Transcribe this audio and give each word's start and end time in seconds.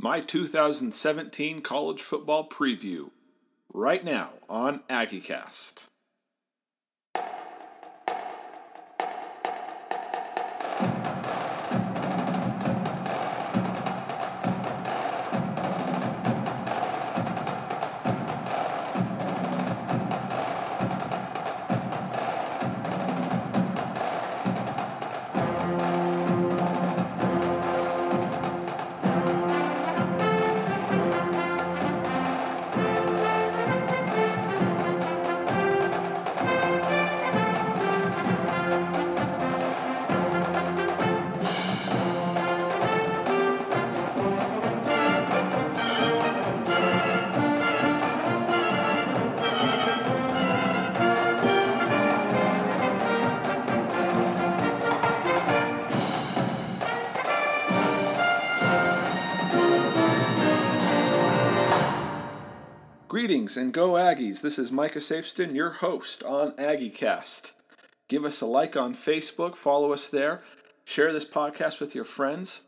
my 0.00 0.20
2017 0.20 1.60
college 1.60 2.00
football 2.00 2.48
preview 2.48 3.10
right 3.74 4.04
now 4.04 4.30
on 4.48 4.78
AggieCast. 4.88 5.87
And 63.56 63.72
go 63.72 63.92
Aggies. 63.92 64.42
This 64.42 64.58
is 64.58 64.70
Micah 64.70 64.98
Safeston, 64.98 65.54
your 65.54 65.70
host 65.70 66.22
on 66.22 66.52
AggieCast. 66.52 67.52
Give 68.06 68.24
us 68.24 68.42
a 68.42 68.46
like 68.46 68.76
on 68.76 68.92
Facebook, 68.94 69.56
follow 69.56 69.92
us 69.92 70.08
there, 70.08 70.42
share 70.84 71.12
this 71.12 71.24
podcast 71.24 71.80
with 71.80 71.94
your 71.94 72.04
friends. 72.04 72.66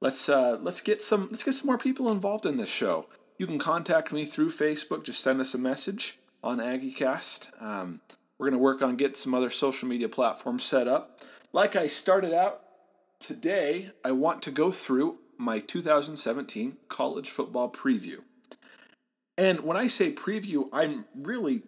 Let's 0.00 0.28
uh, 0.28 0.58
let's 0.60 0.80
get 0.80 1.02
some 1.02 1.28
let's 1.30 1.42
get 1.42 1.54
some 1.54 1.66
more 1.66 1.78
people 1.78 2.10
involved 2.10 2.46
in 2.46 2.56
this 2.56 2.68
show. 2.68 3.08
You 3.36 3.48
can 3.48 3.58
contact 3.58 4.12
me 4.12 4.24
through 4.24 4.50
Facebook. 4.50 5.02
Just 5.02 5.22
send 5.22 5.40
us 5.40 5.54
a 5.54 5.58
message 5.58 6.18
on 6.44 6.58
AggieCast. 6.58 7.60
Um, 7.60 8.00
we're 8.38 8.48
gonna 8.48 8.62
work 8.62 8.80
on 8.80 8.96
getting 8.96 9.16
some 9.16 9.34
other 9.34 9.50
social 9.50 9.88
media 9.88 10.08
platforms 10.08 10.62
set 10.62 10.86
up. 10.86 11.20
Like 11.52 11.74
I 11.74 11.88
started 11.88 12.32
out 12.32 12.62
today, 13.18 13.90
I 14.04 14.12
want 14.12 14.42
to 14.42 14.52
go 14.52 14.70
through 14.70 15.18
my 15.36 15.58
2017 15.58 16.76
college 16.88 17.28
football 17.28 17.68
preview. 17.70 18.18
And 19.38 19.60
when 19.60 19.76
I 19.76 19.86
say 19.86 20.12
preview, 20.12 20.68
I'm 20.72 21.06
really 21.14 21.62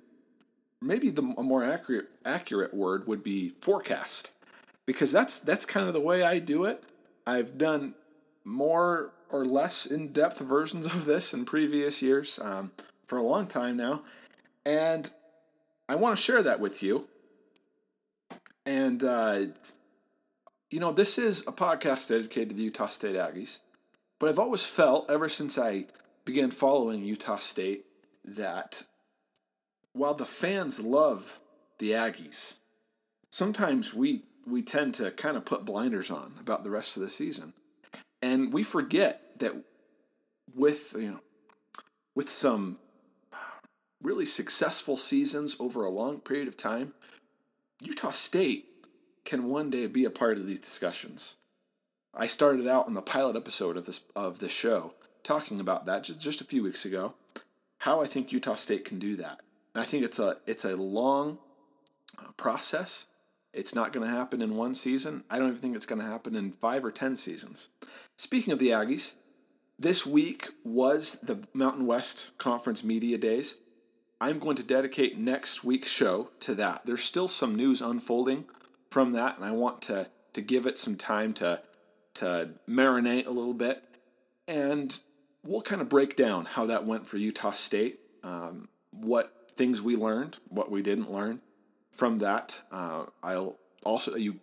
maybe 0.81 1.11
the 1.11 1.23
a 1.39 1.43
more 1.43 1.65
accurate 1.65 2.09
accurate 2.25 2.75
word 2.75 3.07
would 3.07 3.23
be 3.23 3.51
forecast 3.61 4.31
because 4.87 5.11
that's 5.11 5.39
that's 5.39 5.65
kind 5.65 5.87
of 5.87 5.95
the 5.95 6.01
way 6.01 6.23
I 6.23 6.39
do 6.39 6.65
it. 6.65 6.85
I've 7.27 7.57
done 7.57 7.95
more 8.45 9.13
or 9.31 9.45
less 9.45 9.87
in-depth 9.87 10.39
versions 10.41 10.87
of 10.87 11.07
this 11.07 11.33
in 11.33 11.45
previous 11.45 12.03
years 12.03 12.39
um, 12.43 12.71
for 13.07 13.19
a 13.19 13.23
long 13.23 13.47
time 13.47 13.77
now, 13.77 14.03
and 14.67 15.11
I 15.89 15.95
want 15.95 16.17
to 16.17 16.23
share 16.23 16.43
that 16.43 16.61
with 16.61 16.83
you. 16.83 17.09
And 18.67 19.03
uh, 19.03 19.47
you 20.71 20.81
know, 20.81 20.93
this 20.93 21.19
is 21.19 21.41
a 21.47 21.53
podcast 21.53 22.09
dedicated 22.09 22.51
to 22.51 22.55
the 22.57 22.63
Utah 22.63 22.89
State 22.89 23.17
Aggies, 23.17 23.61
but 24.19 24.29
I've 24.29 24.39
always 24.39 24.67
felt 24.67 25.11
ever 25.11 25.29
since 25.29 25.57
I 25.57 25.87
began 26.25 26.51
following 26.51 27.05
Utah 27.05 27.37
State 27.37 27.85
that 28.25 28.85
while 29.93 30.15
the 30.15 30.25
fans 30.25 30.81
love 30.81 31.41
the 31.79 31.93
Aggies, 31.93 32.59
sometimes 33.31 33.95
we 33.95 34.23
we 34.47 34.63
tend 34.63 34.95
to 34.95 35.11
kind 35.11 35.37
of 35.37 35.45
put 35.45 35.65
blinders 35.65 36.11
on 36.11 36.35
about 36.39 36.65
the 36.65 36.71
rest 36.71 36.97
of 36.97 37.03
the 37.03 37.09
season. 37.09 37.55
And 38.21 38.53
we 38.53 38.63
forget 38.63 39.39
that 39.39 39.53
with 40.55 40.95
you 40.99 41.13
know 41.13 41.21
with 42.15 42.31
some 42.31 42.79
really 44.03 44.27
successful 44.27 44.97
seasons 44.97 45.57
over 45.59 45.85
a 45.85 45.91
long 45.91 46.21
period 46.21 46.49
of 46.49 46.57
time, 46.57 46.95
Utah 47.81 48.11
State 48.11 48.67
can 49.25 49.49
one 49.49 49.71
day 49.71 49.87
be 49.87 50.05
a 50.05 50.11
part 50.11 50.37
of 50.37 50.47
these 50.47 50.61
discussions. 50.61 51.37
I 52.15 52.27
started 52.27 52.69
out 52.69 52.87
on 52.87 52.95
the 52.95 53.03
pilot 53.03 53.37
episode 53.37 53.77
of 53.77 53.87
this 53.87 54.05
of 54.15 54.39
this 54.39 54.53
show 54.53 54.95
talking 55.25 55.59
about 55.59 55.87
that 55.87 56.05
just, 56.05 56.21
just 56.21 56.41
a 56.41 56.45
few 56.45 56.63
weeks 56.63 56.85
ago. 56.85 57.15
How 57.79 58.01
I 58.01 58.07
think 58.07 58.33
Utah 58.33 58.55
State 58.55 58.85
can 58.85 58.99
do 58.99 59.17
that. 59.17 59.41
And 59.75 59.83
I 59.83 59.85
think 59.85 60.05
it's 60.05 60.21
a 60.21 60.37
it's 60.47 60.65
a 60.65 60.77
long 60.77 61.39
uh, 62.19 62.31
process. 62.37 63.07
It's 63.53 63.75
not 63.75 63.93
going 63.93 64.07
to 64.07 64.13
happen 64.13 64.41
in 64.41 64.57
one 64.57 64.75
season. 64.75 65.25
I 65.31 65.39
don't 65.39 65.49
even 65.49 65.61
think 65.61 65.77
it's 65.77 65.87
going 65.87 66.01
to 66.01 66.07
happen 66.07 66.35
in 66.35 66.53
five 66.53 66.85
or 66.85 66.91
ten 66.91 67.17
seasons. 67.17 67.71
Speaking 68.17 68.53
of 68.53 68.59
the 68.59 68.69
Aggies, 68.69 69.15
this 69.79 70.07
week 70.07 70.49
was 70.65 71.21
the 71.21 71.47
Mountain 71.53 71.87
West 71.87 72.37
Conference 72.39 72.85
Media 72.85 73.19
Days. 73.19 73.61
I'm 74.21 74.39
going 74.39 74.57
to 74.57 74.65
dedicate 74.65 75.19
next 75.19 75.65
week's 75.65 75.89
show 75.89 76.31
to 76.41 76.55
that. 76.55 76.87
There's 76.87 77.03
still 77.03 77.29
some 77.29 77.55
news 77.55 77.81
unfolding 77.81 78.45
from 78.91 79.13
that, 79.13 79.37
and 79.37 79.45
I 79.45 79.51
want 79.51 79.83
to 79.83 80.09
to 80.33 80.43
give 80.43 80.67
it 80.67 80.79
some 80.79 80.97
time 80.97 81.33
to 81.35 81.61
to 82.15 82.51
marinate 82.69 83.27
a 83.27 83.31
little 83.31 83.55
bit. 83.55 83.85
And 84.47 84.97
we'll 85.45 85.61
kind 85.61 85.81
of 85.81 85.89
break 85.89 86.17
down 86.17 86.47
how 86.47 86.67
that 86.67 86.85
went 86.85 87.07
for 87.07 87.19
Utah 87.19 87.53
State, 87.53 88.01
um, 88.23 88.69
what 88.91 89.51
things 89.57 89.81
we 89.83 89.97
learned, 89.97 90.39
what 90.49 90.71
we 90.71 90.83
didn't 90.83 91.13
learn 91.13 91.41
from 91.93 92.19
that. 92.19 92.61
Uh, 92.73 93.05
I'll 93.23 93.59
also 93.85 94.17
you. 94.17 94.41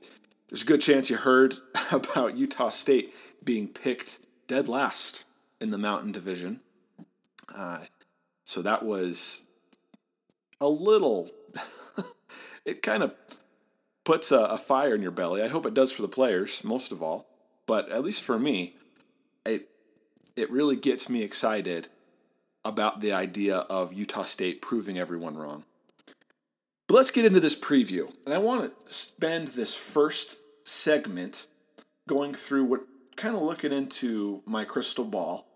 There's 0.49 0.63
a 0.63 0.65
good 0.65 0.81
chance 0.81 1.09
you 1.09 1.17
heard 1.17 1.55
about 1.91 2.37
Utah 2.37 2.69
State 2.69 3.13
being 3.43 3.67
picked 3.67 4.19
dead 4.47 4.67
last 4.67 5.23
in 5.59 5.71
the 5.71 5.77
Mountain 5.77 6.11
Division. 6.11 6.59
Uh, 7.53 7.79
so 8.43 8.61
that 8.61 8.83
was 8.83 9.45
a 10.59 10.67
little. 10.67 11.29
it 12.65 12.81
kind 12.81 13.03
of 13.03 13.13
puts 14.03 14.31
a, 14.31 14.39
a 14.39 14.57
fire 14.57 14.93
in 14.93 15.01
your 15.01 15.11
belly. 15.11 15.41
I 15.41 15.47
hope 15.47 15.65
it 15.65 15.73
does 15.73 15.91
for 15.91 16.01
the 16.01 16.07
players, 16.07 16.63
most 16.63 16.91
of 16.91 17.01
all. 17.01 17.27
But 17.65 17.91
at 17.91 18.03
least 18.03 18.23
for 18.23 18.37
me, 18.37 18.75
it 19.45 19.69
it 20.35 20.49
really 20.51 20.75
gets 20.75 21.09
me 21.09 21.23
excited 21.23 21.89
about 22.63 23.01
the 23.01 23.11
idea 23.11 23.57
of 23.57 23.93
Utah 23.93 24.23
State 24.23 24.61
proving 24.61 24.97
everyone 24.97 25.37
wrong. 25.37 25.63
But 26.87 26.95
let's 26.95 27.11
get 27.11 27.25
into 27.25 27.39
this 27.39 27.59
preview. 27.59 28.11
And 28.25 28.33
I 28.33 28.37
want 28.37 28.85
to 28.85 28.93
spend 28.93 29.49
this 29.49 29.75
first 29.75 30.41
segment 30.65 31.47
going 32.07 32.33
through 32.33 32.65
what 32.65 32.81
kind 33.15 33.35
of 33.35 33.41
looking 33.41 33.71
into 33.71 34.41
my 34.45 34.63
crystal 34.65 35.05
ball. 35.05 35.47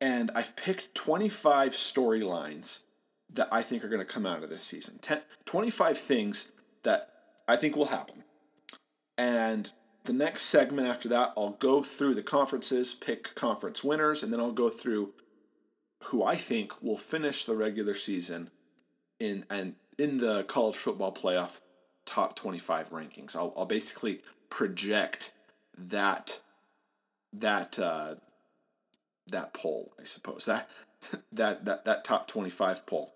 And 0.00 0.30
I've 0.34 0.56
picked 0.56 0.94
25 0.94 1.72
storylines 1.72 2.84
that 3.32 3.48
I 3.52 3.62
think 3.62 3.84
are 3.84 3.88
going 3.88 4.04
to 4.04 4.12
come 4.12 4.26
out 4.26 4.42
of 4.42 4.48
this 4.48 4.62
season. 4.62 4.98
10, 5.00 5.20
25 5.44 5.98
things 5.98 6.52
that 6.82 7.10
I 7.46 7.56
think 7.56 7.76
will 7.76 7.86
happen. 7.86 8.24
And 9.18 9.70
the 10.10 10.16
next 10.16 10.46
segment 10.46 10.88
after 10.88 11.08
that, 11.10 11.32
I'll 11.36 11.56
go 11.60 11.82
through 11.84 12.14
the 12.14 12.22
conferences, 12.22 12.94
pick 12.94 13.32
conference 13.36 13.84
winners, 13.84 14.24
and 14.24 14.32
then 14.32 14.40
I'll 14.40 14.50
go 14.50 14.68
through 14.68 15.12
who 16.04 16.24
I 16.24 16.34
think 16.34 16.82
will 16.82 16.96
finish 16.96 17.44
the 17.44 17.54
regular 17.54 17.94
season 17.94 18.50
in 19.20 19.44
and 19.48 19.76
in 19.98 20.18
the 20.18 20.42
college 20.44 20.74
football 20.76 21.14
playoff 21.14 21.60
top 22.06 22.34
25 22.34 22.88
rankings. 22.88 23.36
I'll, 23.36 23.54
I'll 23.56 23.66
basically 23.66 24.22
project 24.48 25.32
that 25.78 26.40
that 27.32 27.78
uh, 27.78 28.16
that 29.28 29.54
poll, 29.54 29.92
I 30.00 30.02
suppose 30.02 30.44
that 30.46 30.68
that 31.30 31.64
that 31.66 31.84
that 31.84 32.04
top 32.04 32.26
25 32.26 32.84
poll. 32.84 33.14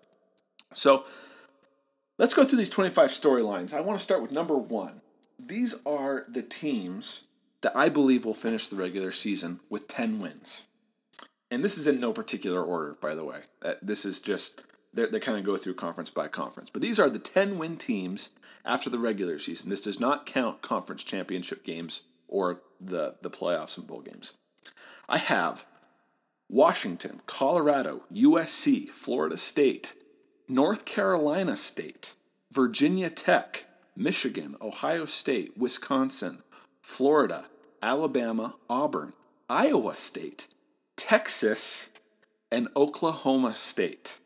So 0.73 1.03
let's 2.17 2.33
go 2.33 2.45
through 2.45 2.59
these 2.59 2.69
25 2.69 3.09
storylines. 3.09 3.73
I 3.73 3.81
want 3.81 3.99
to 3.99 4.03
start 4.03 4.21
with 4.21 4.31
number 4.31 4.57
one 4.57 5.01
these 5.39 5.75
are 5.85 6.25
the 6.27 6.41
teams 6.41 7.27
that 7.61 7.75
I 7.75 7.89
believe 7.89 8.25
will 8.25 8.33
finish 8.33 8.67
the 8.67 8.75
regular 8.75 9.11
season 9.11 9.59
with 9.69 9.87
10 9.87 10.19
wins. 10.19 10.67
And 11.49 11.63
this 11.63 11.77
is 11.77 11.87
in 11.87 11.99
no 11.99 12.13
particular 12.13 12.63
order, 12.63 12.97
by 13.01 13.15
the 13.15 13.23
way. 13.23 13.41
Uh, 13.61 13.73
this 13.81 14.05
is 14.05 14.21
just, 14.21 14.61
they 14.93 15.19
kind 15.19 15.37
of 15.37 15.43
go 15.43 15.57
through 15.57 15.75
conference 15.75 16.09
by 16.09 16.27
conference. 16.27 16.69
But 16.69 16.81
these 16.81 16.99
are 16.99 17.09
the 17.09 17.19
10 17.19 17.57
win 17.57 17.77
teams 17.77 18.29
after 18.63 18.89
the 18.89 18.99
regular 18.99 19.39
season. 19.39 19.69
This 19.69 19.81
does 19.81 19.99
not 19.99 20.25
count 20.25 20.61
conference 20.61 21.03
championship 21.03 21.63
games 21.63 22.03
or 22.27 22.61
the, 22.79 23.15
the 23.21 23.29
playoffs 23.29 23.77
and 23.77 23.87
bowl 23.87 24.01
games. 24.01 24.37
I 25.07 25.17
have 25.17 25.65
Washington, 26.49 27.21
Colorado, 27.25 28.03
USC, 28.13 28.89
Florida 28.89 29.37
State, 29.37 29.93
North 30.47 30.85
Carolina 30.85 31.55
State, 31.55 32.13
Virginia 32.51 33.09
Tech, 33.09 33.65
Michigan, 33.95 34.55
Ohio 34.61 35.05
State, 35.05 35.57
Wisconsin, 35.57 36.43
Florida, 36.81 37.47
Alabama, 37.81 38.55
Auburn, 38.69 39.13
Iowa 39.49 39.95
State, 39.95 40.47
Texas 40.95 41.89
and 42.51 42.67
Oklahoma 42.75 43.53
State. 43.53 44.19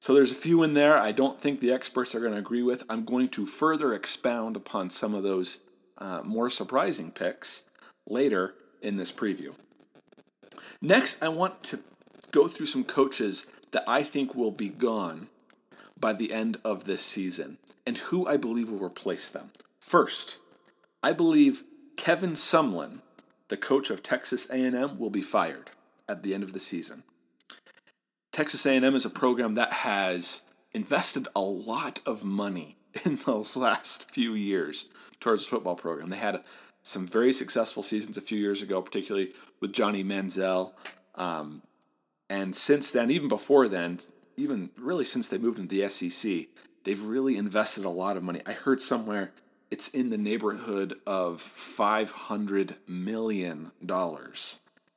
So 0.00 0.14
there's 0.14 0.32
a 0.32 0.36
few 0.36 0.62
in 0.62 0.74
there 0.74 0.96
I 0.96 1.12
don't 1.12 1.40
think 1.40 1.60
the 1.60 1.72
experts 1.72 2.14
are 2.14 2.20
going 2.20 2.32
to 2.32 2.38
agree 2.38 2.62
with. 2.62 2.84
I'm 2.88 3.04
going 3.04 3.28
to 3.30 3.44
further 3.44 3.92
expound 3.92 4.56
upon 4.56 4.88
some 4.90 5.14
of 5.14 5.22
those 5.22 5.60
uh, 5.98 6.22
more 6.24 6.48
surprising 6.48 7.10
picks 7.10 7.64
later 8.06 8.54
in 8.80 8.96
this 8.96 9.12
preview. 9.12 9.54
Next, 10.80 11.22
I 11.22 11.28
want 11.28 11.62
to 11.64 11.80
go 12.30 12.48
through 12.48 12.66
some 12.66 12.84
coaches 12.84 13.52
that 13.72 13.84
I 13.86 14.02
think 14.02 14.34
will 14.34 14.50
be 14.50 14.70
gone 14.70 15.28
by 15.98 16.14
the 16.14 16.32
end 16.32 16.56
of 16.64 16.84
this 16.84 17.02
season 17.02 17.58
and 17.86 17.98
who 17.98 18.26
I 18.26 18.36
believe 18.36 18.70
will 18.70 18.84
replace 18.84 19.28
them. 19.28 19.50
First, 19.78 20.38
I 21.02 21.12
believe 21.12 21.64
Kevin 21.96 22.32
Sumlin, 22.32 23.00
the 23.48 23.56
coach 23.56 23.90
of 23.90 24.02
Texas 24.02 24.48
A&M, 24.50 24.98
will 24.98 25.10
be 25.10 25.22
fired 25.22 25.70
at 26.08 26.22
the 26.22 26.34
end 26.34 26.42
of 26.42 26.52
the 26.52 26.58
season. 26.58 27.02
Texas 28.32 28.64
A&M 28.66 28.94
is 28.94 29.04
a 29.04 29.10
program 29.10 29.54
that 29.54 29.72
has 29.72 30.42
invested 30.72 31.26
a 31.34 31.40
lot 31.40 32.00
of 32.06 32.24
money 32.24 32.76
in 33.04 33.16
the 33.16 33.48
last 33.54 34.10
few 34.10 34.34
years 34.34 34.88
towards 35.18 35.44
the 35.44 35.50
football 35.50 35.76
program. 35.76 36.10
They 36.10 36.16
had 36.16 36.42
some 36.82 37.06
very 37.06 37.32
successful 37.32 37.82
seasons 37.82 38.16
a 38.16 38.22
few 38.22 38.38
years 38.38 38.62
ago, 38.62 38.80
particularly 38.80 39.32
with 39.60 39.72
Johnny 39.72 40.02
Manziel. 40.02 40.72
Um, 41.14 41.62
and 42.28 42.54
since 42.54 42.90
then, 42.90 43.10
even 43.10 43.28
before 43.28 43.68
then, 43.68 43.98
even 44.36 44.70
really 44.78 45.04
since 45.04 45.28
they 45.28 45.38
moved 45.38 45.58
into 45.58 45.74
the 45.74 45.88
SEC, 45.88 46.46
they've 46.84 47.02
really 47.02 47.36
invested 47.36 47.84
a 47.84 47.90
lot 47.90 48.16
of 48.16 48.22
money. 48.22 48.40
I 48.46 48.52
heard 48.52 48.80
somewhere 48.80 49.32
it's 49.70 49.88
in 49.88 50.10
the 50.10 50.18
neighborhood 50.18 50.94
of 51.06 51.40
$500 51.40 52.74
million 52.88 53.70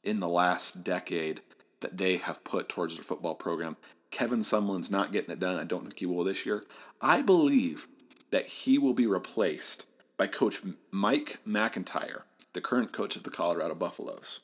in 0.04 0.20
the 0.20 0.28
last 0.28 0.84
decade 0.84 1.42
that 1.82 1.98
they 1.98 2.18
have 2.18 2.44
put 2.44 2.70
towards 2.70 2.96
their 2.96 3.04
football 3.04 3.36
program. 3.36 3.78
Kevin 4.10 4.40
Sumlin's 4.40 4.90
not 4.90 5.12
getting 5.12 5.32
it 5.32 5.40
done. 5.40 5.60
I 5.60 5.64
don't 5.64 5.84
think 5.84 6.00
he 6.00 6.06
will 6.06 6.24
this 6.24 6.46
year. 6.46 6.64
I 7.02 7.22
believe 7.22 7.88
that 8.32 8.46
he 8.46 8.80
will 8.80 8.94
be 8.94 9.06
replaced 9.06 9.86
by 10.18 10.28
Coach 10.28 10.62
Mike 10.92 11.38
MacIntyre, 11.46 12.26
the 12.54 12.62
current 12.62 12.92
coach 12.92 13.16
of 13.16 13.24
the 13.24 13.30
Colorado 13.30 13.76
Buffaloes. 13.76 14.42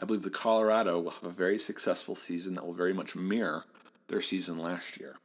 I 0.00 0.06
believe 0.06 0.22
the 0.22 0.30
Colorado 0.30 1.00
will 1.00 1.10
have 1.10 1.24
a 1.24 1.30
very 1.30 1.58
successful 1.58 2.14
season 2.14 2.54
that 2.54 2.64
will 2.64 2.72
very 2.72 2.92
much 2.92 3.16
mirror 3.16 3.64
their 4.08 4.20
season 4.20 4.58
last 4.58 4.98
year. 4.98 5.16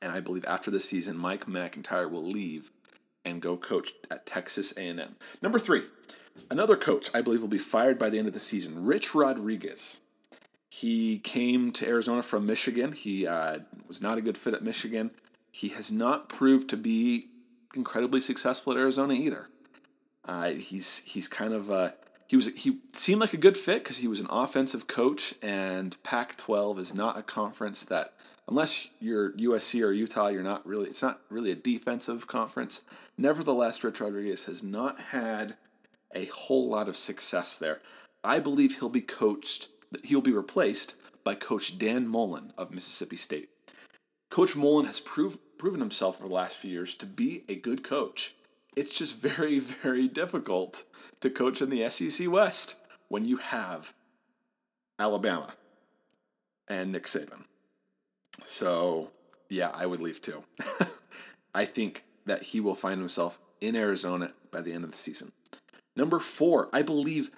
And 0.00 0.12
I 0.12 0.20
believe 0.20 0.44
after 0.46 0.70
this 0.70 0.84
season, 0.84 1.16
Mike 1.16 1.48
MacIntyre 1.48 2.08
will 2.08 2.22
leave 2.24 2.70
and 3.24 3.42
go 3.42 3.56
coach 3.56 3.92
at 4.10 4.26
Texas 4.26 4.72
A&M. 4.76 5.16
Number 5.42 5.58
three, 5.58 5.82
another 6.50 6.76
coach 6.76 7.10
I 7.12 7.20
believe 7.22 7.40
will 7.40 7.48
be 7.48 7.58
fired 7.58 7.98
by 7.98 8.10
the 8.10 8.18
end 8.18 8.28
of 8.28 8.34
the 8.34 8.40
season, 8.40 8.84
Rich 8.84 9.14
Rodriguez. 9.14 10.00
He 10.70 11.18
came 11.18 11.72
to 11.72 11.88
Arizona 11.88 12.22
from 12.22 12.46
Michigan. 12.46 12.92
He 12.92 13.26
uh, 13.26 13.60
was 13.86 14.00
not 14.00 14.18
a 14.18 14.22
good 14.22 14.38
fit 14.38 14.54
at 14.54 14.62
Michigan. 14.62 15.10
He 15.50 15.70
has 15.70 15.90
not 15.90 16.28
proved 16.28 16.68
to 16.70 16.76
be 16.76 17.28
incredibly 17.74 18.20
successful 18.20 18.72
at 18.72 18.78
Arizona 18.78 19.14
either. 19.14 19.48
Uh, 20.24 20.50
he's 20.50 20.98
he's 20.98 21.26
kind 21.26 21.54
of 21.54 21.70
uh, 21.70 21.88
he 22.26 22.36
was 22.36 22.48
he 22.48 22.78
seemed 22.92 23.20
like 23.20 23.32
a 23.32 23.38
good 23.38 23.56
fit 23.56 23.82
because 23.82 23.98
he 23.98 24.08
was 24.08 24.20
an 24.20 24.26
offensive 24.30 24.86
coach, 24.86 25.34
and 25.42 26.00
Pac-12 26.02 26.78
is 26.78 26.94
not 26.94 27.18
a 27.18 27.22
conference 27.22 27.82
that 27.84 28.12
unless 28.48 28.88
you're 29.00 29.32
USC 29.32 29.82
or 29.84 29.92
Utah, 29.92 30.28
you're 30.28 30.42
not 30.42 30.66
really 30.66 30.88
it's 30.88 31.02
not 31.02 31.20
really 31.28 31.50
a 31.50 31.56
defensive 31.56 32.26
conference. 32.26 32.84
Nevertheless, 33.16 33.82
Rich 33.84 34.00
Rodriguez 34.00 34.46
has 34.46 34.62
not 34.62 34.98
had 34.98 35.56
a 36.14 36.26
whole 36.26 36.68
lot 36.68 36.88
of 36.88 36.96
success 36.96 37.58
there. 37.58 37.80
I 38.24 38.40
believe 38.40 38.78
he'll 38.78 38.88
be 38.88 39.02
coached 39.02 39.68
he'll 40.04 40.20
be 40.20 40.32
replaced 40.32 40.94
by 41.24 41.34
Coach 41.34 41.78
Dan 41.78 42.06
Mullen 42.06 42.52
of 42.58 42.72
Mississippi 42.72 43.16
State. 43.16 43.50
Coach 44.30 44.56
Mullen 44.56 44.86
has 44.86 45.00
proved, 45.00 45.40
proven 45.58 45.80
himself 45.80 46.18
over 46.18 46.28
the 46.28 46.34
last 46.34 46.56
few 46.58 46.70
years 46.70 46.94
to 46.96 47.06
be 47.06 47.44
a 47.48 47.56
good 47.56 47.82
coach. 47.82 48.34
It's 48.76 48.96
just 48.96 49.20
very, 49.20 49.58
very 49.82 50.08
difficult 50.08 50.84
to 51.20 51.30
coach 51.30 51.62
in 51.62 51.70
the 51.70 51.88
SEC 51.88 52.30
West 52.30 52.76
when 53.08 53.24
you 53.24 53.38
have 53.38 53.94
Alabama 54.98 55.54
and 56.68 56.92
Nick 56.92 57.04
Saban. 57.04 57.44
So, 58.48 59.10
yeah, 59.50 59.70
I 59.74 59.84
would 59.84 60.00
leave 60.00 60.22
too. 60.22 60.42
I 61.54 61.66
think 61.66 62.04
that 62.24 62.44
he 62.44 62.60
will 62.60 62.74
find 62.74 62.98
himself 62.98 63.38
in 63.60 63.76
Arizona 63.76 64.32
by 64.50 64.62
the 64.62 64.72
end 64.72 64.84
of 64.84 64.90
the 64.90 64.96
season. 64.96 65.32
Number 65.94 66.18
four, 66.18 66.70
I 66.72 66.80
believe 66.80 67.28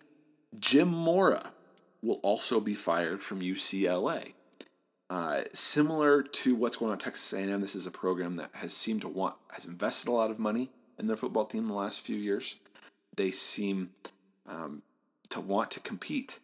Jim 0.57 0.87
Mora 0.87 1.53
will 2.01 2.21
also 2.23 2.61
be 2.61 2.75
fired 2.75 3.23
from 3.23 3.41
UCLA. 3.41 4.35
Uh, 5.11 5.43
similar 5.53 6.23
to 6.23 6.55
what's 6.55 6.77
going 6.77 6.91
on 6.91 6.95
at 6.95 7.01
Texas 7.01 7.33
A&M, 7.33 7.61
this 7.61 7.75
is 7.75 7.89
a 7.89 7.91
program 7.91 8.37
that 8.37 8.51
has 8.55 8.73
seemed 8.73 9.01
to 9.01 9.09
want 9.09 9.35
has 9.51 9.67
invested 9.67 10.09
a 10.09 10.13
lot 10.13 10.31
of 10.31 10.39
money 10.39 10.71
in 10.97 11.09
their 11.09 11.17
football 11.17 11.45
team 11.45 11.67
the 11.67 11.75
last 11.75 12.03
few 12.03 12.17
years. 12.17 12.55
They 13.17 13.33
seem 13.33 13.91
um, 14.47 14.83
to 15.31 15.41
want 15.41 15.73
to 15.73 15.81
compete, 15.81 16.39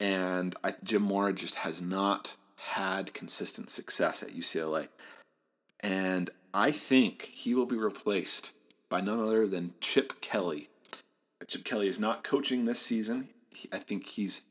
and 0.00 0.56
I, 0.64 0.72
Jim 0.82 1.02
Mora 1.02 1.34
just 1.34 1.56
has 1.56 1.82
not 1.82 2.36
had 2.72 3.14
consistent 3.14 3.70
success 3.70 4.22
at 4.22 4.34
UCLA. 4.34 4.88
And 5.80 6.30
I 6.52 6.70
think 6.70 7.22
he 7.22 7.54
will 7.54 7.66
be 7.66 7.76
replaced 7.76 8.52
by 8.88 9.00
none 9.00 9.20
other 9.20 9.46
than 9.46 9.74
Chip 9.80 10.20
Kelly. 10.20 10.68
Chip 11.46 11.64
Kelly 11.64 11.88
is 11.88 12.00
not 12.00 12.24
coaching 12.24 12.64
this 12.64 12.78
season. 12.78 13.28
I 13.72 13.78
think 13.78 14.06
he's 14.06 14.42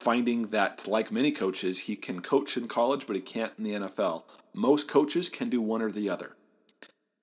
finding 0.00 0.42
that, 0.48 0.86
like 0.86 1.10
many 1.10 1.32
coaches, 1.32 1.80
he 1.80 1.96
can 1.96 2.20
coach 2.20 2.56
in 2.56 2.68
college, 2.68 3.06
but 3.06 3.16
he 3.16 3.22
can't 3.22 3.52
in 3.58 3.64
the 3.64 3.72
NFL. 3.72 4.24
Most 4.54 4.86
coaches 4.86 5.28
can 5.28 5.48
do 5.48 5.60
one 5.60 5.82
or 5.82 5.90
the 5.90 6.08
other. 6.08 6.36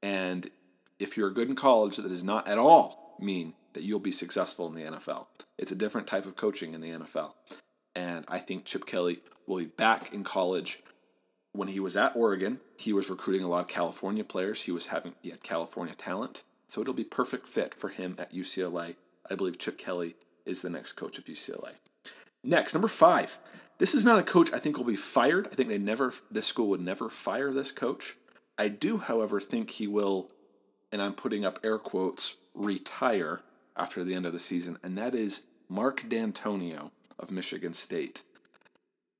And 0.03 0.49
if 0.99 1.15
you're 1.15 1.31
good 1.31 1.47
in 1.47 1.55
college, 1.55 1.97
that 1.97 2.09
does 2.09 2.23
not 2.23 2.47
at 2.47 2.57
all 2.57 3.15
mean 3.19 3.53
that 3.73 3.83
you'll 3.83 3.99
be 3.99 4.11
successful 4.11 4.67
in 4.67 4.73
the 4.73 4.83
NFL. 4.83 5.27
It's 5.57 5.71
a 5.71 5.75
different 5.75 6.07
type 6.07 6.25
of 6.25 6.35
coaching 6.35 6.73
in 6.73 6.81
the 6.81 6.91
NFL. 6.91 7.33
And 7.95 8.25
I 8.27 8.39
think 8.39 8.65
Chip 8.65 8.85
Kelly 8.85 9.19
will 9.47 9.57
be 9.57 9.65
back 9.65 10.13
in 10.13 10.23
college. 10.23 10.81
When 11.53 11.67
he 11.67 11.79
was 11.79 11.97
at 11.97 12.15
Oregon, 12.15 12.59
he 12.77 12.93
was 12.93 13.09
recruiting 13.09 13.43
a 13.43 13.49
lot 13.49 13.61
of 13.61 13.67
California 13.67 14.23
players. 14.23 14.63
He 14.63 14.71
was 14.71 14.87
having 14.87 15.15
he 15.21 15.29
had 15.31 15.43
California 15.43 15.93
talent. 15.93 16.43
So 16.67 16.79
it'll 16.79 16.93
be 16.93 17.03
perfect 17.03 17.47
fit 17.47 17.73
for 17.73 17.89
him 17.89 18.15
at 18.17 18.33
UCLA. 18.33 18.95
I 19.29 19.35
believe 19.35 19.57
Chip 19.57 19.77
Kelly 19.77 20.15
is 20.45 20.61
the 20.61 20.69
next 20.69 20.93
coach 20.93 21.17
of 21.17 21.25
UCLA. 21.25 21.73
Next, 22.43 22.73
number 22.73 22.87
five. 22.87 23.37
This 23.77 23.93
is 23.93 24.05
not 24.05 24.19
a 24.19 24.23
coach 24.23 24.53
I 24.53 24.59
think 24.59 24.77
will 24.77 24.85
be 24.85 24.95
fired. 24.95 25.47
I 25.47 25.55
think 25.55 25.67
they 25.67 25.77
never 25.77 26.13
this 26.29 26.45
school 26.45 26.69
would 26.69 26.81
never 26.81 27.09
fire 27.09 27.51
this 27.51 27.71
coach. 27.71 28.15
I 28.57 28.67
do, 28.67 28.97
however, 28.97 29.41
think 29.41 29.71
he 29.71 29.87
will, 29.87 30.29
and 30.91 31.01
I'm 31.01 31.13
putting 31.13 31.45
up 31.45 31.59
air 31.63 31.79
quotes, 31.79 32.35
retire 32.53 33.39
after 33.75 34.03
the 34.03 34.13
end 34.13 34.25
of 34.25 34.33
the 34.33 34.39
season, 34.39 34.77
and 34.83 34.97
that 34.97 35.15
is 35.15 35.43
Mark 35.67 36.01
Dantonio 36.01 36.91
of 37.21 37.31
Michigan 37.31 37.73
State. 37.73 38.23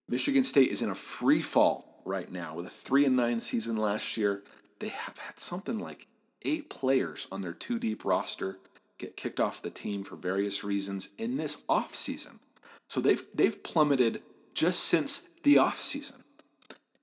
Michigan 0.07 0.43
State 0.43 0.71
is 0.71 0.81
in 0.81 0.89
a 0.89 0.95
free 0.95 1.41
fall 1.41 2.01
right 2.05 2.31
now 2.31 2.55
with 2.55 2.65
a 2.65 2.69
three 2.69 3.05
and 3.05 3.15
nine 3.15 3.39
season 3.39 3.77
last 3.77 4.17
year. 4.17 4.43
They 4.79 4.89
have 4.89 5.17
had 5.17 5.39
something 5.39 5.79
like 5.79 6.07
eight 6.43 6.69
players 6.69 7.27
on 7.31 7.41
their 7.41 7.53
two 7.53 7.79
deep 7.79 8.03
roster 8.03 8.57
get 8.97 9.17
kicked 9.17 9.39
off 9.39 9.61
the 9.61 9.69
team 9.69 10.03
for 10.03 10.15
various 10.15 10.63
reasons 10.63 11.09
in 11.17 11.37
this 11.37 11.63
off 11.67 11.95
season. 11.95 12.39
So 12.87 13.01
they've 13.01 13.25
they've 13.33 13.61
plummeted 13.63 14.21
just 14.53 14.81
since 14.81 15.29
the 15.43 15.55
offseason. 15.55 16.21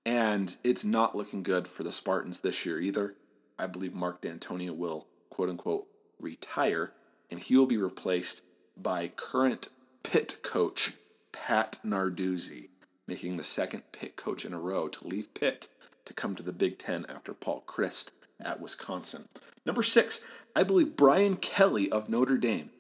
And 0.07 0.57
it's 0.65 0.85
not 0.85 1.15
looking 1.15 1.43
good 1.43 1.67
for 1.67 1.83
the 1.83 1.93
Spartans 1.93 2.41
this 2.41 2.65
year 2.65 2.81
either. 2.81 3.15
I 3.59 3.67
believe 3.67 3.95
Mark 3.95 4.23
Dantonio 4.23 4.75
will 4.75 5.07
quote 5.29 5.51
unquote 5.51 5.87
retire 6.21 6.93
and 7.31 7.41
he 7.41 7.57
will 7.57 7.67
be 7.67 7.77
replaced 7.77 8.43
by 8.77 9.09
current 9.09 9.69
Pitt 10.03 10.39
coach 10.43 10.95
Pat 11.33 11.79
Narduzzi, 11.85 12.69
making 13.07 13.37
the 13.37 13.45
second 13.45 13.83
Pitt 13.93 14.17
coach 14.17 14.45
in 14.45 14.53
a 14.53 14.59
row 14.59 14.89
to 14.89 15.07
leave 15.07 15.33
Pitt 15.35 15.69
to 16.05 16.15
come 16.15 16.35
to 16.35 16.43
the 16.43 16.53
Big 16.53 16.79
Ten 16.79 17.07
after 17.09 17.35
Paul 17.35 17.63
Chryst 17.67 18.11
at 18.41 18.61
Wisconsin. 18.61 19.29
Number 19.65 19.83
six, 19.83 20.25
I 20.55 20.63
believe 20.63 20.97
Brian 20.97 21.37
Kelly 21.37 21.91
of 21.91 22.09
Notre 22.09 22.39
Dame 22.39 22.71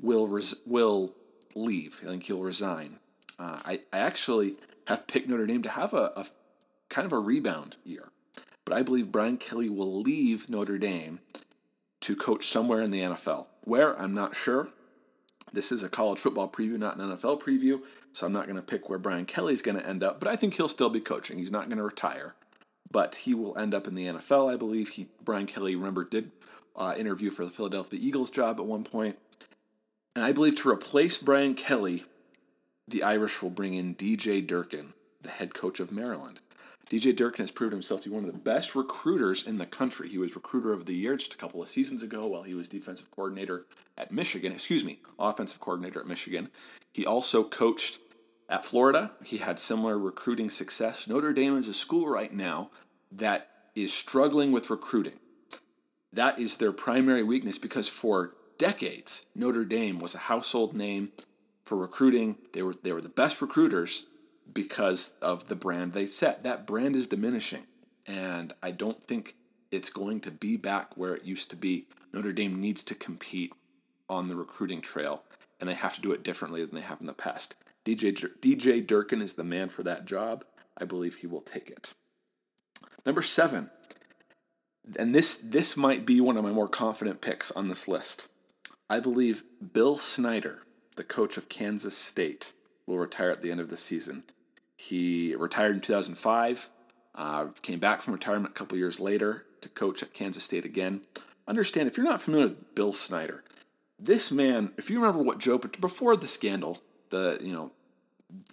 will 0.00 0.26
res- 0.26 0.60
will 0.64 1.14
leave. 1.54 2.00
I 2.04 2.08
think 2.08 2.24
he'll 2.24 2.42
resign. 2.42 2.98
Uh, 3.38 3.60
I, 3.64 3.80
I 3.92 3.98
actually 3.98 4.56
have 4.86 5.06
picked 5.06 5.28
Notre 5.28 5.46
Dame 5.46 5.62
to 5.62 5.70
have 5.70 5.92
a, 5.92 6.12
a 6.16 6.26
kind 6.88 7.06
of 7.06 7.12
a 7.12 7.18
rebound 7.18 7.76
year, 7.84 8.08
but 8.64 8.76
I 8.76 8.82
believe 8.82 9.12
Brian 9.12 9.36
Kelly 9.36 9.68
will 9.68 10.00
leave 10.00 10.48
Notre 10.48 10.78
Dame 10.78 11.20
to 12.00 12.16
coach 12.16 12.46
somewhere 12.46 12.80
in 12.80 12.90
the 12.90 13.00
NFL. 13.00 13.46
Where, 13.62 13.98
I'm 14.00 14.14
not 14.14 14.34
sure. 14.34 14.68
This 15.52 15.72
is 15.72 15.82
a 15.82 15.88
college 15.88 16.18
football 16.18 16.48
preview, 16.48 16.78
not 16.78 16.96
an 16.96 17.08
NFL 17.08 17.40
preview, 17.40 17.80
so 18.12 18.26
I'm 18.26 18.32
not 18.32 18.46
going 18.46 18.56
to 18.56 18.62
pick 18.62 18.88
where 18.88 18.98
Brian 18.98 19.24
Kelly's 19.24 19.62
going 19.62 19.78
to 19.78 19.86
end 19.86 20.02
up, 20.02 20.20
but 20.20 20.28
I 20.28 20.36
think 20.36 20.54
he'll 20.54 20.68
still 20.68 20.90
be 20.90 21.00
coaching. 21.00 21.38
He's 21.38 21.50
not 21.50 21.68
going 21.68 21.78
to 21.78 21.84
retire, 21.84 22.34
but 22.90 23.14
he 23.16 23.34
will 23.34 23.56
end 23.56 23.74
up 23.74 23.86
in 23.86 23.94
the 23.94 24.06
NFL, 24.06 24.52
I 24.52 24.56
believe. 24.56 24.90
He 24.90 25.08
Brian 25.24 25.46
Kelly, 25.46 25.74
remember, 25.74 26.04
did 26.04 26.30
uh, 26.76 26.94
interview 26.96 27.30
for 27.30 27.44
the 27.44 27.50
Philadelphia 27.50 27.98
Eagles 28.02 28.30
job 28.30 28.60
at 28.60 28.66
one 28.66 28.84
point. 28.84 29.18
And 30.14 30.24
I 30.24 30.32
believe 30.32 30.56
to 30.62 30.68
replace 30.68 31.18
Brian 31.18 31.54
Kelly, 31.54 32.04
the 32.86 33.02
Irish 33.02 33.42
will 33.42 33.50
bring 33.50 33.74
in 33.74 33.94
DJ 33.94 34.44
Durkin, 34.46 34.94
the 35.22 35.30
head 35.30 35.54
coach 35.54 35.80
of 35.80 35.92
Maryland. 35.92 36.40
DJ 36.90 37.14
Durkin 37.14 37.42
has 37.42 37.50
proven 37.50 37.72
himself 37.72 38.00
to 38.02 38.08
be 38.08 38.14
one 38.14 38.24
of 38.24 38.32
the 38.32 38.38
best 38.38 38.74
recruiters 38.74 39.46
in 39.46 39.58
the 39.58 39.66
country. 39.66 40.08
He 40.08 40.16
was 40.16 40.34
recruiter 40.34 40.72
of 40.72 40.86
the 40.86 40.94
year 40.94 41.16
just 41.16 41.34
a 41.34 41.36
couple 41.36 41.62
of 41.62 41.68
seasons 41.68 42.02
ago 42.02 42.26
while 42.26 42.44
he 42.44 42.54
was 42.54 42.66
defensive 42.66 43.10
coordinator 43.10 43.66
at 43.98 44.10
Michigan, 44.10 44.52
excuse 44.52 44.84
me, 44.84 45.00
offensive 45.18 45.60
coordinator 45.60 46.00
at 46.00 46.06
Michigan. 46.06 46.48
He 46.92 47.04
also 47.04 47.44
coached 47.44 47.98
at 48.48 48.64
Florida. 48.64 49.12
He 49.22 49.36
had 49.36 49.58
similar 49.58 49.98
recruiting 49.98 50.48
success. 50.48 51.06
Notre 51.06 51.34
Dame 51.34 51.56
is 51.56 51.68
a 51.68 51.74
school 51.74 52.08
right 52.08 52.32
now 52.32 52.70
that 53.12 53.50
is 53.74 53.92
struggling 53.92 54.50
with 54.50 54.70
recruiting. 54.70 55.20
That 56.12 56.38
is 56.38 56.56
their 56.56 56.72
primary 56.72 57.22
weakness 57.22 57.58
because 57.58 57.88
for 57.88 58.34
decades, 58.56 59.26
Notre 59.34 59.66
Dame 59.66 59.98
was 59.98 60.14
a 60.14 60.18
household 60.18 60.74
name 60.74 61.12
for 61.64 61.76
recruiting. 61.76 62.38
They 62.54 62.62
were 62.62 62.74
they 62.82 62.92
were 62.92 63.02
the 63.02 63.10
best 63.10 63.42
recruiters 63.42 64.06
because 64.52 65.16
of 65.20 65.48
the 65.48 65.56
brand 65.56 65.92
they 65.92 66.06
set. 66.06 66.44
That 66.44 66.66
brand 66.66 66.96
is 66.96 67.06
diminishing, 67.06 67.64
and 68.06 68.52
I 68.62 68.70
don't 68.70 69.02
think 69.02 69.34
it's 69.70 69.90
going 69.90 70.20
to 70.20 70.30
be 70.30 70.56
back 70.56 70.96
where 70.96 71.14
it 71.14 71.24
used 71.24 71.50
to 71.50 71.56
be. 71.56 71.86
Notre 72.12 72.32
Dame 72.32 72.60
needs 72.60 72.82
to 72.84 72.94
compete 72.94 73.52
on 74.08 74.28
the 74.28 74.36
recruiting 74.36 74.80
trail, 74.80 75.24
and 75.60 75.68
they 75.68 75.74
have 75.74 75.94
to 75.94 76.00
do 76.00 76.12
it 76.12 76.22
differently 76.22 76.64
than 76.64 76.74
they 76.74 76.80
have 76.80 77.00
in 77.00 77.06
the 77.06 77.12
past. 77.12 77.54
DJ 77.84 78.12
DJ 78.40 78.86
Durkin 78.86 79.22
is 79.22 79.34
the 79.34 79.44
man 79.44 79.68
for 79.68 79.82
that 79.82 80.04
job. 80.04 80.44
I 80.76 80.84
believe 80.84 81.16
he 81.16 81.26
will 81.26 81.40
take 81.40 81.70
it. 81.70 81.92
Number 83.04 83.22
seven, 83.22 83.70
and 84.98 85.14
this 85.14 85.36
this 85.36 85.76
might 85.76 86.06
be 86.06 86.20
one 86.20 86.36
of 86.36 86.44
my 86.44 86.52
more 86.52 86.68
confident 86.68 87.20
picks 87.20 87.50
on 87.50 87.68
this 87.68 87.88
list. 87.88 88.28
I 88.90 89.00
believe 89.00 89.42
Bill 89.72 89.96
Snyder, 89.96 90.62
the 90.96 91.04
coach 91.04 91.36
of 91.36 91.48
Kansas 91.48 91.96
State, 91.96 92.52
will 92.86 92.98
retire 92.98 93.30
at 93.30 93.42
the 93.42 93.50
end 93.50 93.60
of 93.60 93.68
the 93.68 93.76
season. 93.76 94.24
He 94.78 95.34
retired 95.34 95.74
in 95.74 95.80
2005, 95.80 96.70
uh, 97.16 97.46
came 97.62 97.80
back 97.80 98.00
from 98.00 98.14
retirement 98.14 98.54
a 98.54 98.58
couple 98.58 98.78
years 98.78 99.00
later 99.00 99.44
to 99.60 99.68
coach 99.68 100.04
at 100.04 100.14
Kansas 100.14 100.44
State 100.44 100.64
again. 100.64 101.02
Understand, 101.48 101.88
if 101.88 101.96
you're 101.96 102.06
not 102.06 102.22
familiar 102.22 102.46
with 102.46 102.74
Bill 102.76 102.92
Snyder, 102.92 103.42
this 103.98 104.30
man, 104.30 104.70
if 104.78 104.88
you 104.88 105.00
remember 105.00 105.20
what 105.22 105.40
Joe, 105.40 105.58
before 105.58 106.16
the 106.16 106.28
scandal, 106.28 106.78
the, 107.10 107.38
you 107.42 107.52
know, 107.52 107.72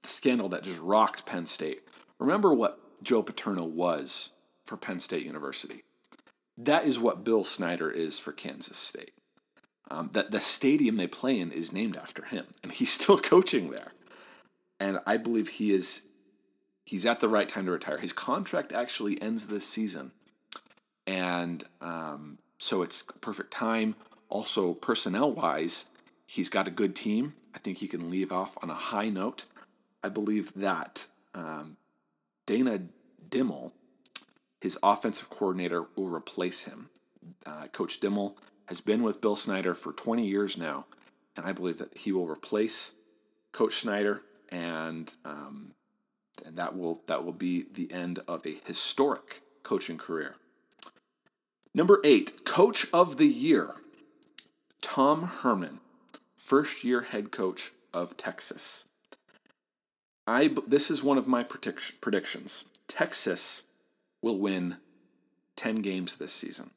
the 0.02 0.10
scandal 0.10 0.50
that 0.50 0.64
just 0.64 0.80
rocked 0.80 1.28
Penn 1.28 1.46
State, 1.46 1.84
remember 2.18 2.56
what 2.56 2.80
Joe 3.04 3.22
Paterno 3.22 3.64
was 3.64 4.32
for 4.66 4.78
Penn 4.78 5.00
State 5.00 5.26
University. 5.26 5.84
That 6.58 6.86
is 6.86 6.98
what 6.98 7.24
Bill 7.24 7.44
Snyder 7.44 7.92
is 7.92 8.18
for 8.18 8.32
Kansas 8.32 8.78
State. 8.78 9.14
Um, 9.92 10.10
that 10.14 10.32
the 10.32 10.40
stadium 10.40 10.98
they 10.98 11.06
play 11.06 11.40
in 11.40 11.52
is 11.52 11.72
named 11.72 11.96
after 11.96 12.26
him, 12.26 12.48
and 12.64 12.72
he's 12.72 12.92
still 13.00 13.20
coaching 13.20 13.70
there. 13.70 13.92
And 14.80 15.00
I 15.06 15.18
believe 15.18 15.50
he 15.50 15.72
is 15.72 16.08
he's 16.86 17.06
at 17.06 17.20
the 17.20 17.28
right 17.28 17.50
time 17.50 17.66
to 17.66 17.72
retire. 17.72 17.98
His 17.98 18.14
contract 18.14 18.72
actually 18.72 19.22
ends 19.22 19.48
this 19.48 19.66
season, 19.66 20.12
and 21.06 21.64
um, 21.82 22.38
so 22.58 22.82
it's 22.82 23.04
perfect 23.22 23.52
time. 23.52 23.96
Also, 24.30 24.74
personnel 24.74 25.32
wise, 25.32 25.86
he's 26.28 26.50
got 26.50 26.68
a 26.68 26.72
good 26.72 26.96
team. 26.96 27.34
I 27.54 27.60
think 27.60 27.78
he 27.78 27.88
can 27.88 28.10
leave 28.10 28.32
off 28.32 28.58
on 28.62 28.70
a 28.70 28.76
high 28.76 29.10
note. 29.10 29.46
I 30.04 30.10
believe 30.10 30.54
that 30.56 31.08
um, 31.34 31.78
Dana 32.46 32.82
Dimel, 33.30 33.72
his 34.62 34.78
offensive 34.84 35.30
coordinator, 35.30 35.86
will 35.96 36.10
replace 36.10 36.64
him. 36.64 36.90
Uh, 37.46 37.68
Coach 37.68 38.00
Dimel 38.00 38.36
has 38.68 38.82
been 38.82 39.04
with 39.04 39.22
Bill 39.22 39.36
Snyder 39.36 39.74
for 39.74 39.94
20 39.94 40.26
years 40.26 40.58
now, 40.58 40.86
and 41.36 41.46
I 41.46 41.54
believe 41.54 41.78
that 41.78 41.98
he 41.98 42.12
will 42.12 42.28
replace 42.28 42.94
Coach 43.52 43.76
Snyder, 43.76 44.22
and 44.50 45.16
um, 45.24 45.72
and 46.46 46.56
that 46.56 46.76
will 46.76 47.02
that 47.08 47.24
will 47.24 47.34
be 47.34 47.66
the 47.72 47.92
end 47.94 48.20
of 48.28 48.46
a 48.46 48.56
historic 48.66 49.42
coaching 49.64 49.98
career. 49.98 50.36
Number 51.74 52.00
eight, 52.04 52.46
Coach 52.46 52.88
of 52.94 53.18
the 53.18 53.28
Year, 53.28 53.76
Tom 54.82 55.24
Herman, 55.24 55.80
first 56.36 56.84
year 56.84 57.02
head 57.02 57.32
coach 57.32 57.72
of 57.94 58.18
Texas. 58.18 58.86
I 60.28 60.56
this 60.68 60.90
is 60.90 61.04
one 61.04 61.18
of 61.18 61.28
my 61.28 61.44
predict- 61.44 62.02
predictions. 62.02 62.66
Texas 62.88 63.64
will 64.22 64.40
win 64.40 64.78
10 65.56 65.78
games 65.78 66.16
this 66.16 66.34
season. 66.34 66.72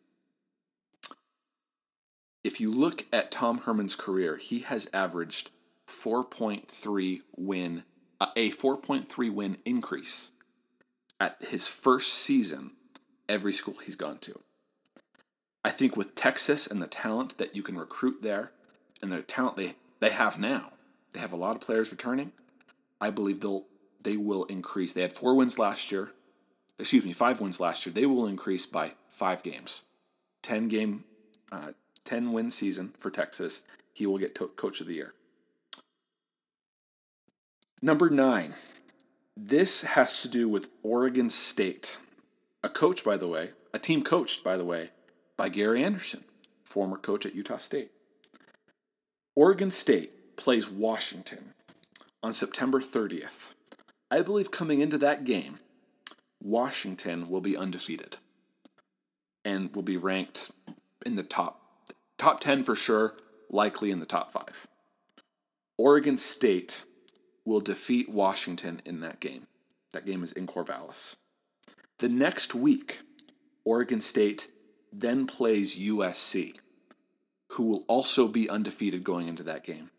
If 2.44 2.60
you 2.60 2.70
look 2.70 3.06
at 3.12 3.30
Tom 3.30 3.58
Herman's 3.58 3.96
career, 3.96 4.36
he 4.36 4.60
has 4.60 4.88
averaged 4.92 5.50
4.3 5.88 7.20
win 7.36 7.84
a 8.20 8.50
4.3 8.50 9.32
win 9.32 9.58
increase 9.64 10.30
at 11.20 11.36
his 11.40 11.66
first 11.66 12.12
season 12.14 12.72
every 13.28 13.52
school 13.52 13.76
he's 13.84 13.96
gone 13.96 14.18
to. 14.18 14.40
I 15.64 15.70
think 15.70 15.96
with 15.96 16.14
Texas 16.14 16.66
and 16.66 16.80
the 16.80 16.86
talent 16.86 17.38
that 17.38 17.54
you 17.54 17.62
can 17.62 17.76
recruit 17.78 18.22
there 18.22 18.52
and 19.02 19.12
the 19.12 19.22
talent 19.22 19.56
they, 19.56 19.74
they 20.00 20.10
have 20.10 20.38
now, 20.38 20.72
they 21.12 21.20
have 21.20 21.32
a 21.32 21.36
lot 21.36 21.56
of 21.56 21.60
players 21.60 21.90
returning. 21.90 22.32
I 23.00 23.10
believe 23.10 23.40
they'll 23.40 23.66
they 24.00 24.16
will 24.16 24.44
increase. 24.44 24.92
They 24.92 25.02
had 25.02 25.12
four 25.12 25.34
wins 25.34 25.58
last 25.58 25.90
year. 25.90 26.12
Excuse 26.78 27.04
me, 27.04 27.12
five 27.12 27.40
wins 27.40 27.60
last 27.60 27.84
year. 27.84 27.92
They 27.92 28.06
will 28.06 28.26
increase 28.26 28.64
by 28.64 28.92
five 29.08 29.42
games. 29.42 29.82
10 30.42 30.68
game, 30.68 31.04
uh, 31.50 31.72
10 32.04 32.32
win 32.32 32.50
season 32.50 32.94
for 32.96 33.10
Texas. 33.10 33.62
He 33.92 34.06
will 34.06 34.18
get 34.18 34.34
to- 34.36 34.48
coach 34.48 34.80
of 34.80 34.86
the 34.86 34.94
year. 34.94 35.14
Number 37.80 38.10
nine, 38.10 38.54
this 39.36 39.82
has 39.82 40.22
to 40.22 40.28
do 40.28 40.48
with 40.48 40.68
Oregon 40.82 41.30
State. 41.30 41.96
A 42.64 42.68
coach, 42.68 43.04
by 43.04 43.16
the 43.16 43.28
way, 43.28 43.50
a 43.72 43.78
team 43.78 44.02
coached, 44.02 44.42
by 44.42 44.56
the 44.56 44.64
way, 44.64 44.90
by 45.36 45.48
Gary 45.48 45.84
Anderson, 45.84 46.24
former 46.64 46.96
coach 46.96 47.24
at 47.24 47.36
Utah 47.36 47.58
State. 47.58 47.92
Oregon 49.36 49.70
State 49.70 50.36
plays 50.36 50.68
Washington 50.68 51.54
on 52.20 52.32
September 52.32 52.80
30th. 52.80 53.54
I 54.10 54.22
believe 54.22 54.50
coming 54.50 54.80
into 54.80 54.98
that 54.98 55.24
game, 55.24 55.58
Washington 56.42 57.28
will 57.28 57.40
be 57.40 57.56
undefeated 57.56 58.16
and 59.44 59.72
will 59.74 59.82
be 59.82 59.96
ranked 59.96 60.50
in 61.06 61.14
the 61.14 61.22
top 61.22 61.62
top 62.16 62.40
10 62.40 62.64
for 62.64 62.74
sure, 62.74 63.14
likely 63.48 63.92
in 63.92 64.00
the 64.00 64.06
top 64.06 64.32
5. 64.32 64.66
Oregon 65.76 66.16
State 66.16 66.82
will 67.48 67.60
defeat 67.60 68.10
Washington 68.10 68.82
in 68.84 69.00
that 69.00 69.20
game. 69.20 69.46
That 69.92 70.04
game 70.04 70.22
is 70.22 70.32
in 70.32 70.46
Corvallis. 70.46 71.16
The 71.98 72.08
next 72.08 72.54
week, 72.54 73.00
Oregon 73.64 74.00
State 74.00 74.50
then 74.92 75.26
plays 75.26 75.76
USC, 75.76 76.56
who 77.52 77.64
will 77.64 77.84
also 77.88 78.28
be 78.28 78.50
undefeated 78.50 79.02
going 79.02 79.28
into 79.28 79.42
that 79.44 79.64
game. 79.64 79.90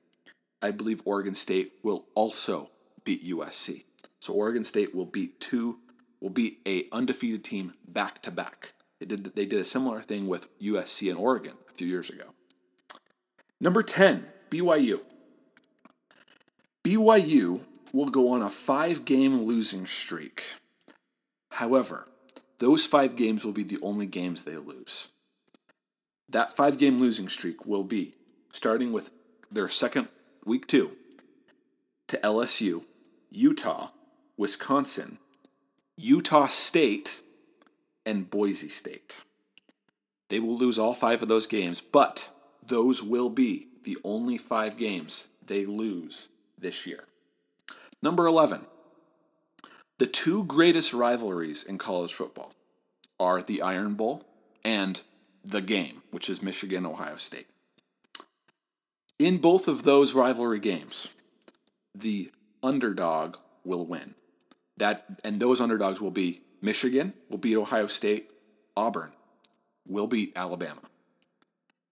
I 0.62 0.72
believe 0.72 1.02
Oregon 1.06 1.34
State 1.34 1.74
will 1.84 2.06
also 2.14 2.70
beat 3.04 3.26
USC. 3.26 3.84
So 4.20 4.34
Oregon 4.34 4.64
State 4.64 4.94
will 4.94 5.06
beat 5.06 5.40
two 5.40 5.80
will 6.22 6.30
beat 6.30 6.60
a 6.68 6.86
undefeated 6.92 7.44
team 7.44 7.74
back 7.88 8.22
to 8.24 8.32
back. 8.32 8.74
They 9.00 9.06
did 9.06 9.24
they 9.36 9.46
did 9.46 9.60
a 9.60 9.64
similar 9.64 10.02
thing 10.02 10.28
with 10.28 10.56
USC 10.60 11.10
and 11.10 11.18
Oregon 11.18 11.54
a 11.68 11.74
few 11.74 11.88
years 11.88 12.10
ago. 12.10 12.34
Number 13.60 13.82
10, 13.82 14.26
BYU. 14.52 15.02
BYU 16.90 17.62
will 17.94 18.10
go 18.10 18.30
on 18.30 18.42
a 18.42 18.50
five 18.50 19.06
game 19.06 19.44
losing 19.44 19.86
streak. 19.86 20.56
However, 21.52 22.08
those 22.58 22.88
five 22.88 23.16
games 23.16 23.46
will 23.46 23.52
be 23.52 23.62
the 23.62 23.78
only 23.84 24.08
games 24.08 24.44
they 24.44 24.56
lose. 24.56 25.10
That 26.28 26.52
five 26.52 26.80
game 26.80 26.98
losing 26.98 27.30
streak 27.30 27.68
will 27.68 27.84
be 27.84 28.16
starting 28.52 28.92
with 28.92 29.12
their 29.52 29.70
second 29.70 30.08
week 30.46 30.66
two 30.66 30.94
to 32.08 32.18
LSU, 32.18 32.86
Utah, 33.30 33.90
Wisconsin, 34.36 35.20
Utah 35.96 36.48
State, 36.48 37.22
and 38.04 38.32
Boise 38.32 38.70
State. 38.70 39.22
They 40.30 40.40
will 40.40 40.58
lose 40.58 40.80
all 40.80 40.96
five 40.96 41.22
of 41.22 41.28
those 41.28 41.46
games, 41.46 41.82
but 41.82 42.32
those 42.66 43.04
will 43.04 43.30
be 43.30 43.68
the 43.84 44.00
only 44.04 44.40
five 44.40 44.76
games 44.76 45.28
they 45.46 45.68
lose 45.68 46.30
this 46.62 46.86
year. 46.86 47.06
Number 48.02 48.26
11. 48.26 48.66
The 49.98 50.08
two 50.08 50.46
greatest 50.46 50.94
rivalries 50.94 51.64
in 51.64 51.78
college 51.78 52.14
football 52.14 52.54
are 53.20 53.42
the 53.42 53.62
Iron 53.62 53.96
Bowl 53.96 54.24
and 54.64 55.02
the 55.44 55.62
game, 55.62 56.04
which 56.12 56.30
is 56.30 56.42
Michigan 56.42 56.86
Ohio 56.86 57.18
State. 57.18 57.48
In 59.18 59.38
both 59.38 59.68
of 59.68 59.84
those 59.84 60.14
rivalry 60.14 60.62
games, 60.62 61.10
the 61.94 62.32
underdog 62.64 63.36
will 63.66 63.86
win. 63.86 64.16
That 64.78 65.20
and 65.26 65.40
those 65.40 65.60
underdogs 65.60 66.00
will 66.00 66.12
be 66.12 66.42
Michigan 66.62 67.14
will 67.30 67.38
beat 67.38 67.58
Ohio 67.58 67.88
State, 67.88 68.30
Auburn 68.78 69.12
will 69.86 70.08
beat 70.08 70.32
Alabama. 70.38 70.82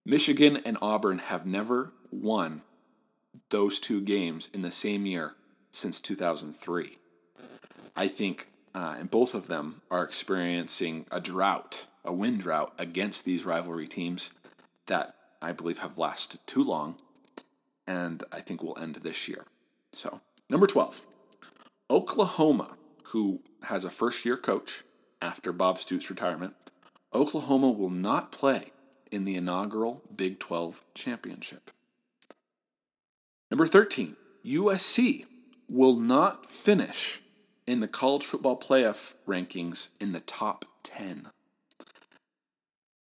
Michigan 0.05 0.57
and 0.65 0.77
Auburn 0.81 1.19
have 1.19 1.45
never 1.45 1.91
won 2.11 2.61
those 3.49 3.79
two 3.79 4.01
games 4.01 4.49
in 4.53 4.61
the 4.61 4.71
same 4.71 5.05
year 5.05 5.35
since 5.71 5.99
2003. 5.99 6.97
I 7.95 8.07
think, 8.07 8.47
uh, 8.75 8.95
and 8.99 9.09
both 9.09 9.33
of 9.33 9.47
them 9.47 9.81
are 9.89 10.03
experiencing 10.03 11.05
a 11.11 11.19
drought, 11.19 11.85
a 12.05 12.13
win 12.13 12.37
drought 12.37 12.73
against 12.77 13.25
these 13.25 13.45
rivalry 13.45 13.87
teams 13.87 14.33
that 14.85 15.15
I 15.41 15.51
believe 15.51 15.79
have 15.79 15.97
lasted 15.97 16.41
too 16.45 16.63
long 16.63 16.97
and 17.85 18.23
I 18.31 18.39
think 18.39 18.61
will 18.61 18.77
end 18.79 18.95
this 18.95 19.27
year. 19.27 19.45
So, 19.93 20.21
number 20.49 20.67
12, 20.67 21.07
Oklahoma, 21.89 22.77
who 23.05 23.41
has 23.63 23.83
a 23.83 23.89
first 23.89 24.25
year 24.25 24.37
coach 24.37 24.83
after 25.21 25.51
Bob 25.51 25.77
Stoops' 25.77 26.09
retirement. 26.09 26.55
Oklahoma 27.13 27.71
will 27.71 27.89
not 27.89 28.31
play 28.31 28.71
in 29.11 29.25
the 29.25 29.35
inaugural 29.35 30.01
Big 30.13 30.39
12 30.39 30.83
championship. 30.93 31.71
Number 33.49 33.67
13, 33.67 34.15
USC 34.45 35.25
will 35.69 35.95
not 35.95 36.45
finish 36.45 37.21
in 37.65 37.79
the 37.79 37.87
college 37.87 38.23
football 38.23 38.57
playoff 38.57 39.13
rankings 39.27 39.89
in 39.99 40.11
the 40.11 40.19
top 40.19 40.65
10. 40.83 41.27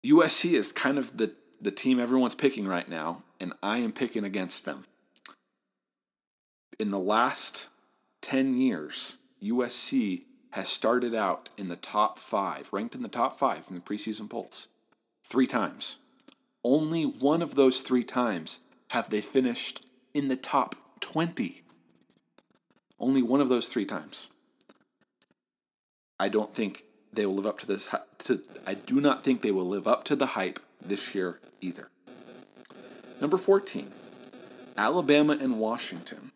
USC 0.05 0.53
is 0.53 0.71
kind 0.71 0.97
of 0.97 1.17
the, 1.17 1.33
the 1.61 1.71
team 1.71 1.99
everyone's 1.99 2.35
picking 2.35 2.67
right 2.67 2.89
now, 2.89 3.23
and 3.39 3.53
I 3.61 3.77
am 3.77 3.93
picking 3.93 4.25
against 4.25 4.65
them. 4.65 4.85
In 6.79 6.91
the 6.91 6.99
last 6.99 7.69
10 8.21 8.57
years, 8.57 9.17
USC 9.41 10.23
has 10.51 10.67
started 10.67 11.15
out 11.15 11.49
in 11.57 11.69
the 11.69 11.75
top 11.75 12.19
five, 12.19 12.69
ranked 12.71 12.95
in 12.95 13.01
the 13.01 13.07
top 13.07 13.33
five 13.33 13.65
in 13.69 13.75
the 13.75 13.81
preseason 13.81 14.29
polls, 14.29 14.67
three 15.25 15.47
times. 15.47 15.99
Only 16.63 17.03
one 17.03 17.41
of 17.41 17.55
those 17.55 17.81
three 17.81 18.03
times 18.03 18.61
have 18.89 19.09
they 19.09 19.21
finished 19.21 19.85
in 20.13 20.27
the 20.27 20.35
top 20.35 20.75
20. 20.99 21.63
Only 22.99 23.21
one 23.21 23.41
of 23.41 23.49
those 23.49 23.67
three 23.67 23.85
times. 23.85 24.29
I 26.19 26.29
don't 26.29 26.53
think 26.53 26.83
they 27.11 27.25
will 27.25 27.35
live 27.35 27.45
up 27.45 27.59
to 27.59 27.67
this. 27.67 27.93
To, 28.19 28.41
I 28.65 28.75
do 28.75 29.01
not 29.01 29.23
think 29.23 29.41
they 29.41 29.51
will 29.51 29.67
live 29.67 29.87
up 29.87 30.03
to 30.05 30.15
the 30.15 30.27
hype 30.27 30.59
this 30.81 31.13
year 31.13 31.39
either. 31.61 31.89
Number 33.19 33.37
14, 33.37 33.91
Alabama 34.77 35.37
and 35.39 35.59
Washington 35.59 36.31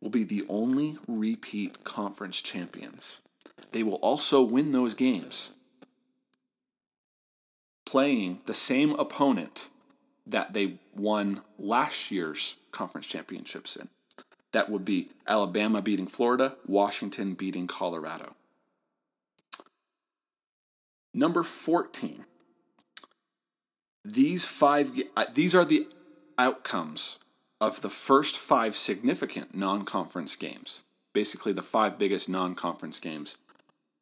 will 0.00 0.10
be 0.10 0.24
the 0.24 0.44
only 0.48 0.98
repeat 1.06 1.84
conference 1.84 2.40
champions. 2.40 3.20
They 3.72 3.82
will 3.82 3.96
also 3.96 4.42
win 4.42 4.72
those 4.72 4.94
games 4.94 5.52
playing 7.92 8.40
the 8.46 8.54
same 8.54 8.92
opponent 8.92 9.68
that 10.26 10.54
they 10.54 10.78
won 10.94 11.42
last 11.58 12.10
year's 12.10 12.56
conference 12.72 13.06
championships 13.06 13.76
in. 13.76 13.88
That 14.52 14.68
would 14.68 14.84
be 14.84 15.10
Alabama 15.26 15.80
beating 15.80 16.06
Florida, 16.06 16.56
Washington 16.66 17.34
beating 17.34 17.66
Colorado. 17.66 18.34
Number 21.14 21.42
14. 21.42 22.24
These 24.04 24.44
five 24.44 24.92
these 25.34 25.54
are 25.54 25.64
the 25.64 25.86
outcomes 26.38 27.18
of 27.60 27.80
the 27.80 27.90
first 27.90 28.36
5 28.36 28.76
significant 28.76 29.54
non-conference 29.54 30.34
games. 30.34 30.82
Basically 31.12 31.52
the 31.52 31.62
5 31.62 31.96
biggest 31.98 32.28
non-conference 32.28 32.98
games 32.98 33.36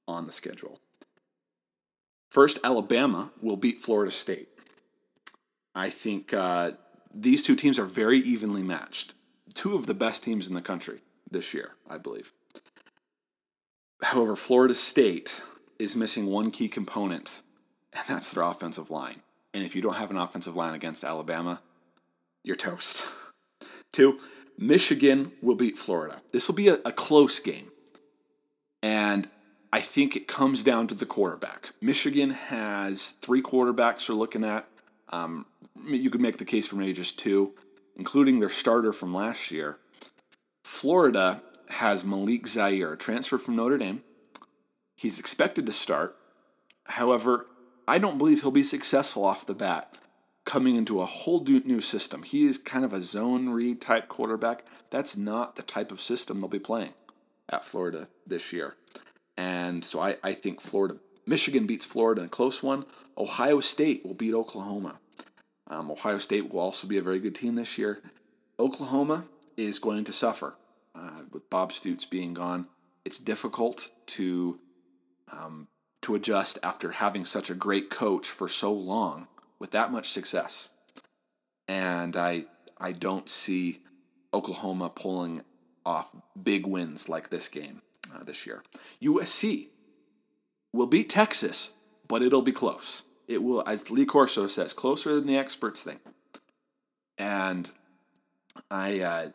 on 0.09 0.27
the 0.27 0.33
schedule. 0.33 0.81
First, 2.31 2.59
Alabama 2.63 3.33
will 3.43 3.57
beat 3.57 3.81
Florida 3.81 4.11
State. 4.11 4.49
I 5.75 5.91
think 5.91 6.33
uh, 6.33 6.73
these 7.13 7.45
two 7.45 7.57
teams 7.57 7.79
are 7.79 7.87
very 7.87 8.19
evenly 8.19 8.63
matched. 8.63 9.15
Two 9.55 9.75
of 9.75 9.87
the 9.87 9.95
best 9.95 10.23
teams 10.23 10.49
in 10.49 10.55
the 10.55 10.63
country 10.63 11.01
this 11.31 11.53
year, 11.55 11.73
I 11.89 11.99
believe. 11.99 12.33
However, 14.03 14.37
Florida 14.37 14.75
State 14.75 15.43
is 15.79 15.97
missing 15.97 16.27
one 16.27 16.51
key 16.51 16.69
component, 16.69 17.43
and 17.93 18.05
that's 18.09 18.33
their 18.33 18.45
offensive 18.45 18.91
line. 18.91 19.23
And 19.53 19.65
if 19.65 19.75
you 19.75 19.83
don't 19.83 19.97
have 19.97 20.11
an 20.11 20.17
offensive 20.17 20.55
line 20.55 20.75
against 20.75 21.05
Alabama, 21.05 21.61
you're 22.45 22.57
toast. 22.57 23.07
Two, 23.93 24.19
Michigan 24.57 25.33
will 25.43 25.57
beat 25.57 25.77
Florida. 25.77 26.23
This 26.33 26.49
will 26.49 26.55
be 26.55 26.69
a, 26.69 26.75
a 26.85 26.93
close 26.93 27.41
game. 27.41 27.71
And 28.83 29.29
I 29.73 29.81
think 29.81 30.17
it 30.17 30.27
comes 30.29 30.63
down 30.63 30.87
to 30.89 30.95
the 30.95 31.07
quarterback. 31.07 31.71
Michigan 31.81 32.31
has 32.31 33.11
three 33.23 33.43
quarterbacks 33.43 34.09
you're 34.09 34.17
looking 34.17 34.45
at. 34.45 34.69
Um, 35.11 35.47
you 35.85 36.11
could 36.11 36.21
make 36.21 36.39
the 36.39 36.45
case 36.45 36.67
for 36.67 36.93
just 36.93 37.19
two, 37.19 37.55
including 37.97 38.39
their 38.39 38.51
starter 38.51 38.93
from 38.93 39.13
last 39.15 39.51
year. 39.51 39.79
Florida 40.65 41.43
has 41.71 42.05
Malik 42.05 42.47
Zaire, 42.47 42.97
transferred 42.97 43.43
from 43.43 43.57
Notre 43.57 43.79
Dame. 43.79 44.03
He's 44.97 45.19
expected 45.19 45.67
to 45.67 45.73
start. 45.73 46.17
However, 46.87 47.47
I 47.89 47.99
don't 47.99 48.19
believe 48.19 48.43
he'll 48.43 48.51
be 48.51 48.63
successful 48.63 49.25
off 49.25 49.47
the 49.47 49.55
bat 49.55 49.99
coming 50.45 50.77
into 50.77 51.01
a 51.01 51.07
whole 51.07 51.45
new 51.45 51.81
system. 51.81 52.23
He 52.23 52.47
is 52.47 52.59
kind 52.59 52.85
of 52.85 52.93
a 52.93 53.01
zone 53.01 53.51
read 53.51 53.81
type 53.81 54.09
quarterback. 54.09 54.65
That's 54.91 55.17
not 55.17 55.57
the 55.57 55.63
type 55.63 55.93
of 55.93 56.01
system 56.01 56.39
they'll 56.39 56.49
be 56.49 56.59
playing 56.59 56.95
at 57.49 57.65
Florida 57.65 58.09
this 58.27 58.53
year. 58.53 58.77
And 59.37 59.85
so 59.85 60.01
I, 60.01 60.17
I 60.23 60.33
think 60.33 60.61
Florida, 60.61 60.97
Michigan 61.31 61.65
beats 61.65 61.87
Florida 61.87 62.23
in 62.23 62.27
a 62.27 62.29
close 62.29 62.61
one. 62.61 62.85
Ohio 63.17 63.61
State 63.61 64.05
will 64.05 64.15
beat 64.15 64.35
Oklahoma. 64.35 64.99
Um, 65.69 65.89
Ohio 65.89 66.19
State 66.19 66.53
will 66.53 66.59
also 66.59 66.89
be 66.89 66.99
a 66.99 67.03
very 67.03 67.21
good 67.21 67.37
team 67.37 67.55
this 67.55 67.79
year. 67.79 68.01
Oklahoma 68.59 69.27
is 69.57 69.79
going 69.79 70.03
to 70.05 70.13
suffer 70.13 70.57
uh, 70.97 71.21
with 71.31 71.49
Bob 71.49 71.71
Stoops 71.71 72.05
being 72.05 72.35
gone. 72.35 72.67
It's 73.05 73.21
difficult 73.21 73.93
to 74.07 74.59
um, 75.33 75.69
to 76.03 76.17
adjust 76.17 76.59
after 76.65 76.91
having 76.91 77.25
such 77.25 77.49
a 77.49 77.55
great 77.55 77.91
coach 77.91 78.27
for 78.27 78.49
so 78.49 78.73
long 78.73 79.29
with 79.61 79.71
that 79.71 79.93
much 79.93 80.09
success. 80.09 80.71
And 81.69 82.17
I 82.17 82.47
I 82.79 82.91
don't 82.91 83.29
see 83.29 83.85
Oklahoma 84.35 84.91
pulling 84.91 85.43
off 85.87 86.11
big 86.43 86.67
wins 86.67 87.09
like 87.09 87.31
this 87.31 87.47
game 87.47 87.83
uh, 88.13 88.25
this 88.25 88.47
year. 88.47 88.65
USC 89.01 89.69
will 90.73 90.87
beat 90.87 91.09
Texas, 91.09 91.75
but 92.09 92.23
it'll 92.23 92.43
be 92.43 92.53
close. 92.53 93.05
It 93.29 93.43
will, 93.43 93.63
as 93.67 93.91
Lee 93.91 94.07
Corso 94.07 94.47
says, 94.47 94.73
closer 94.73 95.15
than 95.15 95.27
the 95.27 95.37
experts 95.37 95.83
think. 95.83 96.01
And 97.19 97.71
I, 98.71 99.01
uh, 99.01 99.29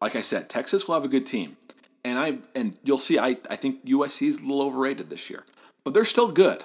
like 0.00 0.16
I 0.16 0.20
said, 0.20 0.48
Texas 0.48 0.88
will 0.88 0.94
have 0.94 1.04
a 1.04 1.08
good 1.08 1.26
team, 1.26 1.56
and 2.04 2.18
I 2.18 2.38
and 2.54 2.76
you'll 2.82 2.98
see. 2.98 3.18
I 3.18 3.36
I 3.48 3.56
think 3.56 3.84
USC 3.84 4.26
is 4.26 4.38
a 4.38 4.40
little 4.40 4.62
overrated 4.62 5.10
this 5.10 5.30
year, 5.30 5.44
but 5.84 5.94
they're 5.94 6.04
still 6.04 6.32
good. 6.32 6.64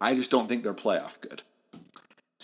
I 0.00 0.14
just 0.14 0.30
don't 0.30 0.48
think 0.48 0.64
they're 0.64 0.74
playoff 0.74 1.20
good. 1.20 1.42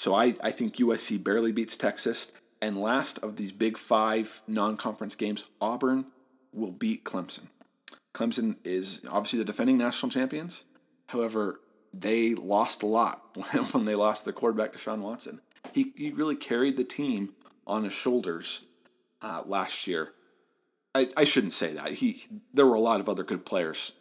So 0.01 0.15
I, 0.15 0.35
I 0.43 0.51
think 0.51 0.77
USC 0.77 1.23
barely 1.23 1.53
beats 1.53 1.77
Texas. 1.77 2.33
And 2.63 2.81
last 2.81 3.19
of 3.19 3.37
these 3.37 3.53
big 3.53 3.77
five 3.77 4.41
non 4.49 4.79
conference 4.79 5.15
games, 5.15 5.45
Auburn 5.61 6.07
will 6.55 6.73
beat 6.73 7.05
Clemson. 7.05 7.49
Clemson 8.15 8.57
is 8.65 9.03
obviously 9.09 9.39
the 9.39 9.45
defending 9.45 9.79
national 9.79 10.11
champions. 10.11 10.67
However, 11.07 11.61
they 11.93 12.35
lost 12.35 12.83
a 12.83 12.87
lot 12.87 13.37
when 13.73 13.85
they 13.85 13.95
lost 13.95 14.25
their 14.25 14.35
quarterback, 14.35 14.73
to 14.73 14.79
Deshaun 14.79 15.01
Watson. 15.01 15.41
He, 15.73 15.93
he 15.97 16.11
really 16.11 16.37
carried 16.37 16.77
the 16.77 16.85
team 16.85 17.35
on 17.67 17.85
his 17.85 17.93
shoulders 17.93 18.67
uh, 19.23 19.43
last 19.47 19.87
year. 19.87 20.13
I, 20.95 21.09
I 21.17 21.25
shouldn't 21.25 21.53
say 21.53 21.75
that. 21.75 21.93
He 21.93 22.25
there 22.53 22.67
were 22.67 22.75
a 22.75 22.81
lot 22.81 23.01
of 23.01 23.09
other 23.09 23.23
good 23.23 23.47
players 23.47 23.93